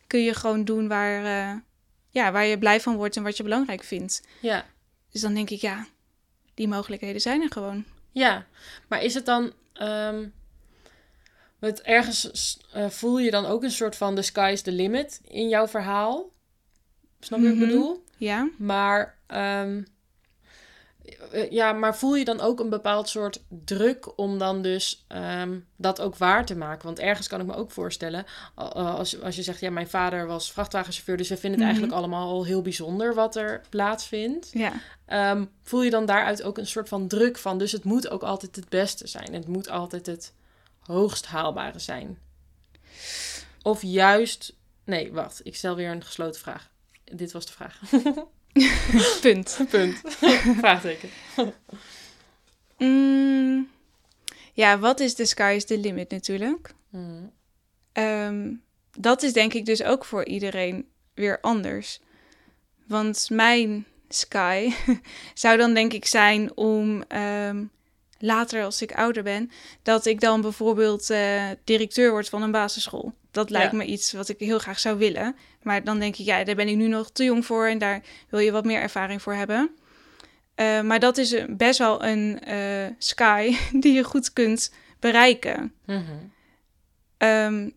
kun 0.06 0.22
je 0.22 0.34
gewoon 0.34 0.64
doen 0.64 0.88
waar, 0.88 1.24
eh, 1.24 1.56
ja, 2.08 2.32
waar 2.32 2.46
je 2.46 2.58
blij 2.58 2.80
van 2.80 2.96
wordt 2.96 3.16
en 3.16 3.22
wat 3.22 3.36
je 3.36 3.42
belangrijk 3.42 3.84
vindt. 3.84 4.22
ja. 4.40 4.66
Dus 5.12 5.20
dan 5.20 5.34
denk 5.34 5.50
ik, 5.50 5.60
ja, 5.60 5.86
die 6.54 6.68
mogelijkheden 6.68 7.20
zijn 7.20 7.42
er 7.42 7.52
gewoon. 7.52 7.84
Ja, 8.12 8.46
maar 8.88 9.02
is 9.02 9.14
het 9.14 9.26
dan. 9.26 9.52
het 11.58 11.82
ergens 11.82 12.58
uh, 12.76 12.88
voel 12.88 13.18
je 13.18 13.30
dan 13.30 13.46
ook 13.46 13.62
een 13.62 13.70
soort 13.70 13.96
van 13.96 14.14
the 14.14 14.22
sky 14.22 14.50
is 14.52 14.62
the 14.62 14.72
limit 14.72 15.20
in 15.24 15.48
jouw 15.48 15.68
verhaal. 15.68 16.30
Snap 17.20 17.38
je 17.38 17.44
wat 17.44 17.54
ik 17.54 17.58
Mhm. 17.60 17.68
bedoel? 17.68 18.04
Ja. 18.16 18.48
Maar, 18.58 19.18
ehm, 19.26 19.76
eh, 19.78 19.84
ja, 21.50 21.72
maar 21.72 21.96
voel 21.96 22.14
je 22.16 22.24
dan 22.24 22.40
ook 22.40 22.60
een 22.60 22.68
bepaald 22.68 23.08
soort 23.08 23.42
druk 23.48 24.18
om 24.18 24.38
dan 24.38 24.62
dus 24.62 25.04
ehm, 25.08 25.58
dat 25.76 26.00
ook 26.00 26.16
waar 26.16 26.46
te 26.46 26.56
maken? 26.56 26.84
Want 26.86 26.98
ergens 26.98 27.28
kan 27.28 27.40
ik 27.40 27.46
me 27.46 27.54
ook 27.54 27.70
voorstellen, 27.70 28.24
a- 28.58 28.62
als, 28.68 29.20
als 29.22 29.36
je 29.36 29.42
zegt, 29.42 29.60
ja, 29.60 29.70
mijn 29.70 29.88
vader 29.88 30.26
was 30.26 30.52
vrachtwagenchauffeur, 30.52 31.16
dus 31.16 31.28
we 31.28 31.36
vinden 31.36 31.60
het 31.60 31.68
Mhm. 31.68 31.70
eigenlijk 31.78 31.98
allemaal 31.98 32.28
al 32.28 32.44
heel 32.44 32.62
bijzonder 32.62 33.14
wat 33.14 33.36
er 33.36 33.60
plaatsvindt. 33.68 34.48
Ja. 34.52 34.72
Ehm, 35.06 35.44
voel 35.62 35.82
je 35.82 35.90
dan 35.90 36.06
daaruit 36.06 36.42
ook 36.42 36.58
een 36.58 36.66
soort 36.66 36.88
van 36.88 37.08
druk 37.08 37.38
van, 37.38 37.58
dus 37.58 37.72
het 37.72 37.84
moet 37.84 38.08
ook 38.08 38.22
altijd 38.22 38.56
het 38.56 38.68
beste 38.68 39.06
zijn. 39.06 39.34
Het 39.34 39.46
moet 39.48 39.68
altijd 39.70 40.06
het 40.06 40.32
hoogst 40.80 41.26
haalbare 41.26 41.78
zijn. 41.78 42.18
Of 43.62 43.82
juist, 43.82 44.52
nee, 44.84 45.12
wacht, 45.12 45.40
ik 45.42 45.56
stel 45.56 45.74
weer 45.76 45.90
een 45.90 46.04
gesloten 46.04 46.40
vraag. 46.40 46.70
Dit 47.04 47.32
was 47.32 47.46
de 47.46 47.52
vraag. 47.52 47.80
Punt. 49.20 49.58
Punt. 49.70 50.00
Vraagteken. 50.60 51.10
Mm, 52.78 53.68
ja, 54.52 54.78
wat 54.78 55.00
is 55.00 55.14
the 55.14 55.24
sky 55.24 55.52
is 55.56 55.64
the 55.64 55.78
limit 55.78 56.10
natuurlijk? 56.10 56.74
Mm. 56.90 57.32
Ehm, 57.92 58.52
dat 58.92 59.22
is 59.22 59.32
denk 59.32 59.54
ik 59.54 59.64
dus 59.64 59.82
ook 59.82 60.04
voor 60.04 60.24
iedereen 60.26 60.88
weer 61.14 61.38
anders. 61.40 62.00
Want 62.86 63.28
mijn 63.30 63.86
sky 64.08 64.72
zou 65.34 65.56
dan 65.56 65.74
denk 65.74 65.92
ik 65.92 66.06
zijn 66.06 66.56
om 66.56 67.02
ehm, 67.02 67.64
later 68.22 68.64
als 68.64 68.82
ik 68.82 68.92
ouder 68.92 69.22
ben, 69.22 69.50
dat 69.82 70.06
ik 70.06 70.20
dan 70.20 70.40
bijvoorbeeld 70.40 71.10
eh, 71.10 71.42
directeur 71.64 72.10
word 72.10 72.28
van 72.28 72.42
een 72.42 72.50
basisschool. 72.50 73.12
Dat 73.30 73.50
lijkt 73.50 73.70
Ja. 73.72 73.76
me 73.76 73.84
iets 73.84 74.12
wat 74.12 74.28
ik 74.28 74.38
heel 74.38 74.58
graag 74.58 74.78
zou 74.78 74.98
willen. 74.98 75.36
Maar 75.62 75.84
dan 75.84 75.98
denk 75.98 76.16
ik, 76.16 76.24
ja, 76.26 76.44
daar 76.44 76.54
ben 76.54 76.68
ik 76.68 76.76
nu 76.76 76.86
nog 76.88 77.10
te 77.10 77.24
jong 77.24 77.46
voor 77.46 77.66
en 77.66 77.78
daar 77.78 78.02
wil 78.28 78.40
je 78.40 78.50
wat 78.52 78.64
meer 78.64 78.80
ervaring 78.80 79.22
voor 79.22 79.34
hebben. 79.34 79.70
Eh, 80.54 80.80
maar 80.80 80.98
dat 80.98 81.18
is 81.18 81.30
een- 81.30 81.56
best 81.56 81.78
wel 81.78 82.04
een 82.04 82.40
eh, 82.40 82.86
sky 82.98 83.56
die 83.82 83.92
je 83.92 84.04
goed 84.04 84.32
kunt 84.32 84.72
bereiken. 85.00 85.74
Mhm. 85.86 86.02
Ehm, 87.18 87.70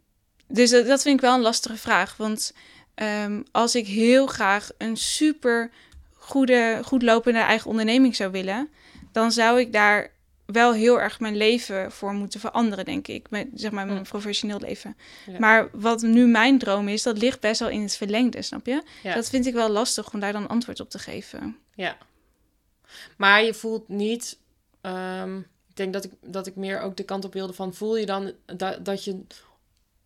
dus 0.48 0.70
dat, 0.70 0.86
dat 0.88 1.02
vind 1.02 1.16
ik 1.16 1.22
wel 1.22 1.34
een 1.36 1.42
lastige 1.42 1.78
vraag. 1.78 2.18
Want 2.18 2.54
ehm, 2.96 3.42
als 3.52 3.76
ik 3.76 3.88
heel 3.88 4.28
graag 4.28 4.70
een 4.78 4.98
super 4.98 5.72
goede, 6.14 6.80
goed 6.84 7.02
lopende 7.02 7.40
eigen 7.40 7.70
onderneming 7.70 8.16
zou 8.16 8.32
willen, 8.32 8.70
dan 9.12 9.32
zou 9.32 9.60
ik 9.60 9.74
daar 9.74 10.12
wel 10.46 10.74
heel 10.74 11.00
erg 11.02 11.20
mijn 11.20 11.36
leven 11.38 11.92
voor 11.92 12.14
moeten 12.14 12.40
veranderen, 12.40 12.86
denk 12.86 13.08
ik. 13.08 13.30
Met, 13.30 13.48
zeg 13.54 13.72
maar 13.72 13.86
mijn 13.86 13.98
Hm. 13.98 14.04
professioneel 14.04 14.60
leven. 14.60 14.98
Ja. 15.26 15.40
Maar 15.40 15.70
wat 15.72 16.02
nu 16.02 16.28
mijn 16.28 16.58
droom 16.58 16.88
is, 16.88 17.04
dat 17.04 17.18
ligt 17.18 17.40
best 17.40 17.60
wel 17.60 17.70
in 17.70 17.82
het 17.82 17.96
verlengde, 17.96 18.42
snap 18.42 18.66
je? 18.66 18.84
Ja. 19.04 19.14
Dat 19.16 19.30
vind 19.30 19.46
ik 19.46 19.54
wel 19.54 19.70
lastig 19.70 20.14
om 20.14 20.20
daar 20.20 20.34
dan 20.34 20.48
antwoord 20.48 20.80
op 20.80 20.90
te 20.90 21.00
geven. 21.00 21.58
Ja. 21.76 21.98
Maar 23.18 23.44
je 23.44 23.54
voelt 23.54 23.88
niet. 23.90 24.38
ehm, 24.82 25.38
ik 25.70 25.76
denk 25.80 25.94
dat 25.94 26.04
ik, 26.04 26.12
dat 26.22 26.48
ik 26.48 26.56
meer 26.56 26.80
ook 26.82 26.98
de 26.98 27.04
kant 27.04 27.26
op 27.26 27.34
wilde 27.34 27.54
van. 27.54 27.74
Voel 27.74 27.98
je 27.98 28.06
dan 28.06 28.32
dat, 28.46 28.86
dat 28.86 29.04
je. 29.04 29.20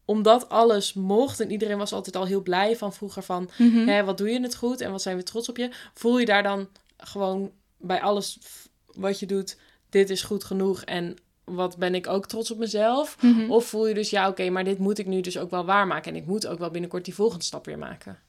Omdat 0.06 0.50
alles 0.50 0.93
mocht 0.93 1.39
en 1.39 1.52
iedereen 1.52 1.78
was 1.78 1.93
altijd 1.93 2.15
al 2.15 2.26
heel 2.26 2.41
blij 2.41 2.76
van 2.78 2.93
vroeger 2.93 3.23
van. 3.23 3.50
Mhm. 3.58 3.88
Hè, 3.88 4.04
wat 4.04 4.17
doe 4.17 4.30
je 4.30 4.41
het 4.41 4.56
goed 4.56 4.82
en 4.82 4.91
wat 4.91 5.02
zijn 5.02 5.17
we 5.17 5.23
trots 5.23 5.50
op 5.50 5.58
je? 5.58 5.69
Voel 5.93 6.19
je 6.19 6.26
daar 6.26 6.43
dan 6.43 6.67
gewoon 6.97 7.52
bij 7.78 8.02
alles 8.02 8.38
wat 8.86 9.19
je 9.19 9.26
doet. 9.26 9.58
Dit 9.89 10.10
is 10.10 10.21
goed 10.21 10.43
genoeg 10.43 10.84
en 10.84 11.15
wat 11.43 11.78
ben 11.78 11.95
ik 11.95 12.08
ook 12.08 12.28
trots 12.28 12.52
op 12.52 12.58
mezelf? 12.58 13.17
Mhm. 13.21 13.52
Of 13.52 13.65
voel 13.65 13.88
je 13.88 13.93
dus 13.93 14.10
ja, 14.10 14.28
oké, 14.28 14.50
maar 14.50 14.63
dit 14.63 14.78
moet 14.78 14.97
ik 14.97 15.06
nu 15.06 15.21
dus 15.21 15.38
ook 15.38 15.50
wel 15.50 15.65
waarmaken. 15.65 16.12
En 16.12 16.17
ik 16.17 16.26
moet 16.26 16.47
ook 16.47 16.60
wel 16.60 16.71
binnenkort 16.71 17.06
die 17.06 17.13
volgende 17.13 17.45
stap 17.45 17.65
weer 17.65 17.78
maken. 17.78 18.19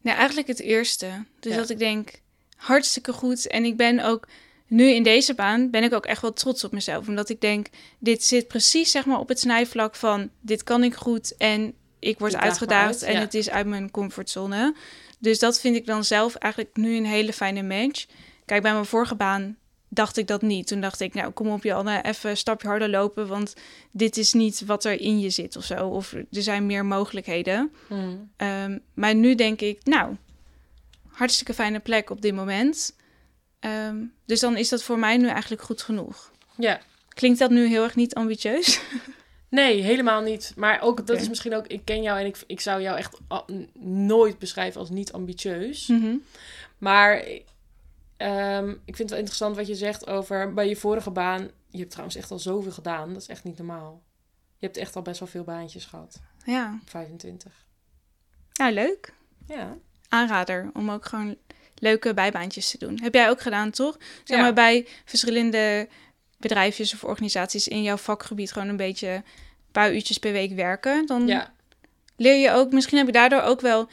Nou, 0.00 0.16
eigenlijk 0.16 0.48
het 0.48 0.60
eerste. 0.60 1.24
Dus 1.40 1.52
Ja. 1.52 1.58
dat 1.58 1.70
ik 1.70 1.78
denk, 1.78 2.20
hartstikke 2.56 3.12
goed. 3.12 3.46
En 3.46 3.64
ik 3.64 3.76
ben 3.76 4.00
ook 4.00 4.28
nu 4.66 4.84
in 4.88 5.02
deze 5.02 5.34
baan, 5.34 5.70
ben 5.70 5.82
ik 5.82 5.94
ook 5.94 6.06
echt 6.06 6.22
wel 6.22 6.32
trots 6.32 6.64
op 6.64 6.72
mezelf. 6.72 7.08
Omdat 7.08 7.28
ik 7.28 7.40
denk, 7.40 7.66
dit 7.98 8.24
zit 8.24 8.48
precies 8.48 8.90
zeg 8.90 9.06
maar 9.06 9.18
op 9.18 9.28
het 9.28 9.40
snijvlak 9.40 9.94
van, 9.94 10.30
dit 10.40 10.62
kan 10.62 10.84
ik 10.84 10.94
goed 10.94 11.36
en 11.36 11.74
ik 11.98 12.18
word 12.18 12.32
Ik 12.32 12.40
uitgedaagd 12.40 12.88
uit, 12.88 13.02
en 13.02 13.12
ja. 13.12 13.20
het 13.20 13.34
is 13.34 13.50
uit 13.50 13.66
mijn 13.66 13.90
comfortzone. 13.90 14.74
Dus 15.18 15.38
dat 15.38 15.60
vind 15.60 15.76
ik 15.76 15.86
dan 15.86 16.04
zelf 16.04 16.34
eigenlijk 16.34 16.76
nu 16.76 16.96
een 16.96 17.06
hele 17.06 17.32
fijne 17.32 17.62
match. 17.62 18.06
Kijk, 18.44 18.62
bij 18.62 18.72
mijn 18.72 18.84
vorige 18.84 19.14
baan 19.14 19.56
dacht 19.88 20.16
ik 20.16 20.26
dat 20.26 20.42
niet. 20.42 20.66
Toen 20.66 20.80
dacht 20.80 21.00
ik, 21.00 21.14
nou 21.14 21.30
kom 21.30 21.48
op 21.48 21.62
Janne, 21.62 22.02
even 22.02 22.30
een 22.30 22.36
stapje 22.36 22.68
harder 22.68 22.88
lopen, 22.88 23.26
want 23.26 23.54
dit 23.90 24.16
is 24.16 24.32
niet 24.32 24.64
wat 24.64 24.84
er 24.84 25.00
in 25.00 25.20
je 25.20 25.30
zit 25.30 25.56
of 25.56 25.64
zo. 25.64 25.88
Of 25.88 26.12
er 26.12 26.26
zijn 26.30 26.66
meer 26.66 26.84
mogelijkheden. 26.84 27.72
Hmm. 27.86 28.30
Ehm, 28.36 28.78
maar 28.94 29.14
nu 29.14 29.34
denk 29.34 29.60
ik, 29.60 29.84
nou, 29.84 30.16
hartstikke 31.08 31.54
fijne 31.54 31.80
plek 31.80 32.10
op 32.10 32.20
dit 32.22 32.34
moment. 32.34 32.96
Ehm, 33.60 33.96
dus 34.26 34.40
dan 34.40 34.56
is 34.56 34.68
dat 34.68 34.82
voor 34.82 34.98
mij 34.98 35.16
nu 35.16 35.28
eigenlijk 35.28 35.62
goed 35.62 35.82
genoeg. 35.82 36.32
Ja, 36.56 36.80
Klinkt 37.16 37.38
dat 37.38 37.50
nu 37.50 37.66
heel 37.66 37.82
erg 37.82 37.94
niet 37.94 38.14
ambitieus? 38.14 38.78
Nee, 39.48 39.82
helemaal 39.82 40.20
niet. 40.20 40.52
Maar 40.56 40.80
ook, 40.80 41.06
dat 41.06 41.20
is 41.20 41.28
misschien 41.28 41.54
ook, 41.54 41.66
ik 41.66 41.84
ken 41.84 42.02
jou 42.02 42.20
en 42.20 42.26
ik, 42.26 42.38
ik 42.46 42.60
zou 42.60 42.82
jou 42.82 42.98
echt 42.98 43.18
nooit 43.80 44.38
beschrijven 44.38 44.80
als 44.80 44.90
niet 44.90 45.12
ambitieus. 45.12 45.86
Mhm. 45.86 46.16
Maar 46.78 47.24
ehm, 48.16 48.70
ik 48.70 48.96
vind 48.96 48.98
het 48.98 49.08
wel 49.10 49.18
interessant 49.18 49.56
wat 49.56 49.66
je 49.66 49.74
zegt 49.74 50.06
over 50.06 50.54
bij 50.54 50.68
je 50.68 50.76
vorige 50.76 51.10
baan. 51.10 51.50
Je 51.68 51.78
hebt 51.78 51.90
trouwens 51.90 52.16
echt 52.16 52.30
al 52.30 52.38
zoveel 52.38 52.72
gedaan, 52.72 53.12
dat 53.12 53.22
is 53.22 53.28
echt 53.28 53.44
niet 53.44 53.56
normaal. 53.58 54.02
Je 54.58 54.66
hebt 54.66 54.78
echt 54.78 54.96
al 54.96 55.02
best 55.02 55.18
wel 55.18 55.28
veel 55.28 55.44
baantjes 55.44 55.84
gehad, 55.84 56.20
Ja, 56.44 56.78
25. 56.84 57.52
nou 58.52 58.72
leuk. 58.72 59.12
Ja, 59.46 59.76
Aanrader 60.08 60.70
om 60.72 60.90
ook 60.90 61.04
gewoon 61.04 61.36
leuke 61.74 62.14
bijbaantjes 62.14 62.70
te 62.70 62.78
doen. 62.78 63.00
Heb 63.02 63.14
jij 63.14 63.28
ook 63.30 63.40
gedaan, 63.40 63.70
toch? 63.70 63.96
Zeg 64.24 64.36
Ja. 64.36 64.42
maar 64.42 64.52
bij 64.52 64.86
verschillende 65.04 65.88
bedrijfjes 66.38 66.94
of 66.94 67.04
organisaties 67.04 67.68
in 67.68 67.82
jouw 67.82 67.96
vakgebied 67.96 68.52
gewoon 68.52 68.68
een 68.68 68.76
beetje 68.76 69.08
een 69.08 69.22
paar 69.72 69.94
uurtjes 69.94 70.18
per 70.18 70.32
week 70.32 70.52
werken. 70.52 71.06
Dan 71.06 71.26
ja, 71.26 71.52
leer 72.16 72.36
je 72.40 72.50
ook, 72.50 72.72
misschien 72.72 72.98
heb 72.98 73.06
ik 73.06 73.12
daardoor 73.12 73.40
ook 73.42 73.60
wel 73.60 73.88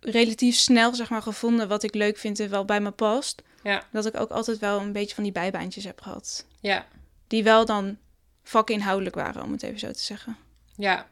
relatief 0.00 0.56
snel 0.56 0.94
zeg 0.94 1.10
maar 1.10 1.22
gevonden 1.22 1.68
wat 1.68 1.82
ik 1.82 1.94
leuk 1.94 2.16
vind 2.18 2.40
en 2.40 2.50
wel 2.50 2.64
bij 2.64 2.80
me 2.80 2.90
past. 2.90 3.42
ja, 3.62 3.82
Dat 3.92 4.06
ik 4.06 4.16
ook 4.20 4.30
altijd 4.30 4.58
wel 4.58 4.80
een 4.80 4.92
beetje 4.92 5.14
van 5.14 5.24
die 5.24 5.32
bijbaantjes 5.32 5.84
heb 5.84 6.00
gehad. 6.00 6.46
ja, 6.60 6.86
Die 7.26 7.42
wel 7.42 7.64
dan 7.64 7.98
vakinhoudelijk 8.42 9.14
waren, 9.14 9.42
om 9.42 9.52
het 9.52 9.62
even 9.62 9.78
zo 9.78 9.90
te 9.90 10.00
zeggen. 10.02 10.36
ja. 10.76 11.08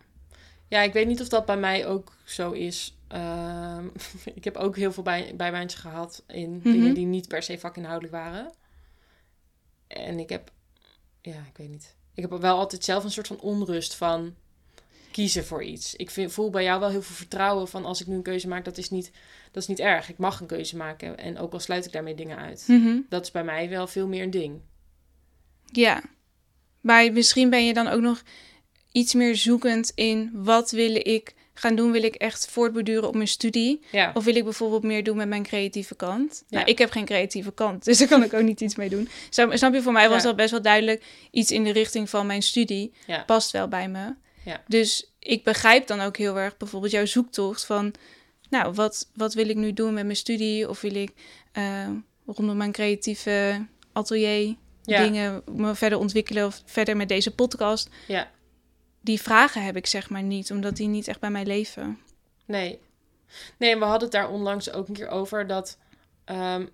Ja, 0.68 0.80
ik 0.80 0.92
weet 0.92 1.06
niet 1.06 1.20
of 1.20 1.28
dat 1.28 1.46
bij 1.46 1.56
mij 1.56 1.86
ook 1.86 2.12
zo 2.24 2.50
is. 2.50 2.96
Ehm, 3.08 3.86
ik 4.34 4.44
heb 4.44 4.56
ook 4.56 4.76
heel 4.76 4.92
veel 4.92 5.02
bij, 5.02 5.32
bijbaantjes 5.36 5.80
gehad 5.80 6.22
in 6.26 6.50
Mhm. 6.56 6.70
dingen 6.72 6.94
die 6.94 7.06
niet 7.06 7.28
per 7.28 7.42
se 7.42 7.58
vakinhoudelijk 7.58 8.12
waren. 8.14 8.52
En 9.86 10.18
ik 10.18 10.28
heb, 10.28 10.50
ja, 11.20 11.38
ik 11.48 11.56
weet 11.56 11.68
niet. 11.68 11.94
Ik 12.14 12.22
heb 12.30 12.40
wel 12.40 12.58
altijd 12.58 12.84
zelf 12.84 13.04
een 13.04 13.10
soort 13.10 13.26
van 13.26 13.40
onrust 13.40 13.94
van 13.94 14.34
kiezen 15.10 15.44
voor 15.44 15.62
iets. 15.64 15.94
Ik 15.96 16.10
vind, 16.10 16.32
voel 16.32 16.50
bij 16.50 16.62
jou 16.62 16.80
wel 16.80 16.88
heel 16.90 17.02
veel 17.02 17.14
vertrouwen 17.14 17.68
van 17.68 17.84
als 17.84 18.00
ik 18.00 18.06
nu 18.06 18.14
een 18.14 18.22
keuze 18.22 18.48
maak, 18.48 18.64
dat 18.64 18.78
is, 18.78 18.90
niet, 18.90 19.10
dat 19.52 19.62
is 19.62 19.68
niet 19.68 19.78
erg. 19.80 20.08
Ik 20.08 20.18
mag 20.18 20.40
een 20.40 20.46
keuze 20.46 20.76
maken 20.76 21.18
en 21.18 21.38
ook 21.38 21.52
al 21.52 21.60
sluit 21.60 21.84
ik 21.86 21.92
daarmee 21.92 22.14
dingen 22.14 22.38
uit. 22.38 22.64
Mhm. 22.66 22.98
Dat 23.08 23.22
is 23.24 23.30
bij 23.30 23.44
mij 23.44 23.68
wel 23.68 23.86
veel 23.86 24.06
meer 24.08 24.22
een 24.22 24.30
ding. 24.30 24.60
Ja. 25.72 26.02
Maar 26.80 27.12
misschien 27.12 27.50
ben 27.50 27.66
je 27.66 27.74
dan 27.74 27.88
ook 27.88 28.00
nog 28.00 28.22
iets 28.92 29.14
meer 29.14 29.36
zoekend 29.36 29.92
in 29.94 30.30
wat 30.34 30.70
wil 30.70 30.94
ik 30.94 31.34
gaan 31.54 31.74
doen? 31.76 31.92
Wil 31.92 32.02
ik 32.02 32.14
echt 32.14 32.46
voortborduren 32.46 33.08
op 33.08 33.14
mijn 33.14 33.28
studie? 33.28 33.80
Ja, 33.92 34.10
Of 34.14 34.24
wil 34.24 34.36
ik 34.36 34.44
bijvoorbeeld 34.44 34.82
meer 34.82 35.04
doen 35.04 35.16
met 35.16 35.28
mijn 35.28 35.42
creatieve 35.42 35.94
kant? 35.94 36.44
Ja. 36.48 36.58
Nou, 36.58 36.70
ik 36.70 36.78
heb 36.78 36.90
geen 36.90 37.04
creatieve 37.04 37.52
kant, 37.52 37.84
dus 37.84 37.98
daar 37.98 38.08
kan 38.08 38.22
ik 38.22 38.34
ook 38.34 38.42
niet 38.42 38.60
iets 38.60 38.76
mee 38.76 38.88
doen. 38.88 39.08
Snap, 39.30 39.56
snap 39.56 39.74
je, 39.74 39.82
voor 39.82 39.92
mij 39.92 40.08
was 40.08 40.22
Ja. 40.22 40.28
dat 40.28 40.36
best 40.36 40.50
wel 40.50 40.62
duidelijk. 40.62 41.04
Iets 41.30 41.50
in 41.50 41.64
de 41.64 41.72
richting 41.72 42.10
van 42.10 42.26
mijn 42.26 42.42
studie 42.42 42.92
ja, 43.06 43.22
past 43.24 43.50
wel 43.50 43.68
bij 43.68 43.88
me. 43.88 44.14
Ja. 44.44 44.62
Dus 44.66 45.12
ik 45.18 45.44
begrijp 45.44 45.86
dan 45.86 46.00
ook 46.00 46.16
heel 46.16 46.38
erg 46.38 46.56
bijvoorbeeld 46.56 46.92
jouw 46.92 47.06
zoektocht 47.06 47.64
van... 47.64 47.94
Nou, 48.50 48.72
wat, 48.72 49.10
wat 49.14 49.34
wil 49.34 49.48
ik 49.48 49.56
nu 49.56 49.72
doen 49.72 49.94
met 49.94 50.04
mijn 50.04 50.16
studie? 50.16 50.68
Of 50.68 50.80
wil 50.80 50.94
ik 50.94 51.12
eh, 51.52 51.88
rondom 52.26 52.56
mijn 52.56 52.72
creatieve 52.72 53.66
atelier 53.92 54.56
ja, 54.82 55.02
dingen 55.02 55.42
me 55.52 55.74
verder 55.74 55.98
ontwikkelen... 55.98 56.46
of 56.46 56.62
verder 56.64 56.96
met 56.96 57.08
deze 57.08 57.34
podcast? 57.34 57.88
ja. 58.06 58.30
Die 59.02 59.20
vragen 59.20 59.64
heb 59.64 59.76
ik 59.76 59.86
zeg 59.86 60.10
maar 60.10 60.22
niet, 60.22 60.50
omdat 60.50 60.76
die 60.76 60.88
niet 60.88 61.08
echt 61.08 61.20
bij 61.20 61.30
mij 61.30 61.44
leven. 61.44 61.98
Nee. 62.46 62.78
Nee, 63.56 63.76
we 63.78 63.84
hadden 63.84 64.02
het 64.02 64.12
daar 64.12 64.30
onlangs 64.30 64.72
ook 64.72 64.88
een 64.88 64.94
keer 64.94 65.08
over 65.08 65.46
dat. 65.46 65.78
ehm, 66.24 66.66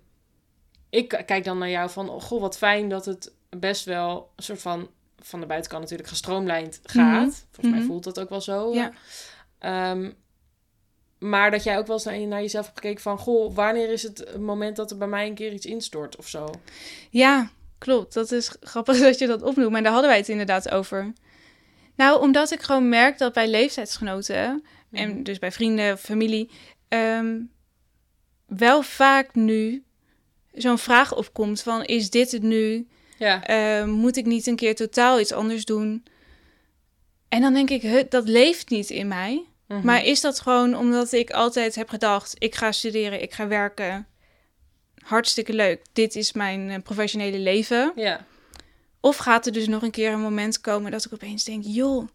ik 0.89 1.07
kijk 1.25 1.43
dan 1.43 1.57
naar 1.57 1.69
jou 1.69 1.89
van, 1.89 2.09
oh, 2.09 2.21
goh, 2.21 2.41
wat 2.41 2.57
fijn 2.57 2.89
dat 2.89 3.05
het 3.05 3.33
best 3.49 3.85
wel 3.85 4.31
een 4.35 4.43
soort 4.43 4.61
van, 4.61 4.89
van 5.23 5.39
de 5.39 5.45
buitenkant 5.45 5.81
natuurlijk 5.81 6.09
gestroomlijnd 6.09 6.79
gaat. 6.83 7.25
Mhm. 7.25 7.31
Volgens 7.51 7.69
mij 7.69 7.79
Mhm. 7.79 7.85
voelt 7.85 8.03
dat 8.03 8.19
ook 8.19 8.29
wel 8.29 8.41
zo. 8.41 8.73
Ja. 8.73 8.91
Ehm, 9.59 10.11
maar 11.19 11.51
dat 11.51 11.63
jij 11.63 11.77
ook 11.77 11.87
wel 11.87 11.95
eens 11.95 12.05
naar, 12.05 12.19
naar 12.19 12.41
jezelf 12.41 12.65
hebt 12.65 12.77
gekeken 12.79 13.01
van, 13.01 13.17
goh, 13.17 13.55
wanneer 13.55 13.89
is 13.91 14.03
het 14.03 14.37
moment 14.39 14.75
dat 14.75 14.91
er 14.91 14.97
bij 14.97 15.07
mij 15.07 15.27
een 15.27 15.35
keer 15.35 15.53
iets 15.53 15.65
instort 15.65 16.15
of 16.15 16.27
zo? 16.27 16.49
Ja, 17.09 17.49
klopt. 17.77 18.13
Dat 18.13 18.31
is 18.31 18.55
grappig 18.61 18.99
dat 19.07 19.17
je 19.19 19.27
dat 19.27 19.41
opnoemt. 19.41 19.71
Maar 19.71 19.83
daar 19.83 19.91
hadden 19.91 20.09
wij 20.09 20.19
het 20.19 20.29
inderdaad 20.29 20.69
over. 20.71 21.13
Nou, 21.95 22.21
omdat 22.21 22.51
ik 22.51 22.61
gewoon 22.61 22.89
merk 22.89 23.17
dat 23.17 23.33
bij 23.33 23.47
leeftijdsgenoten 23.49 24.63
en 24.91 25.09
Mhm. 25.09 25.23
dus 25.23 25.39
bij 25.39 25.51
vrienden, 25.51 25.97
familie, 25.97 26.49
ehm, 26.87 27.39
wel 28.45 28.81
vaak 28.81 29.35
nu 29.35 29.83
zo'n 30.53 30.77
vraag 30.77 31.15
opkomt 31.15 31.61
van 31.61 31.83
is 31.83 32.09
dit 32.09 32.31
het 32.31 32.41
nu? 32.43 32.87
Ja. 33.17 33.43
Ehm, 33.43 33.89
moet 33.89 34.17
ik 34.17 34.25
niet 34.25 34.47
een 34.47 34.55
keer 34.55 34.75
totaal 34.75 35.19
iets 35.19 35.31
anders 35.31 35.65
doen? 35.65 36.03
En 37.29 37.41
dan 37.41 37.53
denk 37.53 37.69
ik, 37.69 37.81
"Huh, 37.81 38.03
dat 38.09 38.27
leeft 38.27 38.69
niet 38.69 38.89
in 38.89 39.07
mij. 39.07 39.45
Mhm. 39.67 39.85
Maar 39.85 40.05
is 40.05 40.21
dat 40.21 40.39
gewoon 40.39 40.77
omdat 40.77 41.11
ik 41.11 41.31
altijd 41.31 41.75
heb 41.75 41.89
gedacht, 41.89 42.35
ik 42.37 42.55
ga 42.55 42.71
studeren, 42.71 43.21
ik 43.21 43.33
ga 43.33 43.47
werken. 43.47 44.07
Hartstikke 45.03 45.53
leuk. 45.53 45.81
Dit 45.93 46.15
is 46.15 46.33
mijn 46.33 46.69
eh, 46.69 46.79
professionele 46.83 47.39
leven. 47.39 47.91
Ja. 47.95 48.25
Of 48.99 49.17
gaat 49.17 49.45
er 49.45 49.51
dus 49.51 49.67
nog 49.67 49.81
een 49.81 49.91
keer 49.91 50.11
een 50.11 50.19
moment 50.21 50.61
komen 50.61 50.91
dat 50.91 51.05
ik 51.05 51.13
opeens 51.13 51.43
denk, 51.43 51.63
joh, 51.65 52.07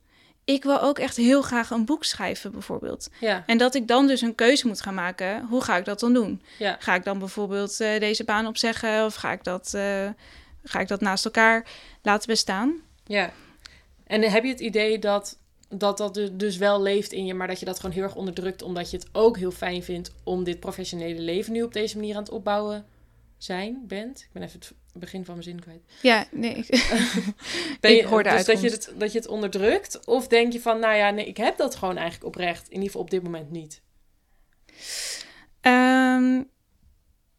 ik 0.45 0.63
wil 0.63 0.81
ook 0.81 0.99
echt 0.99 1.17
heel 1.17 1.43
graag 1.43 1.71
een 1.71 1.85
boek 1.85 2.05
schrijven 2.05 2.53
bijvoorbeeld. 2.53 3.09
Ja. 3.21 3.43
En 3.47 3.59
dat 3.59 3.75
ik 3.75 3.89
dan 3.89 4.07
dus 4.07 4.21
een 4.21 4.35
keuze 4.35 4.67
moet 4.67 4.81
gaan 4.81 4.95
maken. 4.95 5.47
Hoe 5.49 5.63
ga 5.63 5.77
ik 5.77 5.85
dat 5.85 6.01
dan 6.01 6.13
doen? 6.13 6.43
Ja. 6.59 6.77
Ga 6.79 6.95
ik 6.95 7.05
dan 7.05 7.19
bijvoorbeeld 7.19 7.81
eh, 7.81 8.01
deze 8.01 8.25
baan 8.25 8.47
opzeggen 8.47 9.05
of 9.05 9.15
ga 9.15 9.33
ik 9.33 9.45
dat, 9.45 9.75
eh, 9.75 10.09
ga 10.63 10.81
ik 10.81 10.89
dat 10.89 11.01
naast 11.01 11.25
elkaar 11.25 11.67
laten 12.03 12.27
bestaan? 12.29 12.81
Ja. 13.05 13.33
En 14.07 14.23
heb 14.23 14.45
je 14.45 14.51
het 14.51 14.61
idee 14.61 14.99
dat 14.99 15.39
dat, 15.69 15.99
dat 15.99 16.15
du- 16.15 16.37
dus 16.37 16.57
wel 16.57 16.83
leeft 16.83 17.13
in 17.13 17.27
je, 17.27 17.35
maar 17.35 17.47
dat 17.47 17.59
je 17.61 17.65
dat 17.65 17.81
gewoon 17.81 17.95
heel 17.95 18.03
erg 18.05 18.15
onderdrukt, 18.15 18.63
omdat 18.63 18.91
je 18.91 18.97
het 18.97 19.09
ook 19.13 19.37
heel 19.37 19.51
fijn 19.51 19.83
vindt 19.83 20.11
om 20.25 20.45
dit 20.45 20.61
professionele 20.61 21.21
leven 21.21 21.53
nu 21.53 21.63
op 21.63 21.73
deze 21.73 21.97
manier 21.97 22.15
aan 22.17 22.23
het 22.23 22.33
opbouwen 22.33 22.87
zijn, 23.39 23.85
bent? 23.87 24.21
Ik 24.21 24.29
ben 24.33 24.43
even 24.43 24.61
het 24.61 24.73
begin 24.93 25.25
van 25.25 25.35
mijn 25.35 25.47
zin 25.47 25.61
kwijt. 25.61 25.83
Ja, 26.03 26.27
nee. 26.31 26.55
ik- 26.67 26.85
Ben 27.81 27.91
Ik 27.91 28.01
je, 28.01 28.07
hoor 28.07 28.23
de 28.23 28.31
dus 28.31 28.45
dat 28.45 28.61
je, 28.61 28.71
het, 28.71 28.93
dat 28.99 29.13
je 29.13 29.19
het 29.19 29.29
onderdrukt? 29.29 30.07
Of 30.07 30.29
denk 30.29 30.53
je 30.53 30.61
van, 30.61 30.81
nou 30.81 30.95
ja, 30.95 31.11
nee, 31.11 31.27
ik 31.27 31.37
heb 31.37 31.57
dat 31.57 31.75
gewoon 31.75 31.97
eigenlijk 31.97 32.27
oprecht. 32.27 32.65
In 32.67 32.73
ieder 32.73 32.87
geval 32.87 33.01
op 33.03 33.11
dit 33.11 33.23
moment 33.23 33.51
niet. 33.51 33.81
Ehm, 35.61 36.43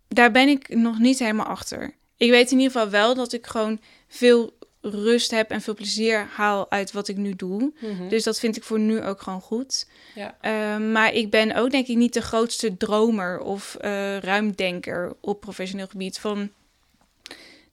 daar 0.08 0.32
ben 0.32 0.48
ik 0.48 0.76
nog 0.76 1.00
niet 1.00 1.20
helemaal 1.20 1.46
achter. 1.46 1.94
Ik 2.24 2.30
weet 2.30 2.52
in 2.52 2.58
ieder 2.58 2.72
geval 2.72 2.90
wel 2.90 3.16
dat 3.16 3.34
ik 3.34 3.48
gewoon 3.48 3.80
veel 4.08 4.54
rust 4.82 5.32
heb 5.32 5.50
en 5.52 5.62
veel 5.62 5.74
plezier 5.74 6.28
haal 6.34 6.72
uit 6.72 6.92
wat 6.92 7.08
ik 7.08 7.18
nu 7.18 7.36
doe. 7.36 7.74
Mhm. 7.80 8.08
Dus 8.08 8.24
dat 8.24 8.40
vind 8.40 8.58
ik 8.58 8.64
voor 8.64 8.80
nu 8.80 9.04
ook 9.04 9.22
gewoon 9.22 9.42
goed. 9.42 9.88
Ja. 10.16 10.38
Ehm, 10.42 10.92
maar 10.92 11.14
ik 11.14 11.30
ben 11.30 11.56
ook 11.56 11.72
denk 11.72 11.88
ik 11.88 11.96
niet 11.98 12.14
de 12.14 12.22
grootste 12.22 12.78
dromer 12.78 13.40
of 13.40 13.76
eh, 13.76 14.18
ruimdenker 14.18 15.14
op 15.22 15.40
professioneel 15.40 15.88
gebied. 15.88 16.20
Van, 16.20 16.50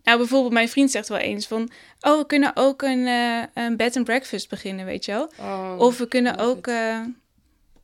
nou 0.02 0.18
bijvoorbeeld 0.18 0.52
mijn 0.52 0.68
vriend 0.68 0.90
zegt 0.90 1.08
wel 1.08 1.18
eens 1.18 1.46
van... 1.46 1.70
Oh, 2.00 2.18
we 2.18 2.26
kunnen 2.26 2.50
ook 2.54 2.82
een, 2.82 3.06
eh, 3.06 3.64
een 3.64 3.76
bed 3.76 3.96
and 3.96 4.04
breakfast 4.04 4.48
beginnen, 4.48 4.84
weet 4.84 5.04
je 5.04 5.12
wel. 5.12 5.32
Oh, 5.38 5.74
Of 5.78 5.98
we 5.98 6.08
kunnen 6.08 6.38
ook... 6.38 6.66
eh, 6.66 7.00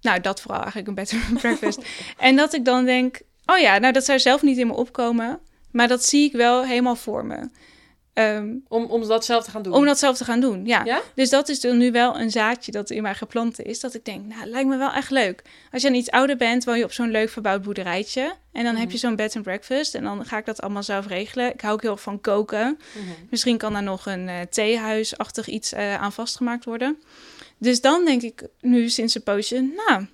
nou, 0.00 0.20
dat 0.20 0.40
vooral 0.40 0.60
eigenlijk 0.62 0.88
een 0.88 0.94
bed 0.94 1.12
and 1.12 1.38
breakfast. 1.42 1.78
en 2.18 2.36
dat 2.36 2.54
ik 2.54 2.64
dan 2.64 2.84
denk... 2.84 3.20
Oh 3.46 3.58
ja, 3.58 3.78
nou 3.78 3.92
dat 3.92 4.04
zou 4.04 4.18
zelf 4.18 4.42
niet 4.42 4.58
in 4.58 4.66
me 4.66 4.72
opkomen. 4.74 5.40
Maar 5.76 5.88
dat 5.88 6.04
zie 6.04 6.24
ik 6.24 6.32
wel 6.32 6.64
helemaal 6.64 6.96
voor 6.96 7.24
me. 7.24 7.48
Ehm, 8.12 8.54
om, 8.68 8.84
om 8.84 9.06
dat 9.08 9.24
zelf 9.24 9.44
te 9.44 9.50
gaan 9.50 9.62
doen. 9.62 9.72
om 9.72 9.84
dat 9.84 9.98
zelf 9.98 10.16
te 10.16 10.24
gaan 10.24 10.40
doen, 10.40 10.66
ja. 10.66 10.84
Ja? 10.84 11.00
Dus 11.14 11.30
dat 11.30 11.48
is 11.48 11.60
nu 11.62 11.92
wel 11.92 12.18
een 12.20 12.30
zaadje 12.30 12.72
dat 12.72 12.90
in 12.90 13.02
mij 13.02 13.14
geplant 13.14 13.60
is. 13.62 13.80
Dat 13.80 13.94
ik 13.94 14.04
denk, 14.04 14.26
nou, 14.26 14.46
lijkt 14.48 14.68
me 14.68 14.76
wel 14.76 14.92
echt 14.92 15.10
leuk. 15.10 15.42
Als 15.72 15.82
je 15.82 15.88
dan 15.88 15.96
iets 15.96 16.10
ouder 16.10 16.36
bent, 16.36 16.64
woon 16.64 16.78
je 16.78 16.84
op 16.84 16.92
zo'n 16.92 17.10
leuk 17.10 17.28
verbouwd 17.30 17.62
boerderijtje. 17.62 18.34
En 18.52 18.64
dan 18.64 18.74
heb 18.74 18.84
Mhm. 18.84 18.92
je 18.92 18.98
zo'n 18.98 19.16
bed 19.16 19.34
and 19.36 19.44
breakfast. 19.44 19.94
En 19.94 20.02
dan 20.02 20.24
ga 20.24 20.38
ik 20.38 20.44
dat 20.44 20.60
allemaal 20.62 20.82
zelf 20.82 21.06
regelen. 21.06 21.52
Ik 21.52 21.60
hou 21.60 21.74
ook 21.74 21.82
heel 21.82 21.90
erg 21.90 22.00
van 22.02 22.20
koken. 22.20 22.78
Mhm. 22.94 23.04
Misschien 23.30 23.58
kan 23.58 23.72
daar 23.72 23.82
nog 23.82 24.06
een 24.06 24.28
eh, 24.28 24.40
theehuisachtig 24.50 25.46
iets 25.48 25.72
eh, 25.72 25.94
aan 26.02 26.12
vastgemaakt 26.12 26.64
worden. 26.64 27.02
Dus 27.58 27.80
dan 27.80 28.04
denk 28.04 28.22
ik 28.22 28.42
nu 28.60 28.88
sinds 28.88 29.14
een 29.14 29.22
poosje, 29.22 29.70
nou, 29.86 30.06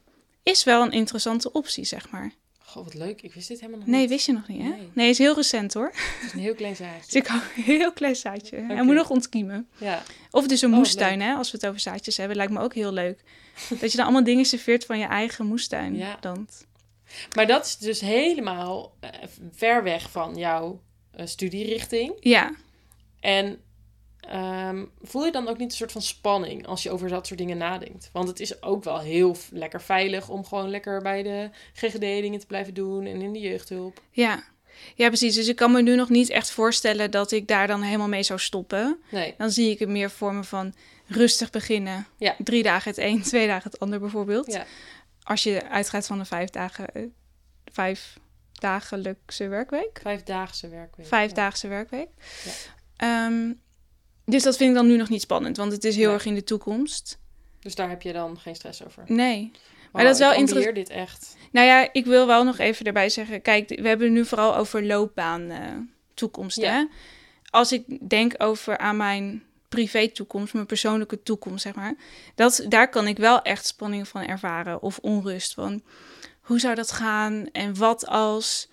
is 0.42 0.64
wel 0.64 0.82
een 0.82 0.92
interessante 0.92 1.52
optie, 1.52 1.84
zeg 1.84 2.10
maar. 2.10 2.32
Goh, 2.72 2.84
wat 2.84 2.94
leuk. 2.94 3.22
Ik 3.22 3.34
wist 3.34 3.48
dit 3.48 3.58
helemaal 3.60 3.80
nog 3.80 3.88
Nee, 3.88 4.00
niet. 4.00 4.08
wist 4.10 4.26
je 4.26 4.32
nog 4.32 4.48
niet, 4.48 4.62
hè? 4.62 4.68
Nee. 4.68 4.88
Nee, 4.92 5.08
is 5.08 5.18
heel 5.18 5.34
recent 5.34 5.74
hoor. 5.74 5.90
Het 5.94 6.24
is 6.26 6.32
een 6.32 6.38
heel 6.40 6.54
klein 6.54 6.76
zaadje. 6.76 7.02
Dus 7.04 7.14
ik 7.14 7.26
hou 7.26 7.42
een 7.56 7.62
heel 7.62 7.92
klein 7.92 8.16
zaadje. 8.16 8.56
Hij 8.56 8.74
Oké. 8.74 8.82
moet 8.82 8.94
nog 8.94 9.10
ontkiemen. 9.10 9.68
Ja. 9.76 10.02
Of 10.30 10.46
dus 10.46 10.62
een 10.62 10.70
Oh, 10.70 10.76
moestuin, 10.76 11.20
hè? 11.20 11.34
Als 11.34 11.50
we 11.50 11.56
het 11.56 11.66
over 11.66 11.80
zaadjes 11.80 12.16
hebben, 12.16 12.36
lijkt 12.36 12.52
me 12.52 12.60
ook 12.60 12.74
heel 12.74 12.92
leuk. 12.92 13.20
dat 13.80 13.90
je 13.90 13.96
dan 13.96 14.04
allemaal 14.06 14.24
dingen 14.24 14.44
serveert 14.44 14.84
van 14.84 14.98
je 14.98 15.04
eigen 15.06 15.46
moestuin. 15.46 15.96
Ja. 15.96 16.16
Dan. 16.20 16.48
Maar 17.36 17.46
dat 17.46 17.66
is 17.66 17.76
dus 17.76 18.00
helemaal 18.00 18.94
eh, 19.00 19.10
ver 19.52 19.82
weg 19.82 20.10
van 20.10 20.36
jouw 20.36 20.80
eh, 21.10 21.26
studierichting. 21.26 22.12
Ja, 22.20 22.54
En 23.20 23.60
ehm, 24.28 24.84
voel 25.02 25.24
je 25.24 25.32
dan 25.32 25.48
ook 25.48 25.58
niet 25.58 25.70
een 25.70 25.76
soort 25.76 25.92
van 25.92 26.02
spanning 26.02 26.66
als 26.66 26.82
je 26.82 26.90
over 26.90 27.08
dat 27.08 27.26
soort 27.26 27.38
dingen 27.38 27.56
nadenkt? 27.56 28.10
Want 28.12 28.28
het 28.28 28.40
is 28.40 28.62
ook 28.62 28.84
wel 28.84 29.00
heel 29.00 29.36
lekker 29.50 29.82
veilig 29.82 30.28
om 30.28 30.44
gewoon 30.44 30.70
lekker 30.70 31.02
bij 31.02 31.22
de 31.22 31.50
GGD 31.72 32.00
dingen 32.00 32.40
te 32.40 32.46
blijven 32.46 32.74
doen 32.74 33.06
en 33.06 33.22
in 33.22 33.32
de 33.32 33.40
jeugdhulp. 33.40 34.00
ja. 34.10 34.50
Ja, 34.94 35.08
precies. 35.08 35.34
Dus 35.34 35.48
ik 35.48 35.56
kan 35.56 35.72
me 35.72 35.82
nu 35.82 35.96
nog 35.96 36.08
niet 36.08 36.30
echt 36.30 36.50
voorstellen 36.50 37.10
dat 37.10 37.32
ik 37.32 37.48
daar 37.48 37.66
dan 37.66 37.82
helemaal 37.82 38.08
mee 38.08 38.22
zou 38.22 38.38
stoppen. 38.38 38.98
Nee. 39.10 39.34
Dan 39.38 39.50
zie 39.50 39.70
ik 39.70 39.78
het 39.78 39.88
meer 39.88 40.10
voor 40.10 40.34
me 40.34 40.44
van 40.44 40.74
rustig 41.06 41.50
beginnen. 41.50 42.06
Ja. 42.16 42.34
Drie 42.38 42.62
dagen 42.62 42.90
het 42.90 42.98
een, 42.98 43.22
twee 43.32 43.46
dagen 43.46 43.70
het 43.70 43.80
ander 43.80 44.00
bijvoorbeeld. 44.00 44.52
Ja. 44.52 44.66
Als 45.22 45.42
je 45.42 45.68
uitgaat 45.68 46.06
van 46.06 46.18
een 46.18 46.26
vijf 46.26 46.50
dagen, 46.50 46.94
eh, 46.94 47.02
vijf 47.72 48.16
dagelijkse 48.52 49.48
werkweek. 49.48 49.98
Vijfdaagse 50.02 50.68
werkweek. 50.68 51.06
Vijfdaagse 51.06 51.68
werkweek. 51.68 52.08
Ja. 52.44 52.52
Ehm, 52.96 53.52
dus 54.24 54.42
dat 54.42 54.56
vind 54.56 54.70
ik 54.70 54.76
dan 54.76 54.86
nu 54.86 54.96
nog 54.96 55.08
niet 55.08 55.20
spannend, 55.20 55.56
want 55.56 55.72
het 55.72 55.84
is 55.84 55.96
heel 55.96 56.04
Nee. 56.06 56.14
erg 56.14 56.24
in 56.24 56.34
de 56.34 56.44
toekomst. 56.44 57.18
Dus 57.60 57.74
daar 57.74 57.88
heb 57.88 58.02
je 58.02 58.12
dan 58.12 58.38
geen 58.38 58.54
stress 58.54 58.84
over. 58.86 59.02
Nee. 59.06 59.50
Maar 59.92 60.04
dat 60.04 60.12
is 60.14 60.18
wel 60.20 60.32
ik 60.32 60.38
inter- 60.38 60.54
ambieer 60.56 60.74
dit 60.74 60.88
echt. 60.88 61.36
Nou 61.52 61.66
ja, 61.66 61.88
ik 61.92 62.04
wil 62.04 62.26
wel 62.26 62.44
nog 62.44 62.58
even 62.58 62.86
erbij 62.86 63.08
zeggen. 63.08 63.42
Kijk, 63.42 63.68
we 63.68 63.88
hebben 63.88 64.06
het 64.06 64.16
nu 64.16 64.24
vooral 64.24 64.56
over 64.56 64.84
loopbaan 64.86 65.50
eh, 65.50 65.58
toekomst. 66.14 66.56
Ja. 66.56 66.72
Hè? 66.72 66.84
Als 67.50 67.72
ik 67.72 68.08
denk 68.08 68.34
over 68.38 68.78
aan 68.78 68.96
mijn 68.96 69.42
privé 69.68 70.08
toekomst, 70.08 70.54
mijn 70.54 70.66
persoonlijke 70.66 71.22
toekomst, 71.22 71.62
zeg 71.62 71.74
maar. 71.74 71.94
Dat, 72.34 72.64
daar 72.68 72.88
kan 72.88 73.06
ik 73.06 73.16
wel 73.16 73.42
echt 73.42 73.66
spanning 73.66 74.08
van 74.08 74.22
ervaren 74.26 74.82
of 74.82 74.98
onrust 74.98 75.54
van. 75.54 75.82
Hoe 76.40 76.60
zou 76.60 76.74
dat 76.74 76.92
gaan 76.92 77.46
en 77.52 77.76
wat 77.76 78.06
als... 78.06 78.70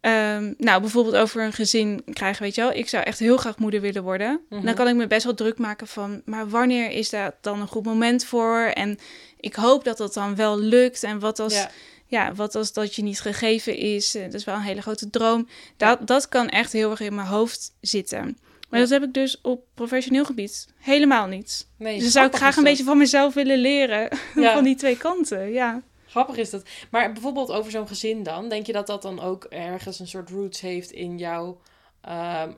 ehm, 0.00 0.52
nou, 0.58 0.80
bijvoorbeeld 0.80 1.16
over 1.16 1.42
een 1.42 1.52
gezin 1.52 2.02
krijgen, 2.12 2.42
weet 2.42 2.54
je 2.54 2.60
wel. 2.60 2.72
Ik 2.72 2.88
zou 2.88 3.04
echt 3.04 3.18
heel 3.18 3.36
graag 3.36 3.58
moeder 3.58 3.80
willen 3.80 4.02
worden. 4.02 4.40
Mhm. 4.48 4.64
Dan 4.64 4.74
kan 4.74 4.88
ik 4.88 4.94
me 4.94 5.06
best 5.06 5.24
wel 5.24 5.34
druk 5.34 5.58
maken 5.58 5.86
van... 5.86 6.22
maar 6.24 6.48
wanneer 6.48 6.90
is 6.90 7.10
daar 7.10 7.32
dan 7.40 7.60
een 7.60 7.68
goed 7.68 7.84
moment 7.84 8.24
voor? 8.24 8.58
En 8.60 8.98
ik 9.40 9.54
hoop 9.54 9.84
dat 9.84 9.96
dat 9.96 10.14
dan 10.14 10.34
wel 10.36 10.58
lukt. 10.58 11.02
En 11.02 11.18
wat 11.18 11.38
als 11.38 11.54
Ja. 11.54 11.70
ja, 12.06 12.34
wat 12.34 12.54
als 12.54 12.72
dat 12.72 12.94
je 12.94 13.02
niet 13.02 13.20
gegeven 13.20 13.76
is? 13.76 14.14
Eh, 14.14 14.22
Dat 14.24 14.34
is 14.34 14.44
wel 14.44 14.54
een 14.54 14.60
hele 14.60 14.82
grote 14.82 15.10
droom. 15.10 15.48
Dat, 15.76 16.06
dat 16.06 16.28
kan 16.28 16.48
echt 16.48 16.72
heel 16.72 16.90
erg 16.90 17.00
in 17.00 17.14
mijn 17.14 17.26
hoofd 17.28 17.72
zitten. 17.80 18.38
Maar 18.68 18.80
Ja. 18.80 18.86
dat 18.86 19.00
heb 19.00 19.08
ik 19.08 19.14
dus 19.14 19.40
op 19.42 19.64
professioneel 19.74 20.24
gebied 20.24 20.66
helemaal 20.78 21.26
niet. 21.26 21.66
Nee, 21.78 21.94
Dus 21.94 22.02
dan 22.02 22.10
zou 22.12 22.26
ik 22.26 22.34
graag 22.34 22.56
een 22.56 22.62
dat. 22.62 22.70
beetje 22.70 22.84
van 22.84 22.98
mezelf 22.98 23.34
willen 23.34 23.58
leren. 23.58 24.08
Van 24.54 24.64
die 24.64 24.76
twee 24.76 24.96
kanten, 24.96 25.52
ja. 25.52 25.82
Grappig 26.10 26.36
is 26.36 26.50
dat. 26.50 26.62
Maar 26.90 27.12
bijvoorbeeld 27.12 27.50
over 27.50 27.70
zo'n 27.70 27.86
gezin 27.86 28.22
dan, 28.22 28.48
denk 28.48 28.66
je 28.66 28.72
dat 28.72 28.86
dat 28.86 29.02
dan 29.02 29.20
ook 29.20 29.44
ergens 29.44 29.98
een 29.98 30.08
soort 30.08 30.30
roots 30.30 30.60
heeft 30.60 30.90
in 30.90 31.18
jouw, 31.18 31.60
ehm, 32.00 32.52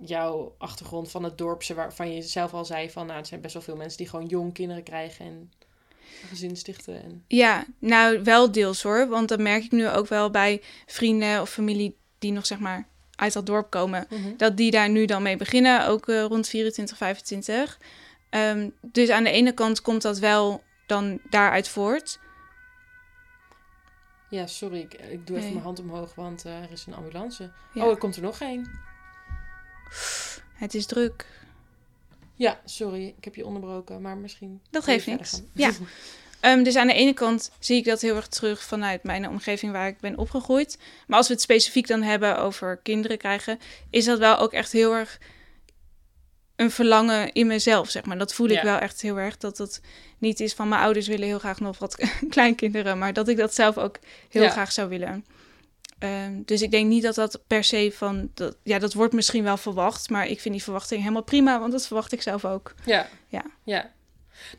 jouw 0.00 0.54
achtergrond 0.58 1.10
van 1.10 1.22
het 1.22 1.38
dorpse, 1.38 1.74
waarvan 1.74 2.14
je 2.14 2.22
zelf 2.22 2.54
al 2.54 2.64
zei 2.64 2.90
van, 2.90 3.06
nou, 3.06 3.18
er 3.18 3.26
zijn 3.26 3.40
best 3.40 3.54
wel 3.54 3.62
veel 3.62 3.76
mensen 3.76 3.98
die 3.98 4.08
gewoon 4.08 4.26
jong 4.26 4.52
kinderen 4.52 4.82
krijgen 4.82 5.24
en 5.24 5.50
een 6.22 6.28
gezin 6.28 6.56
stichten. 6.56 7.02
En... 7.02 7.24
Ja, 7.28 7.64
nou 7.78 8.22
wel 8.22 8.52
deels 8.52 8.82
hoor. 8.82 9.08
Want 9.08 9.28
dat 9.28 9.40
merk 9.40 9.64
ik 9.64 9.72
nu 9.72 9.88
ook 9.88 10.08
wel 10.08 10.30
bij 10.30 10.62
vrienden 10.86 11.40
of 11.40 11.50
familie 11.50 11.96
die 12.18 12.32
nog 12.32 12.46
zeg 12.46 12.58
maar 12.58 12.88
uit 13.16 13.32
dat 13.32 13.46
dorp 13.46 13.70
komen. 13.70 14.06
dat 14.36 14.56
die 14.56 14.70
daar 14.70 14.88
nu 14.88 15.04
dan 15.04 15.22
mee 15.22 15.36
beginnen, 15.36 15.86
ook 15.86 16.08
eh, 16.08 16.24
rond 16.24 16.48
24, 16.48 16.96
25. 16.96 17.78
Ehm, 18.30 18.68
dus 18.80 19.08
aan 19.08 19.24
de 19.24 19.30
ene 19.30 19.52
kant 19.52 19.80
komt 19.80 20.02
dat 20.02 20.18
wel 20.18 20.62
dan 20.86 21.20
daaruit 21.30 21.68
voort. 21.68 22.18
Ja, 24.32 24.46
sorry, 24.46 24.78
ik, 24.80 24.94
ik 24.94 25.26
doe 25.26 25.36
even 25.36 25.40
Nee. 25.40 25.52
mijn 25.52 25.64
hand 25.64 25.78
omhoog, 25.80 26.14
want 26.14 26.44
eh, 26.44 26.62
er 26.62 26.70
is 26.70 26.86
een 26.86 26.94
ambulance. 26.94 27.50
Ja. 27.74 27.84
Oh, 27.84 27.90
er 27.90 27.96
komt 27.96 28.16
er 28.16 28.22
nog 28.22 28.40
één. 28.40 28.70
Het 30.54 30.74
is 30.74 30.86
druk. 30.86 31.26
Ja, 32.34 32.60
sorry, 32.64 33.14
ik 33.16 33.24
heb 33.24 33.34
je 33.34 33.46
onderbroken, 33.46 34.00
maar 34.00 34.16
misschien... 34.16 34.60
Dat 34.70 34.84
geeft 34.84 35.06
niks. 35.06 35.42
gaan. 35.54 35.72
Ehm, 36.40 36.62
dus 36.62 36.76
aan 36.76 36.86
de 36.86 36.92
ene 36.94 37.12
kant 37.12 37.50
zie 37.58 37.76
ik 37.76 37.84
dat 37.84 38.00
heel 38.00 38.16
erg 38.16 38.28
terug 38.28 38.62
vanuit 38.62 39.02
mijn 39.02 39.28
omgeving 39.28 39.72
waar 39.72 39.88
ik 39.88 40.00
ben 40.00 40.18
opgegroeid. 40.18 40.78
Maar 41.06 41.18
als 41.18 41.26
we 41.28 41.32
het 41.32 41.42
specifiek 41.42 41.86
dan 41.86 42.02
hebben 42.02 42.38
over 42.38 42.76
kinderen 42.76 43.18
krijgen, 43.18 43.58
is 43.90 44.04
dat 44.04 44.18
wel 44.18 44.38
ook 44.38 44.52
echt 44.52 44.72
heel 44.72 44.92
erg 44.94 45.18
een 46.56 46.70
verlangen 46.70 47.32
in 47.32 47.46
mezelf, 47.46 47.90
zeg 47.90 48.04
maar. 48.04 48.18
Dat 48.18 48.34
voel 48.34 48.46
ik 48.48 48.52
Ja. 48.56 48.62
wel 48.64 48.78
echt 48.78 49.00
heel 49.00 49.16
erg. 49.18 49.36
Dat 49.36 49.58
het 49.58 49.80
niet 50.18 50.40
is 50.40 50.52
van 50.54 50.68
mijn 50.68 50.80
ouders 50.82 51.06
willen 51.06 51.26
heel 51.26 51.38
graag 51.38 51.60
nog 51.60 51.78
wat 51.78 52.04
kleinkinderen, 52.30 52.98
maar 52.98 53.12
dat 53.12 53.28
ik 53.28 53.36
dat 53.36 53.54
zelf 53.54 53.78
ook 53.78 53.98
heel 54.28 54.42
Ja. 54.42 54.50
graag 54.50 54.72
zou 54.72 54.88
willen. 54.88 55.24
Ehm, 55.98 56.42
dus 56.44 56.62
ik 56.62 56.70
denk 56.70 56.88
niet 56.88 57.02
dat 57.02 57.14
dat 57.14 57.40
per 57.46 57.64
se 57.64 57.90
van... 57.94 58.30
Dat, 58.34 58.56
ja, 58.62 58.78
dat 58.78 58.92
wordt 58.94 59.12
misschien 59.14 59.44
wel 59.44 59.56
verwacht, 59.56 60.10
maar 60.10 60.26
ik 60.26 60.40
vind 60.40 60.54
die 60.54 60.62
verwachting 60.62 61.00
helemaal 61.00 61.22
prima, 61.22 61.60
want 61.60 61.72
dat 61.72 61.86
verwacht 61.86 62.12
ik 62.12 62.22
zelf 62.22 62.44
ook. 62.44 62.74
Ja. 62.84 63.08
Ja. 63.28 63.44
ja. 63.64 63.90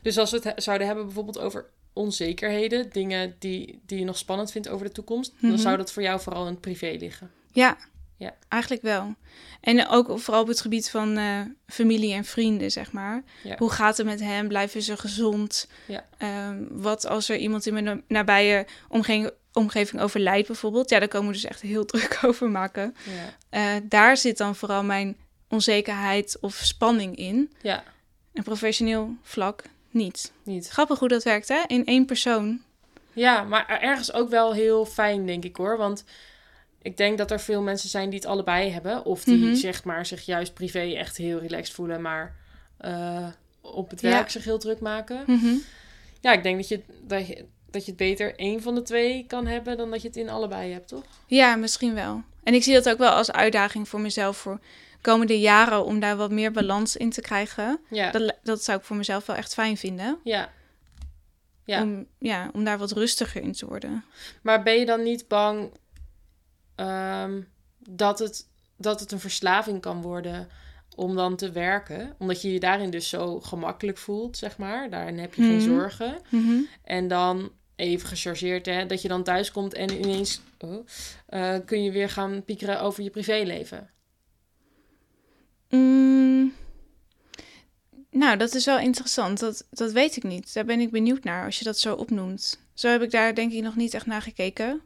Dus 0.02 0.18
als 0.18 0.30
we 0.30 0.36
het 0.36 0.44
he- 0.44 0.60
zouden 0.60 0.86
hebben 0.86 1.04
bijvoorbeeld 1.04 1.38
over 1.38 1.66
onzekerheden, 1.92 2.90
dingen 2.92 3.36
die, 3.38 3.80
die 3.86 3.98
je 3.98 4.04
nog 4.04 4.16
spannend 4.18 4.50
vindt 4.50 4.68
over 4.68 4.86
de 4.86 4.92
toekomst, 4.92 5.32
Mhm. 5.36 5.48
dan 5.48 5.58
zou 5.58 5.76
dat 5.76 5.92
voor 5.92 6.02
jou 6.02 6.20
vooral 6.20 6.42
in 6.46 6.50
het 6.52 6.60
privé 6.60 6.96
liggen. 6.98 7.30
Ja, 7.52 7.76
Ja. 8.24 8.34
eigenlijk 8.48 8.82
wel. 8.82 9.14
En 9.60 9.88
ook 9.88 10.18
vooral 10.20 10.42
op 10.42 10.48
het 10.48 10.60
gebied 10.60 10.90
van 10.90 11.16
eh, 11.16 11.40
familie 11.66 12.14
en 12.14 12.24
vrienden, 12.24 12.70
zeg 12.70 12.92
maar. 12.92 13.22
Ja. 13.42 13.54
Hoe 13.58 13.70
gaat 13.70 13.96
het 13.96 14.06
met 14.06 14.20
hem? 14.20 14.48
Blijven 14.48 14.82
ze 14.82 14.96
gezond? 14.96 15.68
Ja. 15.86 16.04
Ehm, 16.18 16.62
wat 16.70 17.06
als 17.06 17.28
er 17.28 17.36
iemand 17.36 17.66
in 17.66 17.72
mijn 17.72 17.84
na- 17.84 18.00
nabije 18.08 18.66
omgeving, 18.88 19.30
omgeving 19.52 20.02
overlijdt 20.02 20.46
bijvoorbeeld? 20.46 20.90
Ja, 20.90 20.98
daar 20.98 21.08
komen 21.08 21.26
we 21.28 21.32
dus 21.34 21.44
echt 21.44 21.60
heel 21.60 21.84
druk 21.94 22.18
over 22.22 22.50
maken. 22.50 22.94
Ja. 23.04 23.36
Eh, 23.76 23.82
daar 23.88 24.16
zit 24.16 24.36
dan 24.38 24.56
vooral 24.56 24.82
mijn 24.84 25.16
onzekerheid 25.48 26.36
of 26.40 26.54
spanning 26.54 27.16
in. 27.16 27.52
Ja, 27.62 27.84
En 28.32 28.42
professioneel 28.42 29.14
vlak 29.22 29.62
niet. 29.90 30.32
niet. 30.42 30.68
Grappig 30.68 30.98
hoe 30.98 31.08
dat 31.08 31.22
werkt, 31.22 31.48
hè? 31.48 31.60
In 31.66 31.84
één 31.86 32.04
persoon. 32.06 32.60
Ja, 33.12 33.42
maar 33.42 33.66
ergens 33.80 34.12
ook 34.12 34.28
wel 34.30 34.52
heel 34.52 34.86
fijn, 34.86 35.26
denk 35.26 35.44
ik 35.44 35.56
hoor. 35.56 35.76
Want 35.76 36.04
ik 36.84 36.96
denk 36.96 37.18
dat 37.18 37.30
er 37.30 37.40
veel 37.40 37.62
mensen 37.62 37.88
zijn 37.88 38.10
die 38.10 38.18
het 38.18 38.28
allebei 38.28 38.70
hebben. 38.70 39.04
Of 39.04 39.24
die 39.24 39.36
Mhm. 39.44 39.54
zeg 39.54 39.84
maar, 39.84 40.06
zich 40.06 40.26
juist 40.26 40.54
privé 40.54 40.80
echt 40.94 41.16
heel 41.16 41.38
relaxed 41.38 41.74
voelen, 41.74 42.00
maar 42.02 42.36
eh, 42.78 43.26
op 43.60 43.90
het 43.90 44.00
Ja. 44.00 44.10
werk 44.10 44.30
zich 44.30 44.44
heel 44.44 44.58
druk 44.58 44.80
maken. 44.80 45.22
Mhm. 45.26 45.54
Ja, 46.20 46.32
ik 46.32 46.42
denk 46.42 46.56
dat 46.56 46.68
je, 46.68 46.80
dat, 47.02 47.26
je, 47.26 47.44
dat 47.70 47.84
je 47.84 47.90
het 47.90 47.96
beter 48.00 48.34
één 48.38 48.62
van 48.62 48.74
de 48.74 48.82
twee 48.82 49.24
kan 49.26 49.46
hebben 49.46 49.76
dan 49.76 49.90
dat 49.90 50.02
je 50.02 50.08
het 50.08 50.16
in 50.16 50.28
allebei 50.28 50.72
hebt, 50.72 50.88
toch? 50.88 51.04
Ja, 51.26 51.56
misschien 51.56 51.94
wel. 51.94 52.22
En 52.42 52.54
ik 52.54 52.62
zie 52.62 52.74
dat 52.74 52.88
ook 52.88 52.98
wel 52.98 53.10
als 53.10 53.32
uitdaging 53.32 53.88
voor 53.88 54.00
mezelf 54.00 54.36
voor 54.36 54.60
komende 55.00 55.40
jaren 55.40 55.84
om 55.84 56.00
daar 56.00 56.16
wat 56.16 56.30
meer 56.30 56.52
balans 56.52 56.96
in 56.96 57.10
te 57.10 57.20
krijgen. 57.20 57.80
Ja, 57.90 58.10
Dat, 58.10 58.34
dat 58.42 58.64
zou 58.64 58.78
ik 58.78 58.84
voor 58.84 58.96
mezelf 58.96 59.26
wel 59.26 59.36
echt 59.36 59.54
fijn 59.54 59.76
vinden. 59.76 60.18
ja. 60.24 60.50
Ja. 61.66 61.82
Om, 61.82 62.06
ja, 62.18 62.50
om 62.52 62.64
daar 62.64 62.78
wat 62.78 62.92
rustiger 62.92 63.42
in 63.42 63.52
te 63.52 63.66
worden. 63.66 64.04
Maar 64.42 64.62
ben 64.62 64.78
je 64.78 64.86
dan 64.86 65.02
niet 65.02 65.28
bang 65.28 65.70
ehm, 66.74 67.40
dat, 67.78 68.18
het, 68.18 68.46
dat 68.76 69.00
het 69.00 69.12
een 69.12 69.20
verslaving 69.20 69.80
kan 69.80 70.02
worden 70.02 70.48
om 70.96 71.14
dan 71.14 71.36
te 71.36 71.50
werken? 71.52 72.14
Omdat 72.18 72.42
je 72.42 72.52
je 72.52 72.60
daarin 72.60 72.90
dus 72.90 73.08
zo 73.08 73.40
gemakkelijk 73.40 73.98
voelt, 73.98 74.36
zeg 74.36 74.58
maar. 74.58 74.90
Daarin 74.90 75.18
heb 75.18 75.34
je 75.34 75.42
geen 75.42 75.56
Mhm. 75.56 75.64
zorgen. 75.74 76.20
Mhm. 76.30 76.60
En 76.84 77.08
dan 77.08 77.50
even 77.76 78.08
gechargeerd, 78.08 78.66
hè, 78.66 78.86
dat 78.86 79.02
je 79.02 79.08
dan 79.08 79.22
thuis 79.22 79.50
komt 79.50 79.74
en 79.74 79.90
ineens 80.00 80.40
oh, 80.58 80.86
eh, 81.26 81.56
kun 81.64 81.82
je 81.82 81.90
weer 81.90 82.10
gaan 82.10 82.44
piekeren 82.44 82.80
over 82.80 83.02
je 83.02 83.10
privéleven. 83.10 83.90
Mm. 85.70 86.52
Nou, 88.10 88.36
dat 88.36 88.54
is 88.54 88.64
wel 88.64 88.78
interessant. 88.78 89.40
Dat, 89.40 89.66
dat 89.70 89.92
weet 89.92 90.16
ik 90.16 90.22
niet. 90.22 90.54
Daar 90.54 90.64
ben 90.64 90.80
ik 90.80 90.90
benieuwd 90.90 91.24
naar 91.24 91.44
als 91.44 91.58
je 91.58 91.64
dat 91.64 91.78
zo 91.78 91.94
opnoemt. 91.94 92.60
Zo 92.74 92.88
heb 92.88 93.02
ik 93.02 93.10
daar 93.10 93.34
denk 93.34 93.52
ik 93.52 93.62
nog 93.62 93.76
niet 93.76 93.94
echt 93.94 94.06
naar 94.06 94.22
gekeken. 94.22 94.80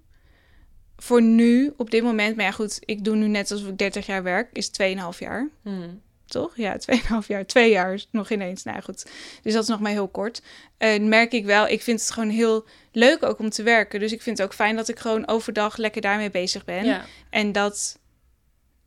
Voor 1.00 1.22
nu, 1.22 1.72
op 1.76 1.90
dit 1.90 2.02
moment, 2.02 2.36
maar 2.36 2.44
ja 2.44 2.50
goed, 2.50 2.78
ik 2.80 3.04
doe 3.04 3.16
nu 3.16 3.26
net 3.28 3.50
alsof 3.50 3.68
ik 3.68 3.78
30 3.78 4.06
jaar 4.06 4.22
werk, 4.22 4.48
is 4.52 4.70
2,5 4.82 5.18
jaar. 5.18 5.48
Hmm. 5.62 6.02
toch? 6.26 6.56
Ja, 6.56 6.76
2,5 7.22 7.26
jaar. 7.26 7.46
Twee 7.46 7.70
jaar 7.70 8.04
nog 8.10 8.30
ineens. 8.30 8.62
Nou 8.62 8.82
goed. 8.82 9.06
Dus 9.42 9.52
dat 9.52 9.62
is 9.62 9.68
nog 9.68 9.80
maar 9.80 9.90
heel 9.90 10.08
kort. 10.08 10.42
En 10.76 11.08
merk 11.08 11.32
ik 11.32 11.44
wel, 11.44 11.68
ik 11.68 11.82
vind 11.82 12.00
het 12.00 12.10
gewoon 12.10 12.28
heel 12.28 12.66
leuk 12.92 13.22
ook 13.22 13.38
om 13.38 13.50
te 13.50 13.62
werken. 13.62 14.00
Dus 14.00 14.12
ik 14.12 14.22
vind 14.22 14.38
het 14.38 14.46
ook 14.46 14.54
fijn 14.54 14.76
dat 14.76 14.88
ik 14.88 14.98
gewoon 14.98 15.28
overdag 15.28 15.76
lekker 15.76 16.00
daarmee 16.00 16.30
bezig 16.30 16.64
ben. 16.64 16.84
Ja, 16.84 17.04
En 17.30 17.52
dat 17.52 17.98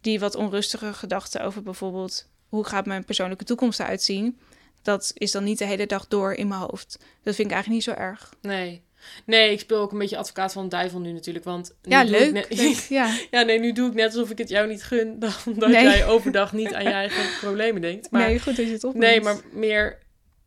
die 0.01 0.19
wat 0.19 0.35
onrustige 0.35 0.93
gedachten 0.93 1.43
over 1.43 1.63
bijvoorbeeld... 1.63 2.29
hoe 2.47 2.65
gaat 2.65 2.85
mijn 2.85 3.05
persoonlijke 3.05 3.43
toekomst 3.43 3.79
eruit 3.79 4.03
zien... 4.03 4.39
dat 4.81 5.11
is 5.13 5.31
dan 5.31 5.43
niet 5.43 5.57
de 5.57 5.65
hele 5.65 5.85
dag 5.85 6.07
door 6.07 6.33
in 6.33 6.47
mijn 6.47 6.61
hoofd. 6.61 6.97
Dat 7.23 7.35
vind 7.35 7.47
ik 7.47 7.53
eigenlijk 7.53 7.85
niet 7.85 7.95
zo 7.95 8.01
erg. 8.01 8.33
nee. 8.41 8.81
Nee, 9.25 9.51
ik 9.51 9.59
speel 9.59 9.79
ook 9.79 9.91
een 9.91 9.97
beetje 9.97 10.17
advocaat 10.17 10.53
van 10.53 10.63
de 10.63 10.69
duivel 10.69 10.99
nu 10.99 11.11
natuurlijk, 11.11 11.45
want... 11.45 11.75
nu 11.83 11.91
Ja, 11.91 12.03
leuk. 12.03 12.31
net- 12.31 12.57
leuk, 12.57 12.75
Ja. 12.99 13.15
Ja, 13.31 13.41
nee, 13.41 13.59
nu 13.59 13.71
doe 13.71 13.87
ik 13.87 13.93
net 13.93 14.05
alsof 14.05 14.29
ik 14.29 14.37
het 14.37 14.49
jou 14.49 14.67
niet 14.67 14.83
gun, 14.83 15.19
dan 15.19 15.31
dat 15.45 15.69
Nee. 15.69 15.83
jij 15.83 16.05
overdag 16.07 16.53
niet 16.53 16.73
aan 16.73 16.83
je 16.83 16.89
eigen 16.89 17.23
problemen 17.47 17.81
denkt. 17.81 18.11
Maar, 18.11 18.27
nee, 18.27 18.39
goed 18.39 18.55
dat 18.55 18.65
je 18.65 18.71
het 18.71 18.83
opnoemt. 18.83 19.05
nee, 19.07 19.21
maar 19.21 19.35
meer... 19.51 19.97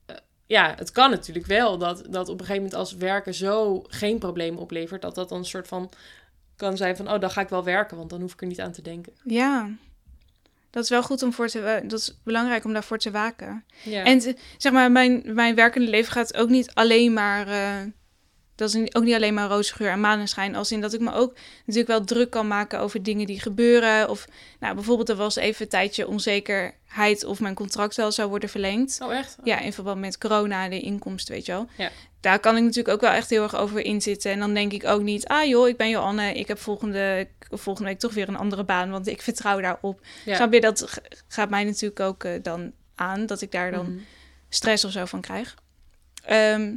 eh, 0.07 0.16
ja, 0.46 0.74
het 0.76 0.90
kan 0.92 1.11
natuurlijk 1.11 1.46
wel 1.46 1.78
dat, 1.78 2.05
dat 2.11 2.28
op 2.28 2.40
een 2.40 2.46
gegeven 2.46 2.62
moment 2.62 2.74
als 2.74 2.92
werken 2.94 3.34
zo 3.34 3.84
geen 3.88 4.18
probleem 4.18 4.57
oplevert, 4.57 5.02
dat 5.02 5.14
dat 5.14 5.28
dan 5.28 5.38
een 5.38 5.44
soort 5.44 5.68
van 5.68 5.90
kan 6.57 6.76
zijn 6.76 6.96
van, 6.96 7.12
oh, 7.12 7.20
dan 7.20 7.30
ga 7.30 7.40
ik 7.40 7.48
wel 7.48 7.64
werken, 7.64 7.96
want 7.96 8.11
dan 8.11 8.20
hoef 8.20 8.32
ik 8.32 8.40
er 8.40 8.46
niet 8.46 8.61
aan 8.61 8.72
te 8.72 8.82
denken. 8.82 9.12
Ja. 9.24 9.70
Dat 10.70 10.82
is 10.82 10.88
wel 10.88 11.02
goed 11.02 11.22
om 11.22 11.32
voor 11.32 11.48
te... 11.48 11.82
Dat 11.86 11.98
is 11.98 12.18
belangrijk 12.24 12.64
om 12.64 12.72
daarvoor 12.72 12.98
te 12.98 13.11
waken. 13.11 13.64
Ja, 13.82 14.05
En 14.05 14.18
t- 14.18 14.34
zeg 14.59 14.72
maar, 14.72 14.92
mijn, 14.92 15.22
mijn 15.24 15.55
werkende 15.55 15.90
leven 15.90 16.12
gaat 16.12 16.36
ook 16.36 16.48
niet 16.48 16.70
alleen 16.74 17.12
maar. 17.12 17.48
eh, 17.48 17.76
dat 18.55 18.74
is 18.74 18.94
ook 18.94 19.02
niet 19.05 19.14
alleen 19.14 19.34
maar 19.34 19.48
roze 19.48 19.74
geur 19.74 19.90
en 19.90 20.00
maneschijn. 20.00 20.55
Als 20.55 20.72
in 20.72 20.80
dat 20.80 20.92
ik 20.92 21.00
me 21.00 21.12
ook 21.12 21.34
natuurlijk 21.59 21.88
wel 21.88 22.05
druk 22.05 22.30
kan 22.30 22.46
maken 22.48 22.80
over 22.80 23.02
dingen 23.02 23.26
die 23.26 23.40
gebeuren. 23.40 24.11
Of 24.11 24.26
nou, 24.61 24.74
bijvoorbeeld, 24.74 25.09
er 25.09 25.16
was 25.16 25.36
even 25.36 25.62
een 25.62 25.68
tijdje 25.68 26.09
onzekerheid 26.09 27.24
of 27.24 27.40
mijn 27.40 27.55
contract 27.55 27.96
wel 27.96 28.12
zou 28.12 28.28
worden 28.28 28.48
verlengd. 28.48 28.98
oh 29.02 29.14
echt? 29.14 29.36
Ja, 29.44 29.59
in 29.61 29.72
verband 29.72 30.00
met 30.00 30.18
corona, 30.18 30.68
de 30.68 30.80
inkomsten, 30.80 31.34
weet 31.34 31.46
je 31.46 31.52
wel. 31.52 31.66
Ja. 31.76 31.90
Daar 32.20 32.38
kan 32.38 32.57
ik 32.57 32.62
natuurlijk 32.62 32.94
ook 32.94 33.00
wel 33.00 33.11
echt 33.11 33.30
heel 33.30 33.42
erg 33.42 33.57
over 33.57 33.80
inzitten. 33.80 34.30
En 34.32 34.38
dan 34.38 34.55
denk 34.55 34.72
ik 34.72 34.84
ook 34.86 35.02
niet, 35.02 35.26
ah 35.26 35.44
joh, 35.48 35.68
ik 35.68 35.76
ben 35.76 35.88
Joanne. 35.90 36.32
Ik 36.32 36.48
heb 36.48 36.59
volgende, 36.59 37.28
volgende 37.50 37.88
week 37.88 37.98
toch 37.98 38.14
weer 38.14 38.28
een 38.28 38.36
andere 38.36 38.64
baan, 38.64 38.90
want 38.90 39.07
ik 39.07 39.22
vertrouw 39.22 39.61
daarop. 39.61 40.00
Ja. 40.24 40.36
Snap 40.36 40.52
je, 40.52 40.61
dat 40.61 41.00
gaat 41.28 41.50
mij 41.50 41.64
natuurlijk 41.64 42.00
ook 42.00 42.24
eh, 42.24 42.32
dan 42.42 42.72
aan, 42.94 43.26
dat 43.26 43.40
ik 43.40 43.50
daar 43.52 43.70
dan 43.70 43.86
Mhm. 43.92 43.98
stress 44.48 44.84
of 44.84 44.90
zo 44.92 45.05
van 45.05 45.20
krijg. 45.20 45.55
Ehm, 46.24 46.72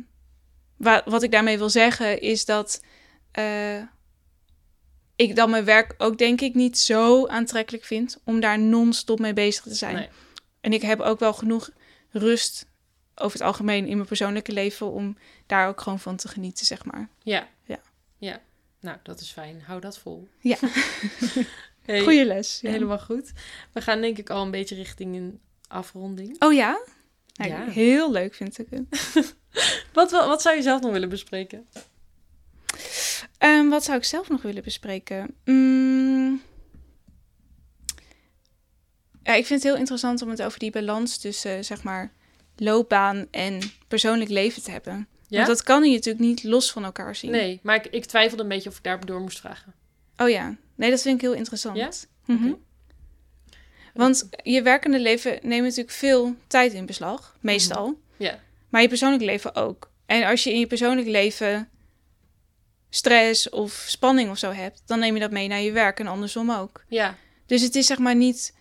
wa- 0.78 1.02
wat 1.06 1.24
ik 1.24 1.32
daarmee 1.32 1.58
wil 1.58 1.70
zeggen 1.70 2.22
is 2.22 2.46
dat 2.46 2.82
eh, 3.32 3.82
ik 5.16 5.36
dan 5.36 5.50
mijn 5.50 5.66
werk 5.66 5.94
ook 5.98 6.18
denk 6.18 6.42
ik 6.42 6.54
niet 6.54 6.78
zo 6.78 7.28
aantrekkelijk 7.28 7.84
vind 7.84 8.20
om 8.24 8.40
daar 8.40 8.60
non-stop 8.60 9.20
mee 9.20 9.34
bezig 9.34 9.64
te 9.64 9.74
zijn. 9.76 9.96
Nee. 9.96 10.10
En 10.62 10.74
ik 10.74 10.82
heb 10.82 11.00
ook 11.00 11.20
wel 11.20 11.34
genoeg 11.34 11.70
rust 12.12 12.66
over 13.16 13.38
het 13.38 13.48
algemeen 13.48 13.88
in 13.88 13.96
mijn 13.96 14.08
persoonlijke 14.08 14.52
leven 14.52 14.92
om 14.92 15.18
daar 15.46 15.68
ook 15.68 15.82
gewoon 15.82 16.00
van 16.00 16.16
te 16.16 16.28
genieten, 16.28 16.66
zeg 16.66 16.86
maar. 16.86 17.10
Ja. 17.24 17.48
Ja. 17.66 17.80
Ja. 18.18 18.42
Nou, 18.80 18.98
dat 19.04 19.20
is 19.20 19.32
fijn. 19.32 19.62
Hou 19.66 19.80
dat 19.82 19.98
vol. 19.98 20.28
Ja. 20.40 20.58
Hey, 21.82 22.02
Goeie 22.02 22.26
les. 22.26 22.60
ja. 22.62 22.70
Helemaal 22.72 23.00
goed. 23.00 23.32
We 23.74 23.82
gaan 23.82 24.02
denk 24.02 24.18
ik 24.18 24.30
al 24.30 24.44
een 24.44 24.52
beetje 24.52 24.76
richting 24.76 25.16
een 25.16 25.40
afronding. 25.68 26.36
Oh 26.44 26.54
ja? 26.54 26.80
Nou, 27.34 27.52
Ja. 27.52 27.66
Heel 27.70 28.12
leuk 28.12 28.34
vind 28.34 28.58
ik 28.60 28.68
het. 28.70 28.86
Wat, 29.94 30.12
wat, 30.12 30.28
wat 30.28 30.42
zou 30.42 30.56
je 30.56 30.62
zelf 30.62 30.82
nog 30.82 30.92
willen 30.92 31.10
bespreken? 31.10 31.68
Ehm, 33.38 33.68
wat 33.68 33.84
zou 33.84 33.98
ik 33.98 34.04
zelf 34.04 34.30
nog 34.30 34.42
willen 34.42 34.64
bespreken? 34.64 35.36
Mm. 35.46 36.42
Ja, 39.24 39.34
ik 39.34 39.46
vind 39.46 39.64
het 39.64 39.72
heel 39.72 39.80
interessant 39.80 40.22
om 40.22 40.30
het 40.30 40.42
over 40.42 40.60
die 40.60 40.72
balans 40.72 41.18
tussen, 41.18 41.66
zeg 41.66 41.84
maar, 41.84 42.12
loopbaan 42.56 43.28
en 43.32 43.60
persoonlijk 43.88 44.30
leven 44.30 44.64
te 44.64 44.72
hebben. 44.72 45.08
Ja? 45.28 45.38
Want 45.38 45.48
dat 45.48 45.64
kan 45.64 45.84
je 45.84 45.94
natuurlijk 45.96 46.26
niet 46.26 46.44
los 46.44 46.72
van 46.72 46.84
elkaar 46.84 47.16
zien. 47.16 47.32
Nee, 47.32 47.60
maar 47.64 47.76
ik, 47.76 47.86
ik 47.86 48.06
twijfelde 48.06 48.44
een 48.44 48.50
beetje 48.50 48.70
of 48.70 48.78
ik 48.78 48.84
daar 48.84 49.06
door 49.06 49.22
moest 49.22 49.40
vragen. 49.40 49.74
Oh 50.18 50.30
ja, 50.30 50.56
nee, 50.76 50.90
dat 50.90 51.02
vind 51.02 51.16
ik 51.16 51.22
heel 51.22 51.34
interessant. 51.34 51.78
Ja? 51.78 51.90
Mhm. 52.26 52.54
Want 53.94 54.30
je 54.44 54.62
werkende 54.62 55.00
leven 55.00 55.40
neemt 55.42 55.64
natuurlijk 55.64 55.92
veel 55.92 56.36
tijd 56.48 56.74
in 56.74 56.86
beslag, 56.86 57.36
meestal. 57.40 58.00
Ja. 58.18 58.40
Maar 58.70 58.82
je 58.82 58.88
persoonlijk 58.88 59.24
leven 59.24 59.56
ook. 59.56 59.92
En 60.06 60.24
als 60.24 60.44
je 60.44 60.52
in 60.54 60.60
je 60.60 60.68
persoonlijk 60.68 61.08
leven 61.08 61.70
stress 62.90 63.50
of 63.50 63.86
spanning 63.88 64.30
of 64.30 64.38
zo 64.38 64.52
hebt, 64.52 64.82
dan 64.86 65.00
neem 65.00 65.14
je 65.14 65.20
dat 65.20 65.32
mee 65.32 65.48
naar 65.48 65.62
je 65.62 65.72
werk 65.72 66.00
en 66.00 66.08
andersom 66.08 66.52
ook. 66.52 66.84
Ja. 66.88 67.16
Dus 67.46 67.62
het 67.62 67.76
is 67.76 67.86
zeg 67.86 67.98
maar 67.98 68.16
niet 68.16 68.56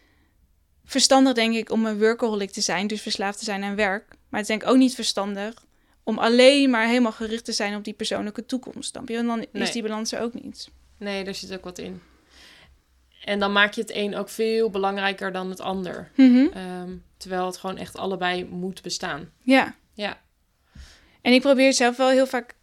verstandig, 0.85 1.33
denk 1.33 1.55
ik, 1.55 1.71
om 1.71 1.87
een 1.87 1.99
workaholic 1.99 2.51
te 2.51 2.61
zijn, 2.61 2.87
dus 2.87 3.03
verslaafd 3.03 3.39
te 3.39 3.45
zijn 3.45 3.65
aan 3.65 3.75
werk. 3.77 4.09
Maar 4.09 4.41
het 4.41 4.41
is 4.41 4.47
denk 4.47 4.63
ik 4.63 4.69
ook 4.69 4.77
niet 4.77 4.95
verstandig 4.95 5.65
om 6.03 6.19
alleen 6.19 6.71
maar 6.71 6.87
helemaal 6.87 7.13
gericht 7.13 7.45
te 7.45 7.53
zijn 7.53 7.77
op 7.77 7.85
die 7.85 7.95
persoonlijke 7.95 8.47
toekomst. 8.47 8.99
Je? 9.07 9.17
En 9.17 9.27
dan 9.27 9.39
Nee. 9.39 9.63
is 9.63 9.73
die 9.73 9.83
balans 9.83 10.13
er 10.13 10.21
ook 10.21 10.35
niet. 10.35 10.69
Nee, 10.99 11.25
daar 11.25 11.35
zit 11.35 11.53
ook 11.55 11.65
wat 11.65 11.79
in. 11.79 12.03
En 13.25 13.39
dan 13.39 13.53
maak 13.53 13.73
je 13.73 13.81
het 13.81 13.95
een 13.95 14.17
ook 14.17 14.29
veel 14.29 14.71
belangrijker 14.71 15.33
dan 15.33 15.51
het 15.51 15.61
ander. 15.61 16.11
Mhm. 16.17 16.47
Ehm, 16.53 16.91
terwijl 17.17 17.47
het 17.47 17.57
gewoon 17.57 17.77
echt 17.77 17.97
allebei 17.97 18.45
moet 18.45 18.83
bestaan. 18.83 19.31
Ja. 19.43 19.75
Ja. 19.97 20.21
En 21.23 21.33
ik 21.33 21.41
probeer 21.41 21.73
zelf 21.73 21.97
wel 21.97 22.09
heel 22.09 22.27
vaak 22.27 22.55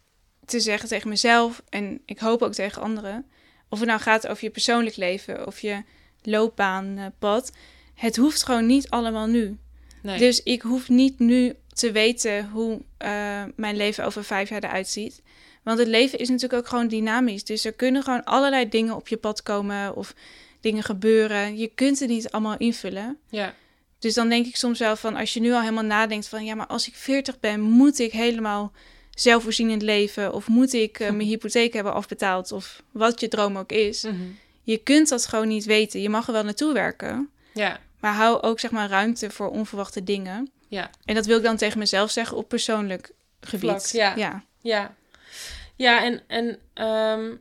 te 0.44 0.60
zeggen 0.60 0.88
tegen 0.88 1.08
mezelf 1.08 1.62
en 1.68 2.02
ik 2.04 2.18
hoop 2.18 2.42
ook 2.42 2.52
tegen 2.52 2.82
anderen. 2.82 3.26
Of 3.68 3.78
het 3.78 3.88
nou 3.88 4.00
gaat 4.00 4.26
over 4.26 4.44
je 4.44 4.50
persoonlijk 4.50 4.96
leven 4.96 5.46
of 5.46 5.60
je 5.60 5.82
loopbaanpad. 6.22 7.52
Het 7.94 8.16
hoeft 8.16 8.42
gewoon 8.42 8.66
niet 8.66 8.90
allemaal 8.90 9.26
nu. 9.26 9.58
Nee. 10.02 10.18
Dus 10.18 10.42
ik 10.42 10.62
hoef 10.62 10.88
niet 10.88 11.18
nu 11.18 11.54
te 11.68 11.92
weten 11.92 12.48
hoe 12.48 12.82
eh, 12.96 13.42
mijn 13.56 13.76
leven 13.76 14.04
over 14.04 14.24
vijf 14.24 14.48
jaar 14.48 14.64
eruit 14.64 14.88
ziet. 14.88 15.22
Want 15.62 15.78
het 15.78 15.88
leven 15.88 16.18
is 16.18 16.28
natuurlijk 16.28 16.62
ook 16.62 16.68
gewoon 16.68 16.88
dynamisch. 16.88 17.44
Dus 17.44 17.64
er 17.64 17.72
kunnen 17.72 18.02
gewoon 18.02 18.24
allerlei 18.24 18.68
dingen 18.68 18.96
op 18.96 19.08
je 19.08 19.16
pad 19.16 19.42
komen 19.42 19.96
of 19.96 20.14
dingen 20.60 20.82
gebeuren. 20.82 21.56
Je 21.56 21.66
kunt 21.66 21.98
het 21.98 22.08
niet 22.08 22.30
allemaal 22.30 22.58
invullen. 22.58 23.18
Ja. 23.28 23.54
Dus 24.04 24.14
dan 24.14 24.28
denk 24.28 24.46
ik 24.46 24.56
soms 24.56 24.78
wel 24.78 24.96
van, 24.96 25.16
als 25.16 25.32
je 25.32 25.40
nu 25.40 25.52
al 25.52 25.60
helemaal 25.60 25.84
nadenkt 25.84 26.28
van, 26.28 26.44
ja, 26.44 26.54
maar 26.54 26.66
als 26.66 26.88
ik 26.88 26.94
40 26.94 27.40
ben, 27.40 27.60
moet 27.60 27.98
ik 27.98 28.12
helemaal 28.12 28.72
zelfvoorzienend 29.10 29.82
leven? 29.82 30.32
Of 30.32 30.48
moet 30.48 30.72
ik 30.72 31.00
eh, 31.00 31.10
mijn 31.10 31.28
hypotheek 31.34 31.72
hebben 31.72 31.94
afbetaald? 31.94 32.52
Of 32.52 32.82
wat 32.90 33.20
je 33.20 33.28
droom 33.28 33.58
ook 33.58 33.72
is. 33.72 34.02
Mhm. 34.02 34.16
Je 34.62 34.76
kunt 34.76 35.08
dat 35.08 35.26
gewoon 35.26 35.48
niet 35.48 35.64
weten. 35.64 36.00
Je 36.00 36.08
mag 36.08 36.26
er 36.26 36.32
wel 36.32 36.44
naartoe 36.44 36.72
werken. 36.72 37.30
Ja. 37.54 37.80
Maar 38.00 38.14
hou 38.14 38.42
ook 38.42 38.60
zeg 38.60 38.70
maar 38.70 38.88
ruimte 38.88 39.30
voor 39.30 39.50
onverwachte 39.50 40.04
dingen. 40.04 40.50
Ja. 40.68 40.90
En 41.04 41.14
dat 41.14 41.26
wil 41.26 41.36
ik 41.36 41.42
dan 41.42 41.56
tegen 41.56 41.78
mezelf 41.78 42.10
zeggen 42.10 42.36
op 42.36 42.48
persoonlijk 42.48 43.12
gebied. 43.40 43.70
Vlak, 43.70 43.86
ja. 43.86 44.16
ja. 44.16 44.44
Ja, 44.60 44.94
ja 45.76 46.04
en, 46.04 46.22
en 46.26 46.58
ehm, 46.74 47.36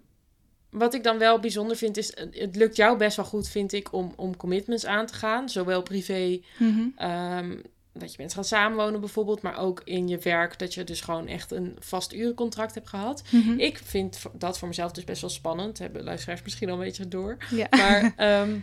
wat 0.74 0.94
ik 0.94 1.04
dan 1.04 1.18
wel 1.18 1.40
bijzonder 1.40 1.78
vind 1.78 1.98
is, 1.98 2.16
het 2.18 2.38
het 2.40 2.56
lukt 2.56 2.76
jou 2.76 2.98
best 2.98 3.16
wel 3.16 3.26
goed, 3.26 3.48
vind 3.48 3.74
ik, 3.74 3.94
om, 3.94 4.14
om 4.16 4.38
commitments 4.38 4.86
aan 4.86 5.06
te 5.06 5.14
gaan. 5.14 5.50
Zowel 5.50 5.82
privé, 5.82 6.40
Mhm. 6.60 6.82
ehm, 6.96 7.58
dat 7.94 8.12
je 8.12 8.18
bent 8.18 8.34
gaan 8.34 8.44
samenwonen 8.44 9.00
bijvoorbeeld, 9.00 9.42
maar 9.42 9.58
ook 9.58 9.82
in 9.86 10.08
je 10.08 10.18
werk, 10.18 10.60
dat 10.60 10.74
je 10.74 10.84
dus 10.84 11.02
gewoon 11.02 11.28
echt 11.28 11.52
een 11.52 11.76
vast 11.80 12.14
urencontract 12.14 12.74
hebt 12.76 12.90
gehad. 12.90 13.24
Mhm. 13.32 13.60
Ik 13.60 13.78
vind 13.78 14.20
dat 14.34 14.58
voor 14.58 14.68
mezelf 14.68 14.92
dus 14.92 15.04
best 15.04 15.22
wel 15.22 15.30
spannend. 15.30 15.80
Hebben 15.80 16.04
luisteraars 16.04 16.42
misschien 16.44 16.70
al 16.70 16.76
een 16.78 16.84
beetje 16.84 17.08
door. 17.08 17.38
ja. 17.52 17.68
Maar 17.70 18.14
ehm, 18.18 18.60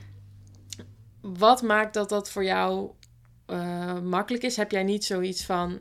wat 1.21 1.63
maakt 1.63 1.95
dat 1.95 2.09
dat 2.09 2.31
voor 2.31 2.45
jou 2.45 2.91
eh, 3.47 4.01
makkelijk 4.01 4.43
is? 4.45 4.57
Heb 4.57 4.71
jij 4.71 4.83
niet 4.83 5.05
zoiets 5.05 5.45
van... 5.45 5.81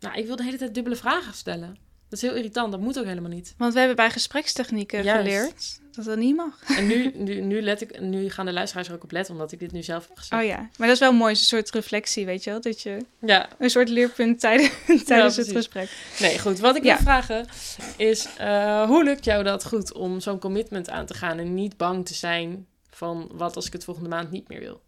Nou, 0.00 0.18
ik 0.18 0.26
wil 0.26 0.36
de 0.36 0.44
hele 0.44 0.56
tijd 0.56 0.74
dubbele 0.74 0.96
vragen 0.96 1.34
stellen. 1.34 1.76
Dat 2.08 2.18
is 2.22 2.28
heel 2.28 2.34
irritant. 2.36 2.70
Dat 2.72 2.80
moet 2.80 2.98
ook 2.98 3.04
helemaal 3.04 3.30
niet. 3.30 3.54
Want 3.58 3.72
we 3.72 3.78
hebben 3.78 3.96
bij 3.96 4.10
gesprekstechnieken 4.10 5.02
Juist. 5.02 5.20
geleerd 5.24 5.78
dat 5.92 6.04
dat 6.04 6.16
niet 6.18 6.36
mag. 6.36 6.58
En 6.76 6.86
nu, 6.86 7.12
nu, 7.24 7.40
nu, 7.40 7.62
let 7.62 7.80
ik, 7.80 8.00
nu 8.00 8.30
gaan 8.30 8.46
de 8.46 8.52
luisteraars 8.52 8.88
er 8.88 8.94
ook 8.94 9.02
op 9.02 9.10
letten, 9.10 9.34
omdat 9.34 9.52
ik 9.52 9.58
dit 9.58 9.72
nu 9.72 9.82
zelf 9.82 10.08
heb 10.08 10.16
gezegd. 10.18 10.42
Oh 10.42 10.48
ja, 10.48 10.56
maar 10.56 10.86
dat 10.86 10.90
is 10.96 10.98
wel 10.98 11.12
mooi, 11.12 11.30
een 11.30 11.36
soort 11.36 11.70
reflectie, 11.70 12.26
weet 12.26 12.44
je 12.44 12.50
wel? 12.50 12.60
Dat 12.60 12.82
je 12.82 12.98
Ja, 13.20 13.48
een 13.58 13.70
soort 13.70 13.88
leerpunt 13.88 14.40
tijdens, 15.06 15.36
het 15.36 15.48
gesprek. 15.50 15.88
nee, 16.20 16.38
goed. 16.38 16.58
Wat 16.58 16.76
ik 16.76 16.84
Ja. 16.84 16.94
wil 16.94 17.02
vragen 17.02 17.46
is, 17.96 18.26
eh, 18.38 18.82
hoe 18.82 19.04
lukt 19.04 19.24
jou 19.24 19.42
dat 19.44 19.64
goed 19.66 19.92
om 19.92 20.20
zo'n 20.20 20.38
commitment 20.38 20.90
aan 20.90 21.06
te 21.06 21.14
gaan 21.14 21.38
en 21.38 21.54
niet 21.54 21.76
bang 21.76 22.06
te 22.06 22.14
zijn 22.14 22.66
van 22.90 23.30
wat 23.32 23.56
als 23.56 23.66
ik 23.66 23.72
het 23.72 23.84
volgende 23.84 24.08
maand 24.08 24.30
niet 24.30 24.48
meer 24.48 24.60
wil? 24.60 24.82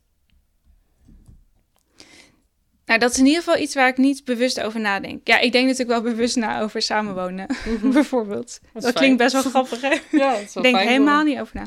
Nou, 2.89 3.01
dat 3.01 3.11
is 3.11 3.18
in 3.18 3.26
ieder 3.26 3.43
geval 3.43 3.61
iets 3.61 3.74
waar 3.74 3.89
ik 3.89 3.97
niet 3.97 4.24
bewust 4.24 4.61
over 4.61 4.80
nadenk. 4.80 5.26
Ja, 5.26 5.39
ik 5.39 5.53
denk 5.53 5.66
natuurlijk 5.66 6.03
wel 6.03 6.12
bewust 6.12 6.36
na 6.36 6.61
over 6.61 6.82
samenwonen, 6.82 7.47
bijvoorbeeld. 7.93 8.61
Dat, 8.72 8.93
klinkt 8.93 9.16
best 9.16 9.32
wel 9.32 9.43
grappig, 9.43 9.80
hè? 9.80 9.95
Ja, 10.11 10.32
dat 10.32 10.41
is 10.41 10.55
Ik 10.55 10.62
denk 10.62 10.78
helemaal 10.78 11.22
niet 11.22 11.39
over 11.39 11.57
na. 11.57 11.66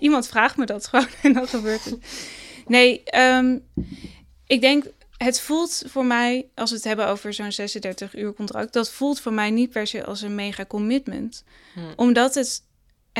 Iemand 0.00 0.28
vraagt 0.28 0.56
me 0.56 0.66
dat 0.66 0.86
gewoon 0.86 1.06
en 1.22 1.32
dan 1.32 1.48
gebeurt 1.48 1.84
het. 1.84 1.98
Nee, 2.66 3.02
ehm, 3.04 3.58
ik 4.46 4.60
denk, 4.60 4.84
het 5.16 5.40
voelt 5.40 5.82
voor 5.86 6.04
mij, 6.04 6.48
als 6.54 6.70
we 6.70 6.76
het 6.76 6.84
hebben 6.84 7.08
over 7.08 7.32
zo'n 7.32 7.52
36 7.52 8.16
uur 8.16 8.32
contract, 8.32 8.72
dat 8.72 8.90
voelt 8.90 9.20
voor 9.20 9.32
mij 9.32 9.50
niet 9.50 9.70
per 9.70 9.86
se 9.86 10.04
als 10.04 10.22
een 10.22 10.34
mega 10.34 10.66
commitment. 10.66 11.44
Hmm. 11.74 11.92
Omdat 11.96 12.34
het, 12.34 12.62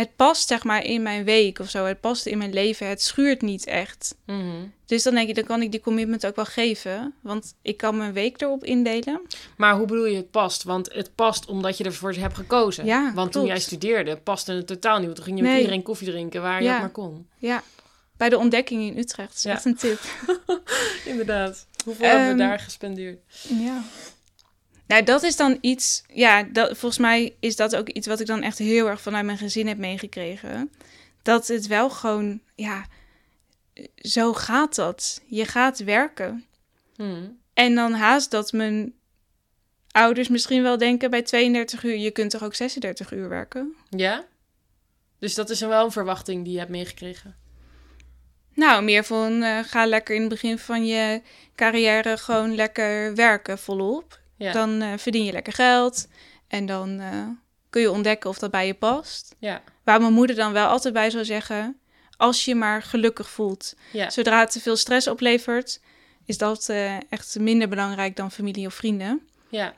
het 0.00 0.16
past 0.16 0.48
zeg 0.48 0.64
maar 0.64 0.84
in 0.84 1.02
mijn 1.02 1.24
week 1.24 1.58
of 1.58 1.70
zo, 1.70 1.84
het 1.84 2.00
past 2.00 2.26
in 2.26 2.38
mijn 2.38 2.52
leven, 2.52 2.88
het 2.88 3.02
schuurt 3.02 3.42
niet 3.42 3.66
echt. 3.66 4.14
Mhm. 4.26 4.40
Dus 4.86 5.02
dan 5.02 5.14
denk 5.14 5.28
ik, 5.28 5.34
dan 5.34 5.44
kan 5.44 5.62
ik 5.62 5.70
die 5.70 5.80
commitment 5.80 6.26
ook 6.26 6.36
wel 6.36 6.44
geven, 6.44 7.14
want 7.20 7.54
ik 7.62 7.76
kan 7.76 7.96
mijn 7.96 8.12
week 8.12 8.40
erop 8.42 8.64
indelen. 8.64 9.20
Maar 9.56 9.76
hoe 9.76 9.86
bedoel 9.86 10.04
je 10.06 10.16
het 10.16 10.30
past? 10.30 10.62
Want 10.62 10.92
het 10.92 11.14
past 11.14 11.46
omdat 11.46 11.78
je 11.78 11.84
ervoor 11.84 12.12
hebt 12.12 12.34
gekozen. 12.36 12.84
Ja, 12.84 13.12
Want 13.14 13.32
toen 13.32 13.46
jij 13.46 13.58
studeerde, 13.60 14.16
paste 14.16 14.52
het 14.52 14.66
totaal 14.66 14.98
niet. 14.98 15.14
Toen 15.14 15.24
ging 15.24 15.36
je 15.36 15.42
met 15.42 15.56
iedereen 15.56 15.82
koffie 15.82 16.08
drinken 16.10 16.42
waar 16.42 16.62
je 16.62 16.68
Ja. 16.68 16.78
maar 16.78 16.90
kon. 16.90 17.26
Ja, 17.38 17.62
bij 18.16 18.28
de 18.28 18.38
ontdekking 18.38 18.82
in 18.82 18.98
Utrecht, 18.98 19.28
dat 19.28 19.36
is 19.36 19.42
Ja. 19.42 19.50
echt 19.52 19.64
een 19.64 19.76
tip. 19.76 20.00
Inderdaad. 21.04 21.66
Hoeveel 21.84 22.06
hebben 22.06 22.24
we 22.24 22.30
Ehm, 22.42 22.48
daar 22.48 22.58
gespendeerd? 22.60 23.18
Ja. 23.48 23.82
Nou, 24.86 25.02
dat 25.02 25.22
is 25.22 25.36
dan 25.36 25.58
iets. 25.60 26.04
Ja, 26.12 26.42
dat, 26.42 26.68
volgens 26.68 26.98
mij 26.98 27.36
is 27.40 27.56
dat 27.56 27.76
ook 27.76 27.88
iets 27.88 28.06
wat 28.06 28.20
ik 28.20 28.26
dan 28.26 28.42
echt 28.42 28.58
heel 28.58 28.88
erg 28.88 29.00
vanuit 29.00 29.24
mijn 29.24 29.38
gezin 29.38 29.66
heb 29.66 29.78
meegekregen. 29.78 30.70
Dat 31.22 31.48
het 31.48 31.66
wel 31.66 31.90
gewoon, 31.90 32.40
ja, 32.54 32.86
zo 33.96 34.32
gaat 34.32 34.74
dat. 34.74 35.22
Je 35.26 35.44
gaat 35.44 35.78
werken. 35.78 36.44
Mhm. 36.96 37.28
En 37.54 37.74
dan 37.74 37.92
haast 37.92 38.30
dat 38.30 38.52
mijn 38.52 38.94
ouders 39.90 40.28
misschien 40.28 40.62
wel 40.62 40.78
denken 40.78 41.10
bij 41.10 41.22
32 41.22 41.82
uur, 41.82 41.96
je 41.96 42.10
kunt 42.10 42.30
toch 42.30 42.42
ook 42.42 42.54
36 42.54 43.12
uur 43.12 43.28
werken? 43.28 43.74
Ja? 43.90 44.24
Dus 45.18 45.34
dat 45.34 45.50
is 45.50 45.60
wel 45.60 45.84
een 45.84 45.92
verwachting 45.92 46.44
die 46.44 46.52
je 46.52 46.58
hebt 46.58 46.70
meegekregen. 46.70 47.36
Nou, 48.54 48.82
meer 48.82 49.04
van 49.04 49.42
eh, 49.42 49.58
ga 49.58 49.86
lekker 49.86 50.14
in 50.14 50.20
het 50.20 50.30
begin 50.30 50.58
van 50.58 50.86
je 50.86 51.22
carrière 51.54 52.16
gewoon 52.16 52.54
lekker 52.54 53.14
werken 53.14 53.58
volop. 53.58 54.18
Ja. 54.36 54.52
Dan 54.52 54.80
eh, 54.82 54.92
verdien 54.96 55.24
je 55.24 55.32
lekker 55.32 55.52
geld 55.52 56.08
en 56.48 56.66
dan 56.66 57.00
eh, 57.00 57.28
kun 57.70 57.80
je 57.80 57.90
ontdekken 57.90 58.30
of 58.30 58.38
dat 58.38 58.50
bij 58.50 58.66
je 58.66 58.74
past. 58.74 59.34
Ja. 59.38 59.62
Waar 59.84 60.00
mijn 60.00 60.12
moeder 60.12 60.36
dan 60.36 60.52
wel 60.52 60.66
altijd 60.68 60.94
bij 60.94 61.10
zou 61.10 61.24
zeggen, 61.24 61.80
als 62.16 62.44
je 62.44 62.54
maar 62.54 62.82
gelukkig 62.82 63.30
voelt. 63.30 63.74
Ja. 63.92 64.10
Zodra 64.10 64.40
het 64.40 64.50
te 64.50 64.60
veel 64.60 64.76
stress 64.76 65.06
oplevert, 65.08 65.80
is 66.24 66.38
dat 66.38 66.68
eh, 66.68 66.96
echt 67.10 67.38
minder 67.38 67.68
belangrijk 67.68 68.16
dan 68.16 68.30
familie 68.30 68.66
of 68.66 68.74
vrienden. 68.74 69.28
ja. 69.48 69.74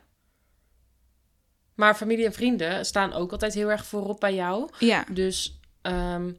Maar 1.75 1.95
familie 1.95 2.25
en 2.25 2.33
vrienden 2.33 2.87
staan 2.87 3.13
ook 3.13 3.33
altijd 3.33 3.55
heel 3.55 3.71
erg 3.71 3.87
voorop 3.87 4.21
bij 4.21 4.35
jou. 4.35 4.69
Ja, 4.79 5.05
Dus 5.11 5.61
ehm, 5.83 6.33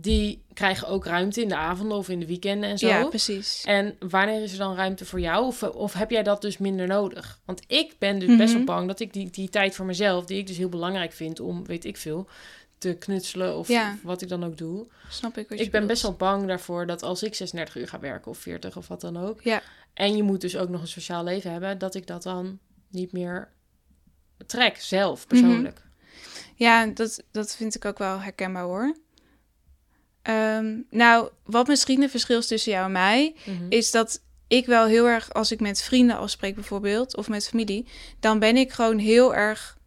die 0.00 0.42
krijgen 0.52 0.88
ook 0.88 1.04
ruimte 1.04 1.40
in 1.42 1.48
de 1.48 1.56
avonden 1.56 1.96
of 1.98 2.08
in 2.08 2.20
de 2.20 2.26
weekenden 2.26 2.70
en 2.70 2.78
zo. 2.78 2.86
ja 2.86 3.04
precies. 3.04 3.62
En 3.64 3.96
wanneer 4.08 4.42
is 4.42 4.52
er 4.52 4.58
dan 4.58 4.74
ruimte 4.74 5.04
voor 5.04 5.20
jou? 5.20 5.44
Of, 5.46 5.62
of 5.62 5.92
heb 5.92 6.10
jij 6.10 6.22
dat 6.22 6.40
dus 6.40 6.58
minder 6.58 6.86
nodig? 6.86 7.40
Want 7.44 7.62
ik 7.66 7.94
ben 7.98 8.18
dus 8.18 8.28
Mhm. 8.28 8.38
best 8.38 8.52
wel 8.54 8.64
bang 8.64 8.86
dat 8.86 9.00
ik 9.00 9.12
die, 9.12 9.30
die 9.30 9.48
tijd 9.48 9.74
voor 9.74 9.86
mezelf, 9.86 10.24
die 10.24 10.38
ik 10.38 10.46
dus 10.46 10.56
heel 10.56 10.68
belangrijk 10.68 11.12
vind 11.12 11.40
om, 11.40 11.66
weet 11.66 11.84
ik 11.84 11.96
veel, 11.96 12.28
te 12.78 12.94
knutselen 12.98 13.56
of 13.56 13.68
Ja. 13.68 13.96
wat 14.02 14.22
ik 14.22 14.28
dan 14.28 14.44
ook 14.44 14.56
doe. 14.56 14.86
Snap 15.08 15.38
ik 15.38 15.48
wat 15.48 15.58
je 15.58 15.64
Ik 15.64 15.70
ben 15.70 15.86
best 15.86 16.02
wel 16.02 16.12
bang 16.12 16.46
daarvoor 16.46 16.86
dat 16.86 17.02
als 17.02 17.22
ik 17.22 17.34
36 17.34 17.76
uur 17.76 17.88
ga 17.88 18.00
werken 18.00 18.30
of 18.30 18.38
40 18.38 18.76
of 18.76 18.88
wat 18.88 19.00
dan 19.00 19.16
ook. 19.16 19.42
Ja. 19.42 19.62
En 19.94 20.16
je 20.16 20.22
moet 20.22 20.40
dus 20.40 20.56
ook 20.56 20.68
nog 20.68 20.80
een 20.80 20.88
sociaal 20.88 21.24
leven 21.24 21.50
hebben, 21.52 21.78
dat 21.78 21.94
ik 21.94 22.06
dat 22.06 22.22
dan 22.22 22.58
niet 22.90 23.12
meer 23.12 23.48
trek, 24.46 24.76
zelf, 24.76 25.18
Mhm. 25.18 25.28
persoonlijk. 25.28 25.82
Ja, 26.54 26.86
dat, 26.86 27.22
dat 27.30 27.56
vind 27.56 27.74
ik 27.74 27.84
ook 27.84 27.98
wel 27.98 28.20
herkenbaar 28.20 28.62
hoor. 28.62 28.96
Ehm, 30.28 30.76
nou, 30.90 31.28
wat 31.44 31.66
misschien 31.66 32.02
een 32.02 32.10
verschil 32.10 32.38
is 32.38 32.46
tussen 32.46 32.72
jou 32.72 32.84
en 32.84 32.92
mij, 32.92 33.34
Mhm. 33.44 33.54
is 33.68 33.90
dat 33.90 34.20
ik 34.48 34.66
wel 34.66 34.86
heel 34.86 35.06
erg, 35.06 35.32
als 35.32 35.52
ik 35.52 35.60
met 35.60 35.82
vrienden 35.82 36.18
afspreek 36.18 36.54
bijvoorbeeld, 36.54 37.16
of 37.16 37.28
met 37.28 37.48
familie, 37.48 37.86
dan 38.20 38.38
ben 38.38 38.56
ik 38.56 38.72
gewoon 38.72 38.98
heel 38.98 39.34
erg, 39.34 39.78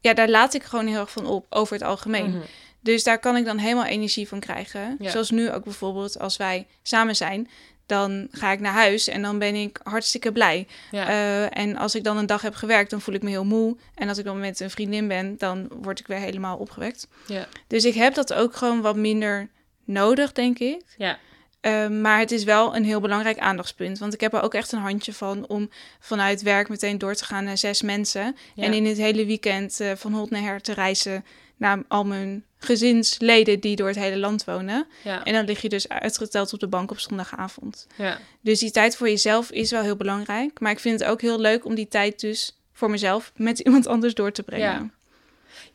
ja, 0.00 0.14
daar 0.14 0.28
laat 0.28 0.54
ik 0.54 0.62
gewoon 0.62 0.86
heel 0.86 1.00
erg 1.00 1.10
van 1.10 1.26
op, 1.26 1.46
over 1.50 1.74
het 1.74 1.82
algemeen. 1.82 2.30
Mhm. 2.30 2.40
Dus 2.80 3.04
daar 3.04 3.18
kan 3.18 3.36
ik 3.36 3.44
dan 3.44 3.58
helemaal 3.58 3.84
energie 3.84 4.28
van 4.28 4.40
krijgen. 4.40 4.96
Ja. 4.98 5.10
Zoals 5.10 5.30
nu 5.30 5.50
ook 5.50 5.64
bijvoorbeeld, 5.64 6.18
als 6.18 6.36
wij 6.36 6.66
samen 6.82 7.16
zijn, 7.16 7.48
dan 7.86 8.28
ga 8.30 8.52
ik 8.52 8.60
naar 8.60 8.72
huis 8.72 9.08
en 9.08 9.22
dan 9.22 9.38
ben 9.38 9.54
ik 9.54 9.80
hartstikke 9.82 10.32
blij. 10.32 10.66
Ja. 10.90 11.08
Eh, 11.08 11.58
en 11.62 11.76
als 11.76 11.94
ik 11.94 12.04
dan 12.04 12.16
een 12.16 12.26
dag 12.26 12.42
heb 12.42 12.54
gewerkt, 12.54 12.90
dan 12.90 13.00
voel 13.00 13.14
ik 13.14 13.22
me 13.22 13.30
heel 13.30 13.44
moe. 13.44 13.76
En 13.94 14.08
als 14.08 14.18
ik 14.18 14.24
dan 14.24 14.40
met 14.40 14.60
een 14.60 14.70
vriendin 14.70 15.08
ben, 15.08 15.34
dan 15.38 15.68
word 15.82 16.00
ik 16.00 16.06
weer 16.06 16.18
helemaal 16.18 16.56
opgewekt. 16.56 17.08
ja. 17.26 17.46
Dus 17.66 17.84
ik 17.84 17.94
heb 17.94 18.14
dat 18.14 18.32
ook 18.34 18.56
gewoon 18.56 18.80
wat 18.80 18.96
minder 18.96 19.48
nodig, 19.88 20.32
denk 20.32 20.58
ik. 20.58 20.82
Ja. 20.96 21.18
Eh, 21.60 21.88
maar 21.88 22.18
het 22.18 22.30
is 22.30 22.44
wel 22.44 22.76
een 22.76 22.84
heel 22.84 23.00
belangrijk 23.00 23.38
aandachtspunt. 23.38 23.98
Want 23.98 24.14
ik 24.14 24.20
heb 24.20 24.34
er 24.34 24.42
ook 24.42 24.54
echt 24.54 24.72
een 24.72 24.78
handje 24.78 25.12
van 25.12 25.46
om 25.48 25.70
vanuit 26.00 26.42
werk 26.42 26.68
meteen 26.68 26.98
door 26.98 27.14
te 27.14 27.24
gaan 27.24 27.44
naar 27.44 27.58
zes 27.58 27.82
mensen. 27.82 28.36
Ja. 28.54 28.64
En 28.64 28.72
in 28.72 28.86
het 28.86 28.96
hele 28.96 29.26
weekend 29.26 29.80
eh, 29.80 29.92
van 29.96 30.12
hot 30.12 30.30
naar 30.30 30.42
her 30.42 30.60
te 30.60 30.72
reizen 30.72 31.24
naar 31.56 31.82
al 31.88 32.04
mijn 32.04 32.44
gezinsleden 32.58 33.60
die 33.60 33.76
door 33.76 33.88
het 33.88 33.96
hele 33.96 34.18
land 34.18 34.44
wonen. 34.44 34.86
Ja. 35.04 35.24
En 35.24 35.32
dan 35.32 35.44
lig 35.44 35.60
je 35.60 35.68
dus 35.68 35.88
uitgeteld 35.88 36.52
op 36.52 36.60
de 36.60 36.68
bank 36.68 36.90
op 36.90 36.98
zondagavond. 36.98 37.86
ja. 37.96 38.18
Dus 38.40 38.58
die 38.58 38.70
tijd 38.70 38.96
voor 38.96 39.08
jezelf 39.08 39.50
is 39.50 39.70
wel 39.70 39.82
heel 39.82 39.96
belangrijk. 39.96 40.60
Maar 40.60 40.72
ik 40.72 40.78
vind 40.78 41.00
het 41.00 41.08
ook 41.08 41.20
heel 41.20 41.40
leuk 41.40 41.64
om 41.64 41.74
die 41.74 41.88
tijd 41.88 42.20
dus 42.20 42.58
voor 42.72 42.90
mezelf 42.90 43.32
met 43.36 43.58
iemand 43.58 43.86
anders 43.94 44.14
door 44.14 44.32
te 44.32 44.42
brengen. 44.42 44.92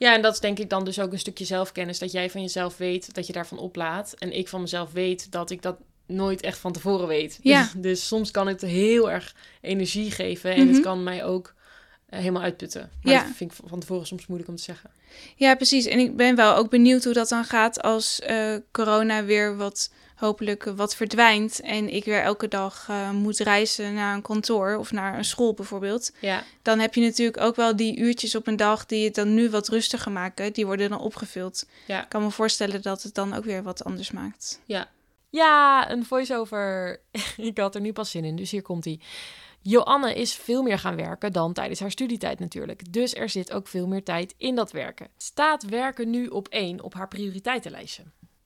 Ja. 0.04 0.14
En 0.16 0.22
dat 0.22 0.34
is 0.34 0.40
denk 0.40 0.60
ik 0.60 0.70
dan 0.70 0.86
dus 0.86 1.00
ook 1.00 1.12
een 1.12 1.20
stukje 1.20 1.46
zelfkennis. 1.46 2.00
Dat 2.00 2.12
jij 2.12 2.30
van 2.30 2.42
jezelf 2.42 2.78
weet 2.78 3.14
dat 3.14 3.28
je 3.28 3.34
daarvan 3.34 3.58
oplaat. 3.58 4.14
En 4.18 4.38
ik 4.38 4.48
van 4.48 4.62
mezelf 4.62 4.92
weet 4.92 5.32
dat 5.32 5.50
ik 5.50 5.62
dat 5.62 5.78
nooit 6.08 6.42
echt 6.42 6.58
van 6.58 6.72
tevoren 6.72 7.08
weet. 7.08 7.40
Ja. 7.42 7.62
Dus, 7.62 7.72
dus 7.82 8.08
soms 8.08 8.32
kan 8.32 8.48
het 8.48 8.62
heel 8.62 9.12
erg 9.12 9.36
energie 9.62 10.12
geven. 10.12 10.54
En 10.56 10.64
Mhm. 10.66 10.74
het 10.74 10.84
kan 10.84 11.04
mij 11.04 11.24
ook 11.24 11.54
eh, 12.10 12.20
helemaal 12.20 12.42
uitputten. 12.42 12.90
Maar 13.04 13.14
Ja. 13.14 13.24
dat 13.24 13.36
vind 13.36 13.52
ik 13.52 13.58
van 13.66 13.80
tevoren 13.80 14.08
soms 14.08 14.26
moeilijk 14.28 14.50
om 14.52 14.56
te 14.58 14.64
zeggen. 14.64 14.90
Ja, 15.36 15.56
precies. 15.56 15.86
En 15.86 16.00
ik 16.00 16.16
ben 16.16 16.36
wel 16.36 16.56
ook 16.56 16.70
benieuwd 16.70 17.04
hoe 17.04 17.14
dat 17.14 17.30
dan 17.30 17.46
gaat 17.46 17.82
als 17.82 18.20
eh, 18.20 18.56
corona 18.72 19.24
weer 19.24 19.58
wat 19.58 19.92
hopelijk 20.24 20.64
wat 20.64 20.96
verdwijnt 20.96 21.60
en 21.60 21.94
ik 21.94 22.06
weer 22.06 22.22
elke 22.22 22.48
dag 22.48 22.86
eh, 22.90 23.12
moet 23.12 23.38
reizen 23.38 23.94
naar 23.94 24.16
een 24.16 24.22
kantoor 24.22 24.76
of 24.76 24.92
naar 24.92 25.18
een 25.18 25.26
school 25.26 25.54
bijvoorbeeld, 25.54 26.12
Ja. 26.20 26.44
dan 26.62 26.80
heb 26.80 26.94
je 26.94 27.02
natuurlijk 27.02 27.38
ook 27.42 27.56
wel 27.56 27.76
die 27.76 27.98
uurtjes 27.98 28.36
op 28.36 28.48
een 28.48 28.56
dag 28.56 28.86
die 28.86 29.06
het 29.06 29.16
dan 29.16 29.34
nu 29.34 29.50
wat 29.50 29.68
rustiger 29.68 30.12
maken, 30.12 30.54
die 30.54 30.66
worden 30.66 30.90
dan 30.90 31.00
opgevuld. 31.00 31.66
Ja. 31.88 32.04
Ik 32.04 32.10
kan 32.10 32.24
me 32.24 32.32
voorstellen 32.32 32.82
dat 32.82 33.04
het 33.04 33.14
dan 33.16 33.34
ook 33.34 33.44
weer 33.44 33.64
wat 33.64 33.84
anders 33.84 34.12
maakt. 34.12 34.62
Ja, 35.30 35.92
een 35.92 36.06
voice-over. 36.06 37.00
ik 37.38 37.58
had 37.58 37.76
er 37.76 37.82
nu 37.82 37.94
pas 37.94 38.12
zin 38.12 38.26
in, 38.26 38.36
dus 38.36 38.52
hier 38.52 38.62
komt 38.62 38.86
hij. 38.86 39.00
Joanne 39.62 40.14
is 40.16 40.34
veel 40.34 40.62
meer 40.64 40.80
gaan 40.80 40.96
werken 40.96 41.32
dan 41.32 41.54
tijdens 41.54 41.80
haar 41.80 41.92
studietijd 41.92 42.40
natuurlijk. 42.40 42.94
Dus 42.94 43.16
er 43.16 43.30
zit 43.30 43.52
ook 43.52 43.68
veel 43.68 43.88
meer 43.88 44.04
tijd 44.04 44.34
in 44.38 44.56
dat 44.56 44.72
werken. 44.72 45.08
Staat 45.18 45.64
werken 45.64 46.10
nu 46.10 46.28
op 46.28 46.48
één 46.48 46.82
op 46.84 46.94
haar 46.94 47.08
prioriteitenlijstje? 47.08 48.04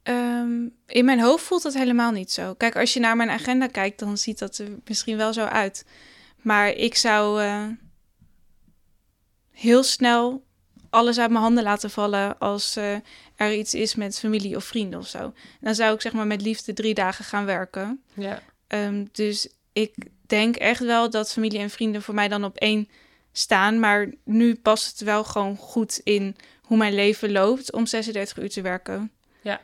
Ehm, 0.08 0.68
in 0.86 1.06
mijn 1.06 1.20
hoofd 1.20 1.44
voelt 1.44 1.64
dat 1.64 1.74
helemaal 1.74 2.12
niet 2.12 2.32
zo. 2.32 2.54
Kijk, 2.54 2.76
als 2.76 2.94
je 2.94 3.00
naar 3.00 3.16
mijn 3.16 3.30
agenda 3.30 3.68
kijkt, 3.68 4.00
dan 4.00 4.18
ziet 4.18 4.40
dat 4.40 4.58
er 4.58 4.68
misschien 4.86 5.18
wel 5.18 5.34
zo 5.34 5.44
uit. 5.44 5.86
Maar 6.42 6.70
ik 6.70 6.96
zou 6.96 7.42
eh, 7.42 7.66
heel 9.52 9.84
snel 9.84 10.46
alles 10.90 11.20
uit 11.20 11.30
mijn 11.30 11.44
handen 11.44 11.64
laten 11.64 11.90
vallen 11.90 12.38
als 12.40 12.76
eh, 12.76 12.96
er 13.36 13.54
iets 13.54 13.74
is 13.74 13.96
met 13.96 14.20
familie 14.20 14.56
of 14.56 14.64
vrienden 14.64 15.00
of 15.00 15.08
zo. 15.08 15.34
Dan 15.62 15.76
zou 15.76 15.94
ik 15.94 16.02
zeg 16.02 16.14
maar 16.14 16.28
met 16.28 16.42
liefde 16.42 16.74
drie 16.74 16.94
dagen 16.94 17.26
gaan 17.26 17.46
werken. 17.46 18.04
Ja. 18.14 18.42
Ehm, 18.68 19.06
dus 19.12 19.50
ik 19.74 19.96
denk 20.28 20.56
echt 20.56 20.84
wel 20.84 21.10
dat 21.10 21.32
familie 21.34 21.60
en 21.60 21.70
vrienden 21.70 22.02
voor 22.02 22.14
mij 22.14 22.28
dan 22.28 22.44
op 22.44 22.58
één 22.58 22.90
staan. 23.32 23.80
Maar 23.80 24.14
nu 24.24 24.56
past 24.56 24.92
het 24.92 25.00
wel 25.00 25.24
gewoon 25.24 25.58
goed 25.58 26.00
in 26.04 26.36
hoe 26.62 26.78
mijn 26.78 26.94
leven 26.94 27.32
loopt 27.32 27.72
om 27.72 27.86
36 27.86 28.38
uur 28.38 28.50
te 28.50 28.62
werken. 28.62 29.12
Ja. 29.42 29.62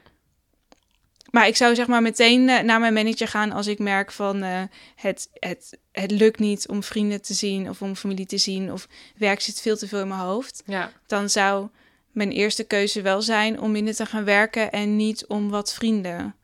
Maar 1.33 1.47
ik 1.47 1.55
zou 1.55 1.75
zeg 1.75 1.87
maar 1.87 2.01
meteen 2.01 2.49
eh, 2.49 2.59
naar 2.63 2.79
mijn 2.79 2.93
manager 2.93 3.27
gaan 3.27 3.51
als 3.51 3.67
ik 3.67 3.79
merk 3.79 4.11
van 4.11 4.43
eh, 4.43 4.61
het, 4.95 5.29
het, 5.33 5.77
het 5.91 6.11
lukt 6.11 6.39
niet 6.39 6.67
om 6.67 6.83
vrienden 6.83 7.21
te 7.21 7.33
zien 7.33 7.69
of 7.69 7.81
om 7.81 7.95
familie 7.95 8.25
te 8.25 8.37
zien 8.37 8.71
of 8.71 8.87
werk 9.17 9.41
zit 9.41 9.61
veel 9.61 9.77
te 9.77 9.87
veel 9.87 9.99
in 10.01 10.07
mijn 10.07 10.19
hoofd. 10.19 10.63
Ja. 10.65 10.91
Dan 11.07 11.29
zou 11.29 11.67
mijn 12.11 12.31
eerste 12.31 12.63
keuze 12.63 13.01
wel 13.01 13.21
zijn 13.21 13.59
om 13.59 13.71
minder 13.71 13.93
te 13.95 14.05
gaan 14.05 14.23
werken 14.23 14.71
en 14.71 14.95
niet 14.95 15.25
om 15.27 15.49
wat 15.49 15.73
vrienden 15.73 16.35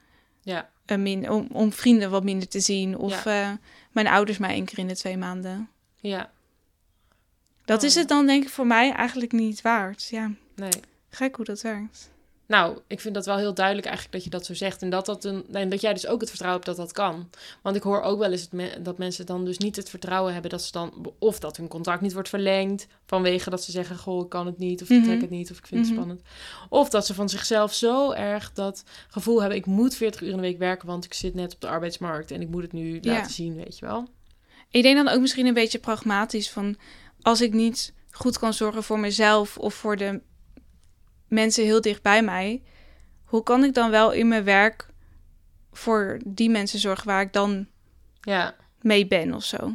Ja. 0.42 0.70
eh, 0.86 0.98
min, 0.98 1.30
om, 1.30 1.48
om 1.52 1.72
vrienden 1.74 2.10
wat 2.10 2.24
minder 2.24 2.48
te 2.48 2.60
zien. 2.60 2.98
Of 2.98 3.24
mijn 3.92 4.08
ouders 4.08 4.38
maar 4.38 4.50
één 4.50 4.66
keer 4.66 4.80
in 4.80 4.88
de 4.88 4.96
twee 4.96 5.18
maanden. 5.18 5.70
Ja. 6.00 6.32
Dat 7.66 7.80
Oh. 7.80 7.86
is 7.86 7.96
het 7.96 8.08
dan 8.08 8.26
denk 8.26 8.44
ik 8.44 8.50
voor 8.50 8.68
mij 8.68 8.92
eigenlijk 8.92 9.32
niet 9.32 9.62
waard. 9.62 10.08
Ja, 10.12 10.32
Nee. 10.56 10.70
gek 11.10 11.36
hoe 11.36 11.46
dat 11.46 11.62
werkt. 11.62 12.10
Nou, 12.50 12.80
ik 12.88 13.00
vind 13.00 13.14
dat 13.16 13.26
wel 13.26 13.38
heel 13.38 13.54
duidelijk 13.54 13.86
eigenlijk 13.88 14.16
dat 14.16 14.24
je 14.24 14.30
dat 14.30 14.46
zo 14.46 14.54
zegt. 14.54 14.82
En 14.82 14.90
dat, 14.90 15.06
dat, 15.06 15.24
een, 15.24 15.46
en 15.52 15.70
dat 15.70 15.82
jij 15.82 15.94
dus 15.94 16.08
ook 16.08 16.20
het 16.20 16.30
vertrouwen 16.30 16.64
hebt 16.64 16.78
dat 16.78 16.86
dat 16.88 16.96
kan. 16.96 17.30
Want 17.62 17.76
ik 17.76 17.84
hoor 17.84 18.02
ook 18.02 18.20
wel 18.20 18.32
eens 18.32 18.42
het 18.42 18.52
me- 18.52 18.82
dat 18.82 18.98
mensen 18.98 19.26
dan 19.26 19.46
dus 19.46 19.58
niet 19.58 19.76
het 19.76 19.90
vertrouwen 19.90 20.34
hebben 20.34 20.52
dat 20.52 20.62
ze 20.64 20.72
dan... 20.72 21.14
Of 21.20 21.40
dat 21.40 21.58
hun 21.58 21.68
contract 21.68 22.02
niet 22.02 22.14
wordt 22.14 22.30
verlengd 22.30 22.88
vanwege 23.06 23.50
dat 23.50 23.64
ze 23.64 23.72
zeggen... 23.72 23.98
Goh, 23.98 24.24
ik 24.24 24.30
kan 24.30 24.46
het 24.46 24.58
niet 24.58 24.82
of 24.82 24.90
ik 24.90 24.98
Mhm. 24.98 25.06
trek 25.08 25.22
het 25.22 25.30
niet 25.30 25.52
of 25.52 25.58
ik 25.58 25.68
vind 25.68 25.80
het 25.80 25.90
Mhm. 25.90 26.00
spannend. 26.00 26.22
Of 26.70 26.90
dat 26.90 27.06
ze 27.06 27.14
van 27.14 27.30
zichzelf 27.30 27.74
zo 27.74 28.12
erg 28.12 28.52
dat 28.54 28.84
gevoel 29.08 29.40
hebben... 29.40 29.58
ik 29.58 29.66
moet 29.66 29.96
40 29.96 30.22
uur 30.22 30.30
in 30.30 30.36
de 30.36 30.42
week 30.42 30.58
werken, 30.58 30.88
want 30.88 31.06
ik 31.06 31.14
zit 31.14 31.34
net 31.34 31.54
op 31.54 31.62
de 31.62 31.68
arbeidsmarkt... 31.68 32.32
en 32.32 32.42
ik 32.42 32.50
moet 32.50 32.62
het 32.64 32.74
nu 32.74 32.98
Ja. 33.02 33.12
laten 33.14 33.32
zien, 33.34 33.56
weet 33.56 33.78
je 33.80 33.86
wel. 33.86 34.08
Ik 34.70 34.84
denk 34.84 34.96
dan 34.96 35.08
ook 35.10 35.22
misschien 35.22 35.46
een 35.46 35.54
beetje 35.54 35.80
pragmatisch 35.80 36.50
van 36.50 36.76
als 37.22 37.42
ik 37.42 37.54
niet 37.54 37.94
goed 38.12 38.40
kan 38.40 38.54
zorgen 38.54 38.84
voor 38.84 39.00
mezelf 39.00 39.58
of 39.58 39.74
voor 39.74 39.98
de 39.98 40.22
mensen 41.30 41.64
heel 41.64 41.82
dicht 41.82 42.02
bij 42.02 42.24
mij, 42.24 42.64
hoe 43.24 43.44
kan 43.44 43.64
ik 43.64 43.74
dan 43.74 43.90
wel 43.92 44.12
in 44.12 44.28
mijn 44.28 44.44
werk 44.44 44.88
voor 45.72 46.20
die 46.26 46.50
mensen 46.50 46.80
zorgen 46.80 47.08
waar 47.08 47.22
ik 47.22 47.34
dan 47.34 47.68
Ja, 48.22 48.56
mee 48.82 49.08
ben 49.08 49.34
of 49.34 49.44
zo? 49.44 49.74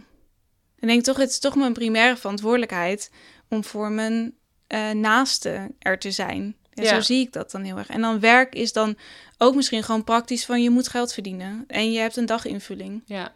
Ik 0.79 0.89
denk 0.89 1.03
toch, 1.05 1.17
het 1.17 1.31
is 1.31 1.39
toch 1.39 1.55
mijn 1.55 1.73
primaire 1.73 2.17
verantwoordelijkheid 2.17 3.11
om 3.49 3.65
voor 3.65 3.93
mijn 3.93 4.35
eh 4.67 4.91
naasten 4.91 5.75
er 5.79 5.99
te 5.99 6.11
zijn. 6.11 6.57
Ja. 6.73 6.85
Zo 6.95 7.01
zie 7.01 7.21
ik 7.27 7.33
dat 7.33 7.51
dan 7.51 7.63
heel 7.63 7.79
erg. 7.79 7.89
En 7.89 8.01
dan 8.01 8.21
werk 8.21 8.55
is 8.55 8.73
dan 8.73 8.97
ook 9.39 9.55
misschien 9.55 9.83
gewoon 9.83 10.05
praktisch 10.05 10.45
van 10.45 10.63
je 10.63 10.71
moet 10.71 10.89
geld 10.89 11.13
verdienen 11.13 11.65
en 11.67 11.93
je 11.93 11.99
hebt 11.99 12.17
een 12.17 12.27
daginvulling. 12.27 13.03
ja. 13.07 13.33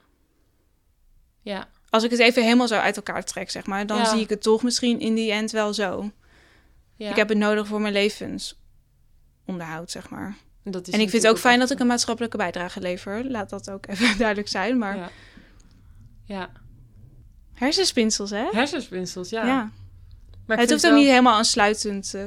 Ja, 1.42 1.68
Als 1.90 2.02
ik 2.04 2.10
het 2.10 2.20
even 2.20 2.42
helemaal 2.42 2.68
zo 2.68 2.74
uit 2.74 2.96
elkaar 2.96 3.24
trek, 3.24 3.50
zeg 3.50 3.66
maar, 3.66 3.86
dan 3.86 3.96
Ja. 3.98 4.04
zie 4.04 4.20
ik 4.20 4.28
het 4.28 4.42
toch 4.42 4.62
misschien 4.62 5.00
in 5.00 5.14
die 5.14 5.32
end 5.32 5.50
wel 5.50 5.74
zo. 5.74 6.10
Ja. 6.99 7.11
Ik 7.11 7.16
heb 7.16 7.28
het 7.28 7.38
nodig 7.38 7.66
voor 7.66 7.80
mijn 7.80 7.92
levensonderhoud, 7.92 9.90
zeg 9.90 10.11
maar. 10.11 10.36
Dat 10.64 10.88
is 10.88 10.94
en 10.94 11.01
ik 11.01 11.11
vind 11.11 11.22
het 11.22 11.32
ook 11.32 11.38
fijn 11.38 11.59
dat 11.59 11.70
ik 11.70 11.78
een 11.78 11.86
maatschappelijke 11.86 12.36
bijdrage 12.36 12.80
lever. 12.80 13.30
Laat 13.30 13.51
dat 13.51 13.70
ook 13.70 13.86
even 13.86 14.18
duidelijk 14.24 14.49
zijn. 14.49 14.78
Maar 14.78 14.96
Ja. 14.96 15.11
ja. 16.24 16.51
hersenspinsels, 17.55 18.30
hè? 18.30 18.44
Hersenspinsels, 18.51 19.28
ja. 19.30 19.46
Ja. 19.46 19.70
Maar 20.46 20.59
Het 20.59 20.70
hoeft 20.70 20.84
ook 20.84 20.90
wel- 20.90 21.01
niet 21.01 21.09
helemaal 21.09 21.38
een 21.38 21.44
sluitend 21.44 22.14
eh, 22.14 22.22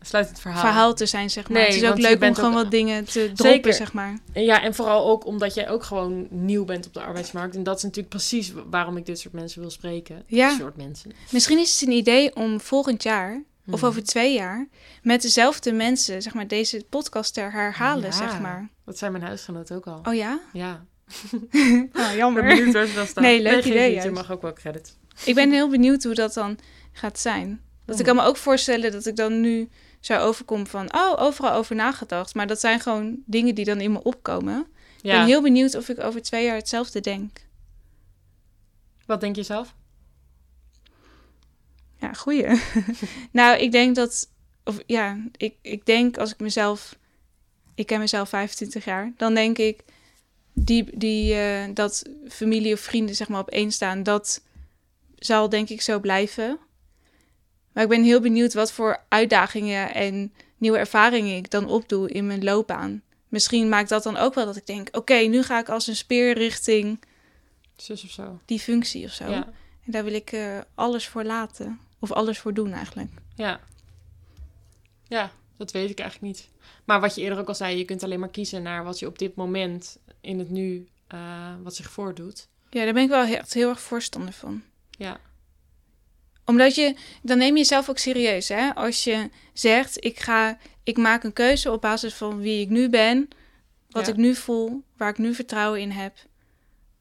Sluit 0.00 0.28
het 0.28 0.40
verhaal. 0.40 0.60
verhaal 0.60 0.94
te 0.94 1.06
zijn, 1.06 1.30
zeg 1.30 1.48
maar. 1.48 1.58
Nee, 1.58 1.66
het 1.72 1.82
is 1.82 1.88
ook 1.90 1.98
leuk 1.98 2.22
om 2.22 2.34
gewoon 2.34 2.50
ook- 2.50 2.56
wat 2.62 2.70
dingen 2.70 3.04
te 3.04 3.10
droppen, 3.24 3.46
Zeker. 3.46 3.72
zeg 3.72 3.92
maar. 3.92 4.18
Ja, 4.32 4.62
en 4.62 4.74
vooral 4.74 5.06
ook 5.08 5.26
omdat 5.26 5.54
jij 5.54 5.68
ook 5.68 5.82
gewoon 5.84 6.26
nieuw 6.30 6.64
bent 6.64 6.86
op 6.86 6.94
de 6.94 7.00
arbeidsmarkt. 7.00 7.56
En 7.56 7.62
dat 7.62 7.76
is 7.76 7.82
natuurlijk 7.82 8.08
precies 8.08 8.52
waarom 8.70 8.96
ik 8.96 9.06
dit 9.06 9.18
soort 9.18 9.34
mensen 9.34 9.60
wil 9.60 9.70
spreken. 9.70 10.22
Ja. 10.26 10.48
Dit 10.48 10.58
soort 10.58 10.76
mensen. 10.76 11.12
Misschien 11.30 11.58
is 11.58 11.80
het 11.80 11.88
een 11.88 11.94
idee 11.94 12.36
om 12.36 12.60
volgend 12.60 13.02
jaar... 13.02 13.42
Of 13.70 13.80
Mhm. 13.80 13.84
over 13.86 14.04
twee 14.04 14.34
jaar 14.34 14.68
met 15.02 15.22
dezelfde 15.22 15.72
mensen, 15.72 16.22
zeg 16.22 16.34
maar, 16.34 16.46
deze 16.46 16.84
podcast 16.88 17.34
te 17.34 17.40
herhalen, 17.40 18.04
Ja. 18.04 18.12
zeg 18.12 18.40
maar. 18.40 18.68
Dat 18.84 18.98
zijn 18.98 19.12
mijn 19.12 19.24
huisgenoten 19.24 19.76
ook 19.76 19.86
al. 19.86 20.00
Oh 20.04 20.14
ja? 20.14 20.40
Ja. 20.52 20.84
Nou, 21.30 21.44
Ik 21.84 21.92
ben 21.92 22.16
jammer. 22.16 22.42
benieuwd 22.46 22.72
waar 22.72 22.86
ze 22.86 22.94
dan 22.94 23.06
staan. 23.06 23.22
Nee, 23.22 23.42
leuk 23.42 23.62
geen 23.62 23.72
idee 23.72 24.02
Je 24.02 24.10
mag 24.10 24.30
ook 24.32 24.42
wel 24.42 24.52
credits. 24.52 24.96
Ik 25.24 25.34
ben 25.34 25.50
heel 25.50 25.68
benieuwd 25.68 26.02
hoe 26.04 26.14
dat 26.14 26.34
dan 26.34 26.58
gaat 26.92 27.18
zijn. 27.18 27.60
Dat 27.84 27.98
ik 28.00 28.06
Mhm. 28.06 28.14
kan 28.14 28.24
me 28.24 28.30
ook 28.30 28.36
voorstellen 28.36 28.92
dat 28.92 29.06
ik 29.06 29.16
dan 29.16 29.40
nu 29.40 29.68
zo 30.00 30.18
overkom 30.18 30.66
van... 30.66 30.94
oh, 30.94 31.20
overal 31.22 31.52
over 31.52 31.74
nagedacht. 31.76 32.34
Maar 32.34 32.46
dat 32.46 32.60
zijn 32.60 32.80
gewoon 32.80 33.16
dingen 33.26 33.54
die 33.54 33.64
dan 33.64 33.80
in 33.80 33.92
me 33.92 34.02
opkomen. 34.02 34.66
Ik 34.96 35.02
ben 35.10 35.24
heel 35.24 35.42
benieuwd 35.42 35.74
of 35.74 35.88
ik 35.88 36.00
over 36.00 36.22
twee 36.22 36.44
jaar 36.44 36.56
hetzelfde 36.56 37.00
denk. 37.00 37.46
Wat 39.06 39.20
denk 39.20 39.36
je 39.36 39.42
zelf? 39.42 39.74
Ja, 41.98 42.12
goeie. 42.12 42.46
nou, 43.30 43.58
ik 43.58 43.72
denk 43.72 43.94
dat... 43.94 44.28
Of 44.64 44.78
ja, 44.86 45.18
ik, 45.36 45.54
ik 45.62 45.86
denk 45.86 46.18
als 46.18 46.32
ik 46.32 46.40
mezelf... 46.40 46.96
Ik 47.74 47.86
ken 47.86 47.98
mezelf 47.98 48.28
25 48.28 48.84
jaar. 48.84 49.12
Dan 49.16 49.34
denk 49.34 49.58
ik 49.58 49.84
die, 50.52 50.98
die, 50.98 51.34
eh, 51.34 51.64
dat 51.74 52.04
familie 52.28 52.74
of 52.74 52.80
vrienden 52.80 53.14
zeg 53.14 53.28
maar 53.28 53.40
op 53.40 53.50
één 53.50 53.72
staan... 53.72 54.02
dat 54.02 54.42
zal 55.18 55.48
denk 55.48 55.68
ik 55.68 55.80
zo 55.80 56.00
blijven. 56.00 56.58
Maar 57.72 57.82
ik 57.82 57.88
ben 57.88 58.02
heel 58.02 58.20
benieuwd 58.20 58.54
wat 58.54 58.72
voor 58.72 59.04
uitdagingen 59.08 59.94
en 59.94 60.32
nieuwe 60.56 60.78
ervaringen 60.78 61.36
ik 61.36 61.50
dan 61.50 61.66
opdoe 61.66 62.10
in 62.10 62.26
mijn 62.26 62.44
loopbaan. 62.44 63.02
Misschien 63.28 63.68
maakt 63.68 63.88
dat 63.88 64.02
dan 64.02 64.16
ook 64.16 64.34
wel 64.34 64.44
dat 64.44 64.56
ik 64.56 64.66
denk... 64.66 64.88
oké, 64.92 65.14
nu 65.14 65.42
ga 65.42 65.58
ik 65.58 65.68
als 65.68 65.86
een 65.86 65.96
speer 65.96 66.34
richting 66.34 66.98
Zus 67.76 68.04
of 68.04 68.10
zo. 68.10 68.40
die 68.44 68.58
functie 68.58 69.04
of 69.04 69.12
zo. 69.12 69.30
Ja. 69.30 69.44
En 69.84 69.92
daar 69.92 70.04
wil 70.04 70.14
ik 70.14 70.32
eh, 70.32 70.58
alles 70.74 71.06
voor 71.06 71.24
laten. 71.24 71.80
Of 71.98 72.12
alles 72.12 72.38
voor 72.38 72.54
doen 72.54 72.72
eigenlijk. 72.72 73.10
Ja. 73.34 73.60
Ja, 75.08 75.30
dat 75.56 75.70
weet 75.72 75.90
ik 75.90 75.98
eigenlijk 75.98 76.32
niet. 76.34 76.48
Maar 76.84 77.00
wat 77.00 77.14
je 77.14 77.20
eerder 77.20 77.38
ook 77.38 77.48
al 77.48 77.54
zei, 77.54 77.76
je 77.78 77.84
kunt 77.84 78.02
alleen 78.02 78.20
maar 78.20 78.28
kiezen 78.28 78.62
naar 78.62 78.84
wat 78.84 78.98
je 78.98 79.06
op 79.06 79.18
dit 79.18 79.34
moment 79.34 79.98
in 80.20 80.38
het 80.38 80.50
nu, 80.50 80.88
eh, 81.06 81.54
wat 81.62 81.76
zich 81.76 81.90
voordoet. 81.90 82.48
Ja, 82.70 82.84
daar 82.84 82.92
ben 82.92 83.02
ik 83.02 83.08
wel 83.08 83.24
echt 83.24 83.54
heel 83.54 83.68
erg 83.68 83.80
voorstander 83.80 84.32
van. 84.32 84.62
Ja. 84.90 85.20
Omdat 86.44 86.74
je, 86.74 86.96
dan 87.22 87.38
neem 87.38 87.52
je 87.52 87.58
jezelf 87.58 87.88
ook 87.88 87.98
serieus, 87.98 88.48
hè? 88.48 88.74
Als 88.74 89.04
je 89.04 89.30
zegt, 89.52 90.04
ik 90.04 90.20
ga, 90.20 90.58
ik 90.82 90.96
maak 90.96 91.24
een 91.24 91.32
keuze 91.32 91.72
op 91.72 91.80
basis 91.80 92.14
van 92.14 92.40
wie 92.40 92.60
ik 92.60 92.68
nu 92.68 92.88
ben, 92.88 93.28
wat 93.90 94.06
Ja. 94.06 94.12
ik 94.12 94.18
nu 94.18 94.34
voel, 94.34 94.82
waar 94.96 95.08
ik 95.10 95.18
nu 95.18 95.34
vertrouwen 95.34 95.80
in 95.80 95.90
heb. 95.90 96.16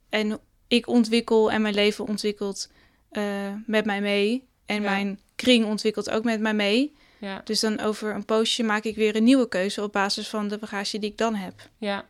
En 0.10 0.40
ik 0.68 0.88
ontwikkel 0.88 1.52
en 1.52 1.62
mijn 1.62 1.74
leven 1.74 2.08
ontwikkelt 2.08 2.72
eh, 3.10 3.54
met 3.66 3.86
mij 3.86 4.02
mee. 4.02 4.48
En 4.68 4.82
Ja. 4.82 4.90
mijn 4.90 5.20
kring 5.36 5.66
ontwikkelt 5.66 6.10
ook 6.10 6.24
met 6.24 6.40
mij 6.40 6.54
mee. 6.54 6.96
Ja. 7.20 7.42
Dus 7.44 7.60
dan 7.60 7.80
over 7.80 8.16
een 8.16 8.26
poosje 8.26 8.64
maak 8.64 8.84
ik 8.84 8.96
weer 8.96 9.16
een 9.16 9.24
nieuwe 9.24 9.48
keuze 9.48 9.84
op 9.84 9.92
basis 9.92 10.28
van 10.28 10.48
de 10.48 10.58
bagage 10.58 11.00
die 11.00 11.10
ik 11.12 11.18
dan 11.18 11.36
heb. 11.36 11.70
Ja. 11.78 12.06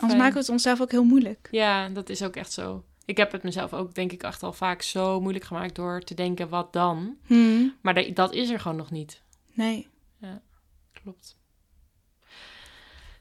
Anders 0.00 0.06
Fijn. 0.08 0.16
maken 0.16 0.32
we 0.32 0.38
het 0.38 0.48
onszelf 0.48 0.80
ook 0.80 0.90
heel 0.90 1.04
moeilijk. 1.04 1.48
Ja, 1.50 1.88
dat 1.88 2.08
is 2.08 2.22
ook 2.22 2.36
echt 2.36 2.52
zo. 2.52 2.84
Ik 3.04 3.16
heb 3.16 3.32
het 3.32 3.42
mezelf 3.42 3.72
ook, 3.72 3.94
denk 3.94 4.12
ik, 4.12 4.22
echt 4.22 4.42
al 4.42 4.52
vaak 4.52 4.82
zo 4.82 5.20
moeilijk 5.20 5.44
gemaakt 5.44 5.74
door 5.74 6.00
te 6.00 6.14
denken, 6.14 6.48
wat 6.48 6.72
dan? 6.72 7.16
Hmm. 7.26 7.74
Maar 7.80 8.14
dat- 8.14 8.32
is 8.34 8.50
er 8.50 8.60
gewoon 8.60 8.76
nog 8.76 8.90
niet. 8.90 9.22
Nee. 9.52 9.88
Klopt. 11.02 11.36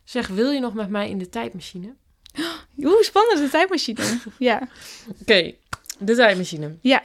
Zeg, 0.04 0.28
wil 0.28 0.52
je 0.52 0.60
nog 0.60 0.74
met 0.74 0.90
mij 0.90 1.10
in 1.10 1.18
de 1.18 1.30
tijdmachine? 1.30 1.94
Oeh, 2.78 3.02
spannend, 3.02 3.40
een 3.40 3.50
tijdmachine. 3.50 4.20
ja. 4.40 4.68
Oké, 5.22 5.54
de 6.00 6.16
tijdmachine. 6.16 6.78
Ja. 6.82 7.02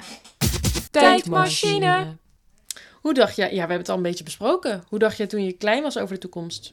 Hoe 3.00 3.14
dacht 3.14 3.36
jij? 3.36 3.46
Ja, 3.46 3.52
we 3.52 3.58
hebben 3.58 3.78
het 3.78 3.88
al 3.88 3.96
een 3.96 4.02
beetje 4.02 4.24
besproken. 4.24 4.84
Hoe 4.88 4.98
dacht 4.98 5.16
jij 5.16 5.26
toen 5.26 5.44
je 5.44 5.52
klein 5.52 5.82
was 5.82 5.98
over 5.98 6.14
de 6.14 6.20
toekomst? 6.20 6.72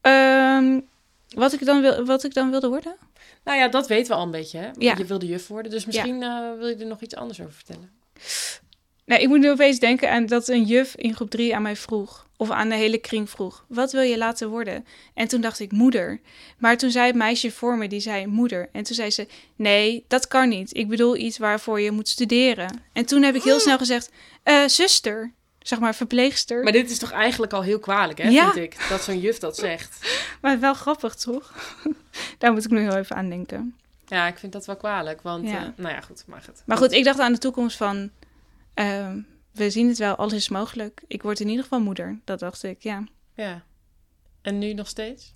Ehm, 0.00 0.80
wat, 1.28 1.52
ik 1.52 1.64
dan 1.64 1.80
wil, 1.80 2.04
wat 2.04 2.24
ik 2.24 2.34
dan 2.34 2.50
wilde 2.50 2.68
worden? 2.68 2.96
Nou 3.44 3.58
ja, 3.58 3.68
dat 3.68 3.86
weten 3.86 4.12
we 4.12 4.18
al 4.18 4.24
een 4.24 4.30
beetje, 4.30 4.58
hè? 4.58 4.70
Ja. 4.78 4.94
Je 4.96 5.04
wilde 5.04 5.26
juf 5.26 5.48
worden, 5.48 5.70
dus 5.70 5.84
misschien 5.84 6.22
eh, 6.22 6.52
wil 6.58 6.68
je 6.68 6.76
er 6.76 6.86
nog 6.86 7.00
iets 7.00 7.14
anders 7.14 7.40
over 7.40 7.52
vertellen. 7.52 7.90
Nou, 9.04 9.22
ik 9.22 9.28
moet 9.28 9.40
nu 9.40 9.50
opeens 9.50 9.78
denken 9.78 10.10
aan 10.10 10.26
dat 10.26 10.48
een 10.48 10.64
juf 10.64 10.94
in 10.96 11.14
groep 11.14 11.30
3 11.30 11.54
aan 11.54 11.62
mij 11.62 11.76
vroeg. 11.76 12.26
Of 12.42 12.50
aan 12.50 12.68
de 12.68 12.74
hele 12.74 12.98
kring 12.98 13.30
vroeg. 13.30 13.64
Wat 13.68 13.92
wil 13.92 14.02
je 14.02 14.18
laten 14.18 14.48
worden? 14.48 14.86
En 15.14 15.28
toen 15.28 15.40
dacht 15.40 15.60
ik 15.60 15.72
moeder. 15.72 16.20
Maar 16.58 16.76
toen 16.76 16.90
zei 16.90 17.06
het 17.06 17.14
meisje 17.14 17.50
voor 17.50 17.76
me, 17.78 17.88
die 17.88 18.00
zei 18.00 18.26
moeder. 18.26 18.68
En 18.72 18.82
toen 18.82 18.94
zei 18.94 19.10
ze, 19.10 19.26
nee, 19.56 20.04
dat 20.08 20.28
kan 20.28 20.48
niet. 20.48 20.76
Ik 20.76 20.88
bedoel 20.88 21.16
iets 21.16 21.38
waarvoor 21.38 21.80
je 21.80 21.90
moet 21.90 22.08
studeren. 22.08 22.80
En 22.92 23.04
toen 23.06 23.22
heb 23.22 23.34
ik 23.34 23.42
heel 23.42 23.60
snel 23.60 23.78
gezegd, 23.78 24.10
eh, 24.42 24.64
zuster. 24.66 25.32
Zeg 25.58 25.78
maar, 25.80 25.94
verpleegster. 25.94 26.62
Maar 26.62 26.72
dit 26.72 26.90
is 26.90 26.98
toch 26.98 27.10
eigenlijk 27.12 27.52
al 27.52 27.62
heel 27.62 27.78
kwalijk, 27.78 28.18
hè, 28.18 28.28
Ja. 28.28 28.52
vind 28.52 28.72
ik, 28.74 28.86
dat 28.88 29.02
zo'n 29.02 29.20
juf 29.20 29.38
dat 29.38 29.56
zegt. 29.56 29.98
Maar 30.42 30.60
wel 30.60 30.74
grappig, 30.74 31.14
toch? 31.14 31.52
Daar 32.38 32.52
moet 32.52 32.64
ik 32.64 32.70
nu 32.70 32.80
heel 32.80 32.96
even 32.96 33.16
aan 33.16 33.28
denken. 33.28 33.76
Ja, 34.06 34.26
ik 34.26 34.38
vind 34.38 34.52
dat 34.52 34.66
wel 34.66 34.76
kwalijk, 34.76 35.22
want, 35.22 35.48
Ja. 35.48 35.56
eh, 35.62 35.68
nou 35.76 35.94
ja, 35.94 36.00
goed, 36.00 36.22
maar 36.26 36.42
goed. 36.42 36.62
Maar 36.66 36.76
goed, 36.76 36.92
ik 36.92 37.04
dacht 37.04 37.18
aan 37.18 37.32
de 37.32 37.38
toekomst 37.38 37.76
van... 37.76 38.10
ehm, 38.74 39.18
we 39.52 39.70
zien 39.70 39.88
het 39.88 39.98
wel, 39.98 40.14
alles 40.14 40.32
is 40.32 40.48
mogelijk. 40.48 41.02
Ik 41.06 41.22
word 41.22 41.40
in 41.40 41.48
ieder 41.48 41.62
geval 41.62 41.80
moeder. 41.80 42.20
Dat 42.24 42.38
dacht 42.38 42.62
ik, 42.62 42.82
ja. 42.82 43.04
Ja. 43.34 43.64
En 44.42 44.58
nu 44.58 44.72
nog 44.72 44.88
steeds? 44.88 45.32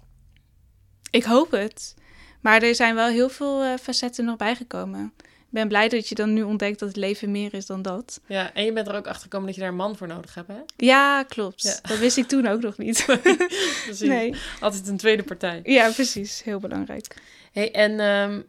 Ik 1.11 1.25
hoop 1.25 1.51
het. 1.51 1.95
Maar 2.41 2.63
er 2.63 2.75
zijn 2.75 2.95
wel 2.95 3.09
heel 3.09 3.29
veel 3.29 3.63
eh, 3.63 3.75
facetten 3.81 4.25
nog 4.25 4.37
bijgekomen. 4.37 5.13
Ik 5.19 5.63
ben 5.63 5.69
blij 5.69 5.89
dat 5.89 6.09
je 6.09 6.15
dan 6.15 6.33
nu 6.33 6.43
ontdekt 6.43 6.79
dat 6.79 6.89
het 6.89 6.97
leven 6.97 7.31
meer 7.31 7.55
is 7.55 7.67
dan 7.67 7.83
dat. 7.83 8.21
Ja, 8.27 8.53
en 8.53 8.65
je 8.65 8.73
bent 8.73 8.89
er 8.89 8.95
ook 8.95 9.07
achter 9.07 9.23
gekomen 9.23 9.47
dat 9.47 9.55
je 9.55 9.61
daar 9.61 9.71
een 9.71 9.77
man 9.77 9.97
voor 9.97 10.07
nodig 10.07 10.35
hebt, 10.35 10.49
hè? 10.49 10.59
Ja, 10.77 11.23
klopt. 11.23 11.63
Ja. 11.63 11.89
Dat 11.89 11.99
wist 11.99 12.17
ik 12.17 12.27
toen 12.27 12.47
ook 12.47 12.61
nog 12.61 12.79
niet. 12.79 13.05
Precies. 13.85 14.09
nee. 14.09 14.35
Altijd 14.61 14.89
een 14.89 14.97
tweede 14.97 15.23
partij. 15.23 15.61
Ja, 15.65 15.91
precies. 15.91 16.43
Heel 16.43 16.59
belangrijk. 16.59 17.17
hey, 17.53 17.73
en 17.73 18.01
ehm, 18.01 18.43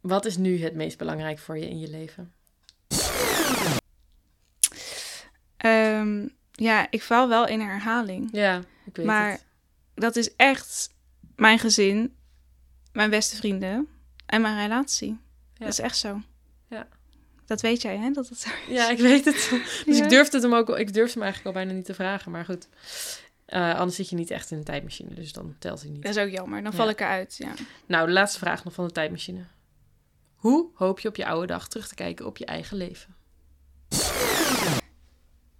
wat 0.00 0.24
is 0.24 0.36
nu 0.36 0.62
het 0.62 0.74
meest 0.74 0.98
belangrijk 0.98 1.38
voor 1.38 1.58
je 1.58 1.68
in 1.68 1.78
je 1.78 1.88
leven? 1.88 2.32
Ehm, 5.66 6.26
ja, 6.52 6.86
ik 6.90 7.02
val 7.02 7.28
wel 7.28 7.46
in 7.46 7.60
herhaling. 7.60 8.28
Ja, 8.32 8.58
ik 8.84 8.96
weet 8.96 9.06
Maar 9.06 9.30
het. 9.30 9.44
dat 9.94 10.16
is 10.16 10.36
echt 10.36 10.90
mijn 11.36 11.58
gezin, 11.58 12.16
mijn 12.92 13.10
beste 13.10 13.36
vrienden 13.36 13.88
en 14.26 14.40
mijn 14.40 14.56
relatie. 14.68 15.08
Ja. 15.54 15.64
Dat 15.64 15.68
is 15.68 15.78
echt 15.78 15.96
zo. 15.98 16.20
Ja. 16.68 16.88
Dat 17.46 17.60
weet 17.60 17.82
jij, 17.82 17.96
hè? 17.96 18.10
Dat 18.10 18.28
het 18.28 18.38
zo 18.38 18.48
is. 18.68 18.74
Ja, 18.76 18.90
ik 18.90 18.98
weet 18.98 19.24
het. 19.24 19.50
Dus 19.86 19.98
Ja. 19.98 20.04
ik 20.04 20.08
durfde 20.10 20.36
het 20.36 20.42
hem 20.46 20.54
ook, 20.54 20.68
ik 20.78 20.92
durfde 20.94 21.12
hem 21.12 21.22
eigenlijk 21.22 21.56
al 21.56 21.62
bijna 21.62 21.76
niet 21.76 21.84
te 21.84 21.94
vragen, 21.94 22.30
maar 22.32 22.44
goed. 22.44 22.68
Eh, 23.46 23.74
anders 23.78 23.96
zit 23.96 24.08
je 24.08 24.16
niet 24.16 24.30
echt 24.30 24.50
in 24.50 24.58
een 24.58 24.64
tijdmachine, 24.64 25.14
dus 25.14 25.32
dan 25.32 25.56
telt 25.58 25.80
hij 25.82 25.90
niet. 25.90 26.02
Dat 26.02 26.16
is 26.16 26.22
ook 26.22 26.30
jammer. 26.30 26.62
Dan 26.62 26.72
val 26.72 26.88
ik 26.88 27.00
eruit, 27.00 27.36
ja. 27.36 27.52
Nou, 27.86 28.06
de 28.06 28.12
laatste 28.12 28.38
vraag 28.38 28.64
nog 28.64 28.72
van 28.74 28.86
de 28.86 28.92
tijdmachine. 28.92 29.44
Hoe 30.34 30.68
hoop 30.74 31.00
je 31.00 31.08
op 31.08 31.16
je 31.16 31.26
oude 31.26 31.46
dag 31.46 31.68
terug 31.68 31.88
te 31.88 31.94
kijken 31.94 32.26
op 32.26 32.36
je 32.36 32.44
eigen 32.44 32.76
leven? 32.76 33.14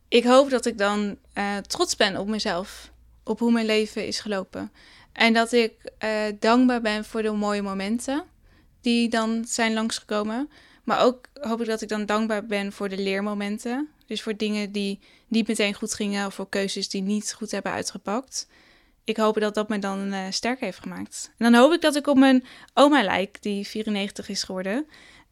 Ik 0.08 0.24
hoop 0.24 0.50
dat 0.50 0.66
ik 0.66 0.78
dan 0.78 1.18
eh, 1.32 1.56
trots 1.56 1.96
ben 1.96 2.16
op 2.16 2.26
mezelf. 2.28 2.90
Op 3.24 3.38
hoe 3.38 3.52
mijn 3.52 3.66
leven 3.66 4.06
is 4.06 4.20
gelopen. 4.20 4.72
En 5.12 5.32
dat 5.32 5.52
ik 5.52 5.72
eh, 5.98 6.10
dankbaar 6.38 6.80
ben 6.80 7.04
voor 7.04 7.22
de 7.22 7.30
mooie 7.30 7.62
momenten 7.62 8.24
die 8.80 9.08
dan 9.08 9.44
zijn 9.48 9.72
langsgekomen. 9.72 10.50
Maar 10.84 11.04
ook 11.04 11.26
hoop 11.40 11.60
ik 11.60 11.66
dat 11.66 11.82
ik 11.82 11.88
dan 11.88 12.06
dankbaar 12.06 12.46
ben 12.46 12.72
voor 12.72 12.88
de 12.88 12.98
leermomenten. 12.98 13.88
Dus 14.06 14.22
voor 14.22 14.36
dingen 14.36 14.72
die 14.72 15.00
niet 15.28 15.48
meteen 15.48 15.74
goed 15.74 15.94
gingen 15.94 16.26
of 16.26 16.34
voor 16.34 16.48
keuzes 16.48 16.88
die 16.88 17.02
niet 17.02 17.32
goed 17.32 17.50
hebben 17.50 17.72
uitgepakt. 17.72 18.46
Ik 19.04 19.16
hoop 19.16 19.40
dat 19.40 19.54
dat 19.54 19.68
me 19.68 19.78
dan 19.78 20.12
eh, 20.12 20.20
sterk 20.30 20.60
heeft 20.60 20.78
gemaakt. 20.78 21.30
En 21.38 21.52
dan 21.52 21.60
hoop 21.60 21.72
ik 21.72 21.80
dat 21.80 21.96
ik 21.96 22.06
op 22.06 22.16
mijn 22.16 22.44
oma 22.74 23.02
lijk, 23.02 23.42
die 23.42 23.66
94 23.66 24.28
is 24.28 24.42
geworden, 24.42 24.86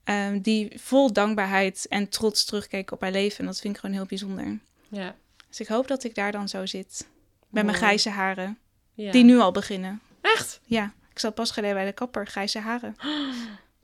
ehm, 0.04 0.40
die 0.40 0.72
vol 0.80 1.12
dankbaarheid 1.12 1.86
en 1.88 2.08
trots 2.08 2.44
terugkeek 2.44 2.90
op 2.90 3.00
haar 3.00 3.10
leven. 3.10 3.38
En 3.38 3.46
dat 3.46 3.60
vind 3.60 3.74
ik 3.74 3.80
gewoon 3.80 3.96
heel 3.96 4.06
bijzonder. 4.06 4.58
Ja. 4.88 5.14
Dus 5.48 5.60
ik 5.60 5.66
hoop 5.66 5.88
dat 5.88 6.04
ik 6.04 6.14
daar 6.14 6.32
dan 6.32 6.48
zo 6.48 6.66
zit. 6.66 7.06
Met 7.48 7.64
mijn 7.64 7.76
grijze 7.76 8.10
haren. 8.10 8.58
ja. 8.94 9.12
Die 9.12 9.24
nu 9.24 9.38
al 9.38 9.52
beginnen. 9.52 10.00
Echt? 10.20 10.60
Ja, 10.64 10.92
ik 11.10 11.18
zat 11.18 11.34
pas 11.34 11.50
geleden 11.50 11.76
bij 11.76 11.84
de 11.84 11.92
kapper, 11.92 12.26
grijze 12.26 12.58
haren. 12.58 12.96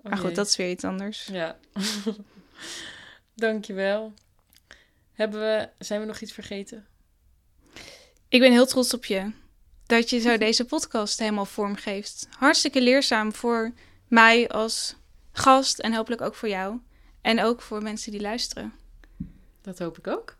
Oh, 0.02 0.10
Maar 0.10 0.18
goed, 0.18 0.26
jee. 0.26 0.36
dat 0.36 0.46
is 0.46 0.56
weer 0.56 0.70
iets 0.70 0.84
anders. 0.84 1.28
Ja. 1.32 1.56
Dankjewel. 3.34 4.12
Hebben 5.12 5.40
we, 5.40 5.68
zijn 5.78 6.00
we 6.00 6.06
nog 6.06 6.20
iets 6.20 6.32
vergeten? 6.32 6.86
Ik 8.28 8.40
ben 8.40 8.52
heel 8.52 8.66
trots 8.66 8.94
op 8.94 9.04
je. 9.04 9.30
Dat 9.86 10.10
je 10.10 10.20
zo 10.20 10.38
deze 10.38 10.64
podcast 10.64 11.18
helemaal 11.18 11.46
vormgeeft. 11.46 12.28
Hartstikke 12.38 12.80
leerzaam 12.80 13.32
voor 13.32 13.72
mij 14.08 14.48
als 14.48 14.94
gast 15.32 15.78
en 15.78 15.94
hopelijk 15.94 16.22
ook 16.22 16.34
voor 16.34 16.48
jou. 16.48 16.78
En 17.20 17.42
ook 17.42 17.62
voor 17.62 17.82
mensen 17.82 18.12
die 18.12 18.20
luisteren. 18.20 18.72
Dat 19.62 19.78
hoop 19.78 19.98
ik 19.98 20.06
ook. 20.06 20.36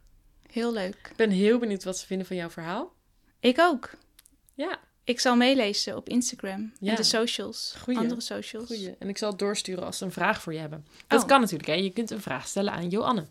Heel 0.51 0.73
leuk. 0.73 0.95
Ik 1.11 1.17
ben 1.17 1.31
heel 1.31 1.59
benieuwd 1.59 1.85
wat 1.85 1.99
ze 1.99 2.07
vinden 2.07 2.27
van 2.27 2.37
jouw 2.37 2.51
verhaal. 2.51 2.93
Ik 3.41 3.59
ook. 3.61 3.91
Ja, 4.55 4.79
Ik 5.05 5.21
zal 5.21 5.37
meelezen 5.37 5.97
op 5.97 6.09
Instagram 6.09 6.73
Ja. 6.81 6.91
en 6.91 6.97
de 6.97 7.03
socials. 7.03 7.75
Goeie. 7.83 7.99
Andere 8.01 8.21
socials. 8.21 8.67
goeie. 8.67 8.95
En 8.99 9.09
ik 9.09 9.19
zal 9.19 9.31
het 9.31 9.39
doorsturen 9.39 9.85
als 9.85 9.99
ze 9.99 10.05
een 10.05 10.13
vraag 10.13 10.43
voor 10.43 10.53
je 10.53 10.59
hebben. 10.59 10.87
Dat 11.07 11.23
Oh. 11.23 11.29
kan 11.29 11.41
natuurlijk, 11.41 11.69
hè. 11.69 11.75
Je 11.75 11.91
kunt 11.91 12.11
een 12.11 12.21
vraag 12.21 12.47
stellen 12.47 12.73
aan 12.73 12.89
Joanne. 12.89 13.27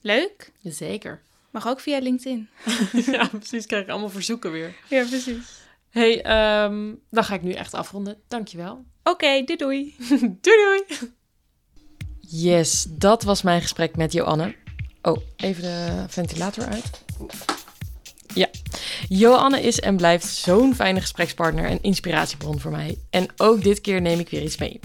Leuk. 0.00 0.52
Zeker. 0.62 1.22
Mag 1.50 1.66
ook 1.68 1.80
via 1.80 1.98
LinkedIn. 1.98 2.48
ja, 3.12 3.28
precies. 3.28 3.66
Krijg 3.66 3.82
ik 3.84 3.90
allemaal 3.90 4.08
verzoeken 4.10 4.52
weer. 4.52 4.74
Ja, 4.88 5.04
precies. 5.04 5.62
hey, 5.90 6.22
ehm, 6.22 6.94
dan 7.10 7.24
ga 7.24 7.34
ik 7.34 7.42
nu 7.42 7.52
echt 7.52 7.74
afronden. 7.74 8.20
Dankjewel. 8.28 8.84
Oké, 9.02 9.44
doei 9.44 9.56
doei. 9.56 9.94
doei 10.40 10.56
doei. 10.56 11.10
Yes, 12.20 12.86
dat 12.88 13.22
was 13.22 13.42
mijn 13.42 13.60
gesprek 13.60 13.96
met 13.96 14.12
Joanne. 14.12 14.54
Oh, 15.02 15.18
even 15.36 15.62
de 15.62 16.04
ventilator 16.08 16.64
uit. 16.64 17.02
Ja, 18.34 18.48
Joanne 19.08 19.60
is 19.60 19.80
en 19.80 19.96
blijft 19.96 20.26
zo'n 20.26 20.74
fijne 20.74 21.00
gesprekspartner 21.00 21.64
en 21.64 21.82
inspiratiebron 21.82 22.60
voor 22.60 22.70
mij. 22.70 22.98
En 23.10 23.28
ook 23.36 23.62
dit 23.62 23.80
keer 23.80 24.00
neem 24.00 24.18
ik 24.18 24.28
weer 24.28 24.42
iets 24.42 24.58
mee. 24.58 24.80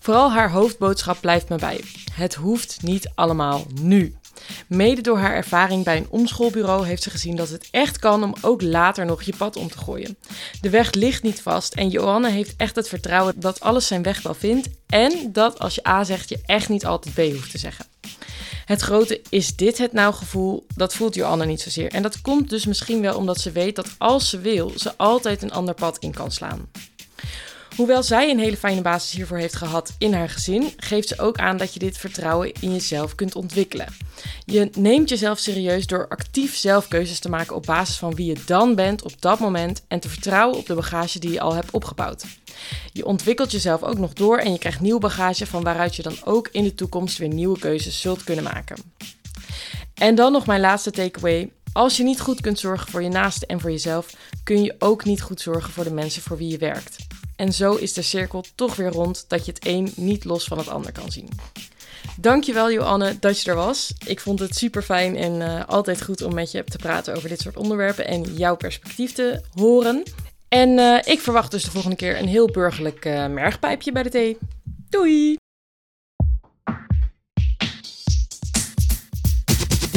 Vooral 0.00 0.32
haar 0.32 0.50
hoofdboodschap 0.50 1.20
blijft 1.20 1.48
me 1.48 1.56
bij. 1.56 1.80
Het 2.12 2.34
hoeft 2.34 2.82
niet 2.82 3.10
allemaal 3.14 3.66
nu. 3.80 4.17
Mede 4.66 5.00
door 5.00 5.18
haar 5.18 5.34
ervaring 5.34 5.84
bij 5.84 5.96
een 5.96 6.10
omschoolbureau 6.10 6.86
heeft 6.86 7.02
ze 7.02 7.10
gezien 7.10 7.36
dat 7.36 7.48
het 7.48 7.68
echt 7.70 7.98
kan 7.98 8.22
om 8.22 8.34
ook 8.40 8.62
later 8.62 9.06
nog 9.06 9.22
je 9.22 9.36
pad 9.36 9.56
om 9.56 9.70
te 9.70 9.78
gooien. 9.78 10.16
De 10.60 10.70
weg 10.70 10.92
ligt 10.92 11.22
niet 11.22 11.40
vast 11.40 11.74
en 11.74 11.88
Joanne 11.88 12.30
heeft 12.30 12.54
echt 12.56 12.76
het 12.76 12.88
vertrouwen 12.88 13.40
dat 13.40 13.60
alles 13.60 13.86
zijn 13.86 14.02
weg 14.02 14.22
wel 14.22 14.34
vindt 14.34 14.68
en 14.86 15.32
dat 15.32 15.58
als 15.58 15.74
je 15.74 15.88
A 15.88 16.04
zegt 16.04 16.28
je 16.28 16.38
echt 16.46 16.68
niet 16.68 16.86
altijd 16.86 17.14
B 17.14 17.18
hoeft 17.18 17.50
te 17.50 17.58
zeggen. 17.58 17.86
Het 18.64 18.80
grote 18.80 19.22
is 19.28 19.56
dit 19.56 19.78
het 19.78 19.92
nou 19.92 20.14
gevoel, 20.14 20.66
dat 20.74 20.94
voelt 20.94 21.14
Joanne 21.14 21.44
niet 21.44 21.60
zozeer. 21.60 21.92
En 21.92 22.02
dat 22.02 22.20
komt 22.20 22.50
dus 22.50 22.66
misschien 22.66 23.00
wel 23.00 23.16
omdat 23.16 23.40
ze 23.40 23.52
weet 23.52 23.76
dat 23.76 23.88
als 23.98 24.28
ze 24.28 24.38
wil, 24.38 24.72
ze 24.76 24.96
altijd 24.96 25.42
een 25.42 25.52
ander 25.52 25.74
pad 25.74 25.98
in 25.98 26.12
kan 26.12 26.30
slaan. 26.30 26.68
Hoewel 27.78 28.02
zij 28.02 28.30
een 28.30 28.38
hele 28.38 28.56
fijne 28.56 28.82
basis 28.82 29.10
hiervoor 29.10 29.38
heeft 29.38 29.56
gehad 29.56 29.94
in 29.98 30.12
haar 30.12 30.28
gezin, 30.28 30.72
geeft 30.76 31.08
ze 31.08 31.18
ook 31.18 31.38
aan 31.38 31.56
dat 31.56 31.72
je 31.72 31.78
dit 31.78 31.98
vertrouwen 31.98 32.52
in 32.60 32.72
jezelf 32.72 33.14
kunt 33.14 33.34
ontwikkelen. 33.34 33.86
Je 34.44 34.70
neemt 34.76 35.08
jezelf 35.08 35.38
serieus 35.38 35.86
door 35.86 36.08
actief 36.08 36.56
zelf 36.56 36.88
keuzes 36.88 37.18
te 37.18 37.28
maken 37.28 37.56
op 37.56 37.66
basis 37.66 37.96
van 37.96 38.14
wie 38.14 38.26
je 38.26 38.36
dan 38.46 38.74
bent 38.74 39.02
op 39.02 39.20
dat 39.20 39.38
moment 39.38 39.84
en 39.88 40.00
te 40.00 40.08
vertrouwen 40.08 40.58
op 40.58 40.66
de 40.66 40.74
bagage 40.74 41.18
die 41.18 41.30
je 41.30 41.40
al 41.40 41.54
hebt 41.54 41.70
opgebouwd. 41.70 42.24
Je 42.92 43.06
ontwikkelt 43.06 43.50
jezelf 43.50 43.82
ook 43.82 43.98
nog 43.98 44.12
door 44.12 44.38
en 44.38 44.52
je 44.52 44.58
krijgt 44.58 44.80
nieuw 44.80 44.98
bagage 44.98 45.46
van 45.46 45.62
waaruit 45.62 45.96
je 45.96 46.02
dan 46.02 46.16
ook 46.24 46.48
in 46.52 46.64
de 46.64 46.74
toekomst 46.74 47.18
weer 47.18 47.28
nieuwe 47.28 47.58
keuzes 47.58 48.00
zult 48.00 48.24
kunnen 48.24 48.44
maken. 48.44 48.76
En 49.94 50.14
dan 50.14 50.32
nog 50.32 50.46
mijn 50.46 50.60
laatste 50.60 50.90
takeaway. 50.90 51.50
Als 51.72 51.96
je 51.96 52.02
niet 52.02 52.20
goed 52.20 52.40
kunt 52.40 52.58
zorgen 52.58 52.90
voor 52.90 53.02
je 53.02 53.08
naaste 53.08 53.46
en 53.46 53.60
voor 53.60 53.70
jezelf, 53.70 54.14
kun 54.44 54.62
je 54.62 54.74
ook 54.78 55.04
niet 55.04 55.22
goed 55.22 55.40
zorgen 55.40 55.72
voor 55.72 55.84
de 55.84 55.92
mensen 55.92 56.22
voor 56.22 56.36
wie 56.36 56.50
je 56.50 56.58
werkt. 56.58 56.96
En 57.38 57.52
zo 57.52 57.74
is 57.74 57.92
de 57.92 58.02
cirkel 58.02 58.44
toch 58.54 58.76
weer 58.76 58.90
rond 58.90 59.24
dat 59.28 59.44
je 59.46 59.52
het 59.52 59.66
een 59.66 59.92
niet 59.96 60.24
los 60.24 60.44
van 60.44 60.58
het 60.58 60.68
ander 60.68 60.92
kan 60.92 61.10
zien. 61.10 61.28
Dankjewel 62.16 62.72
Joanne 62.72 63.16
dat 63.20 63.42
je 63.42 63.50
er 63.50 63.56
was. 63.56 63.92
Ik 64.06 64.20
vond 64.20 64.38
het 64.38 64.56
super 64.56 64.82
fijn 64.82 65.16
en 65.16 65.42
eh, 65.42 65.68
altijd 65.68 66.02
goed 66.02 66.22
om 66.22 66.34
met 66.34 66.50
je 66.50 66.64
te 66.64 66.78
praten 66.78 67.16
over 67.16 67.28
dit 67.28 67.40
soort 67.40 67.56
onderwerpen 67.56 68.06
en 68.06 68.22
jouw 68.22 68.56
perspectief 68.56 69.12
te 69.12 69.40
horen. 69.54 70.02
En 70.48 70.78
eh, 70.78 71.12
ik 71.12 71.20
verwacht 71.20 71.50
dus 71.50 71.64
de 71.64 71.70
volgende 71.70 71.96
keer 71.96 72.18
een 72.18 72.28
heel 72.28 72.46
burgerlijk 72.46 73.04
eh, 73.04 73.26
mergpijpje 73.26 73.92
bij 73.92 74.02
de 74.02 74.10
thee. 74.10 74.38
Doei! 74.88 75.36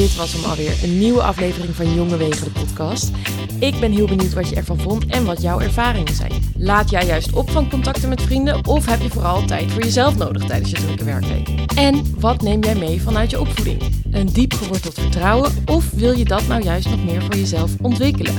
Dit 0.01 0.15
was 0.15 0.33
hem 0.33 0.43
alweer, 0.43 0.83
een 0.83 0.99
nieuwe 0.99 1.21
aflevering 1.21 1.75
van 1.75 1.93
Jonge 1.93 2.17
Wegen, 2.17 2.43
de 2.43 2.59
podcast. 2.59 3.11
Ik 3.59 3.79
ben 3.79 3.91
heel 3.91 4.07
benieuwd 4.07 4.33
wat 4.33 4.49
je 4.49 4.55
ervan 4.55 4.79
vond 4.79 5.05
en 5.05 5.25
wat 5.25 5.41
jouw 5.41 5.59
ervaringen 5.59 6.13
zijn. 6.13 6.31
Laat 6.57 6.89
jij 6.89 7.05
juist 7.05 7.33
op 7.33 7.49
van 7.49 7.69
contacten 7.69 8.09
met 8.09 8.21
vrienden 8.21 8.65
of 8.67 8.85
heb 8.85 9.01
je 9.01 9.09
vooral 9.09 9.45
tijd 9.45 9.71
voor 9.71 9.81
jezelf 9.81 10.17
nodig 10.17 10.43
tijdens 10.43 10.71
je 10.71 10.77
drukke 10.77 11.03
werkweek? 11.03 11.49
En 11.75 12.19
wat 12.19 12.41
neem 12.41 12.63
jij 12.63 12.75
mee 12.75 13.01
vanuit 13.01 13.29
je 13.29 13.39
opvoeding? 13.39 13.81
Een 14.11 14.25
diep 14.25 14.53
geworteld 14.53 14.93
vertrouwen 14.93 15.51
of 15.65 15.91
wil 15.91 16.17
je 16.17 16.25
dat 16.25 16.47
nou 16.47 16.63
juist 16.63 16.89
nog 16.89 17.03
meer 17.03 17.21
voor 17.21 17.35
jezelf 17.35 17.71
ontwikkelen? 17.81 18.33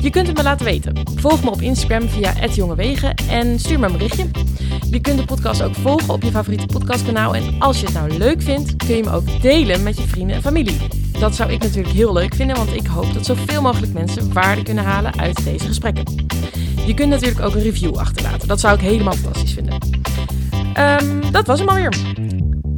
Je 0.00 0.10
kunt 0.10 0.26
het 0.26 0.36
me 0.36 0.42
laten 0.42 0.66
weten. 0.66 0.96
Volg 1.14 1.44
me 1.44 1.50
op 1.50 1.62
Instagram 1.62 2.08
via 2.08 2.46
@jongewegen 2.54 3.14
en 3.14 3.58
stuur 3.58 3.78
me 3.78 3.86
een 3.86 3.92
berichtje. 3.92 4.26
Je 4.90 5.00
kunt 5.00 5.18
de 5.18 5.24
podcast 5.24 5.62
ook 5.62 5.74
volgen 5.74 6.14
op 6.14 6.22
je 6.22 6.30
favoriete 6.30 6.66
podcastkanaal 6.66 7.34
en 7.34 7.54
als 7.58 7.80
je 7.80 7.86
het 7.86 7.94
nou 7.94 8.18
leuk 8.18 8.42
vindt, 8.42 8.76
kun 8.76 8.96
je 8.96 9.02
me 9.02 9.10
ook 9.10 9.42
delen 9.42 9.82
met 9.82 9.96
je 9.96 10.06
vrienden 10.06 10.36
en 10.36 10.42
familie. 10.42 10.76
Dat 11.20 11.34
zou 11.34 11.52
ik 11.52 11.62
natuurlijk 11.62 11.94
heel 11.94 12.12
leuk 12.12 12.34
vinden, 12.34 12.56
want 12.56 12.72
ik 12.74 12.86
hoop 12.86 13.14
dat 13.14 13.26
zoveel 13.26 13.62
mogelijk 13.62 13.92
mensen 13.92 14.32
waarde 14.32 14.62
kunnen 14.62 14.84
halen 14.84 15.18
uit 15.18 15.44
deze 15.44 15.66
gesprekken. 15.66 16.04
Je 16.86 16.94
kunt 16.94 17.10
natuurlijk 17.10 17.40
ook 17.40 17.54
een 17.54 17.62
review 17.62 17.96
achterlaten. 17.96 18.48
Dat 18.48 18.60
zou 18.60 18.74
ik 18.74 18.80
helemaal 18.80 19.14
fantastisch 19.14 19.52
vinden. 19.52 19.78
Ehm, 20.74 21.30
dat 21.30 21.46
was 21.46 21.58
hem 21.58 21.68
alweer. 21.68 21.96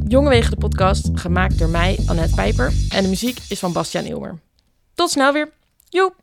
Jonge 0.07 0.29
Wegen 0.29 0.51
de 0.51 0.57
podcast, 0.57 1.09
gemaakt 1.13 1.59
door 1.59 1.69
mij, 1.69 1.99
Annette 2.05 2.35
Pijper. 2.35 2.73
En 2.89 3.03
de 3.03 3.09
muziek 3.09 3.39
is 3.49 3.59
van 3.59 3.73
Bastiaan 3.73 4.05
Ilmer. 4.05 4.39
Tot 4.93 5.09
snel 5.09 5.33
weer. 5.33 5.49
Joep! 5.89 6.21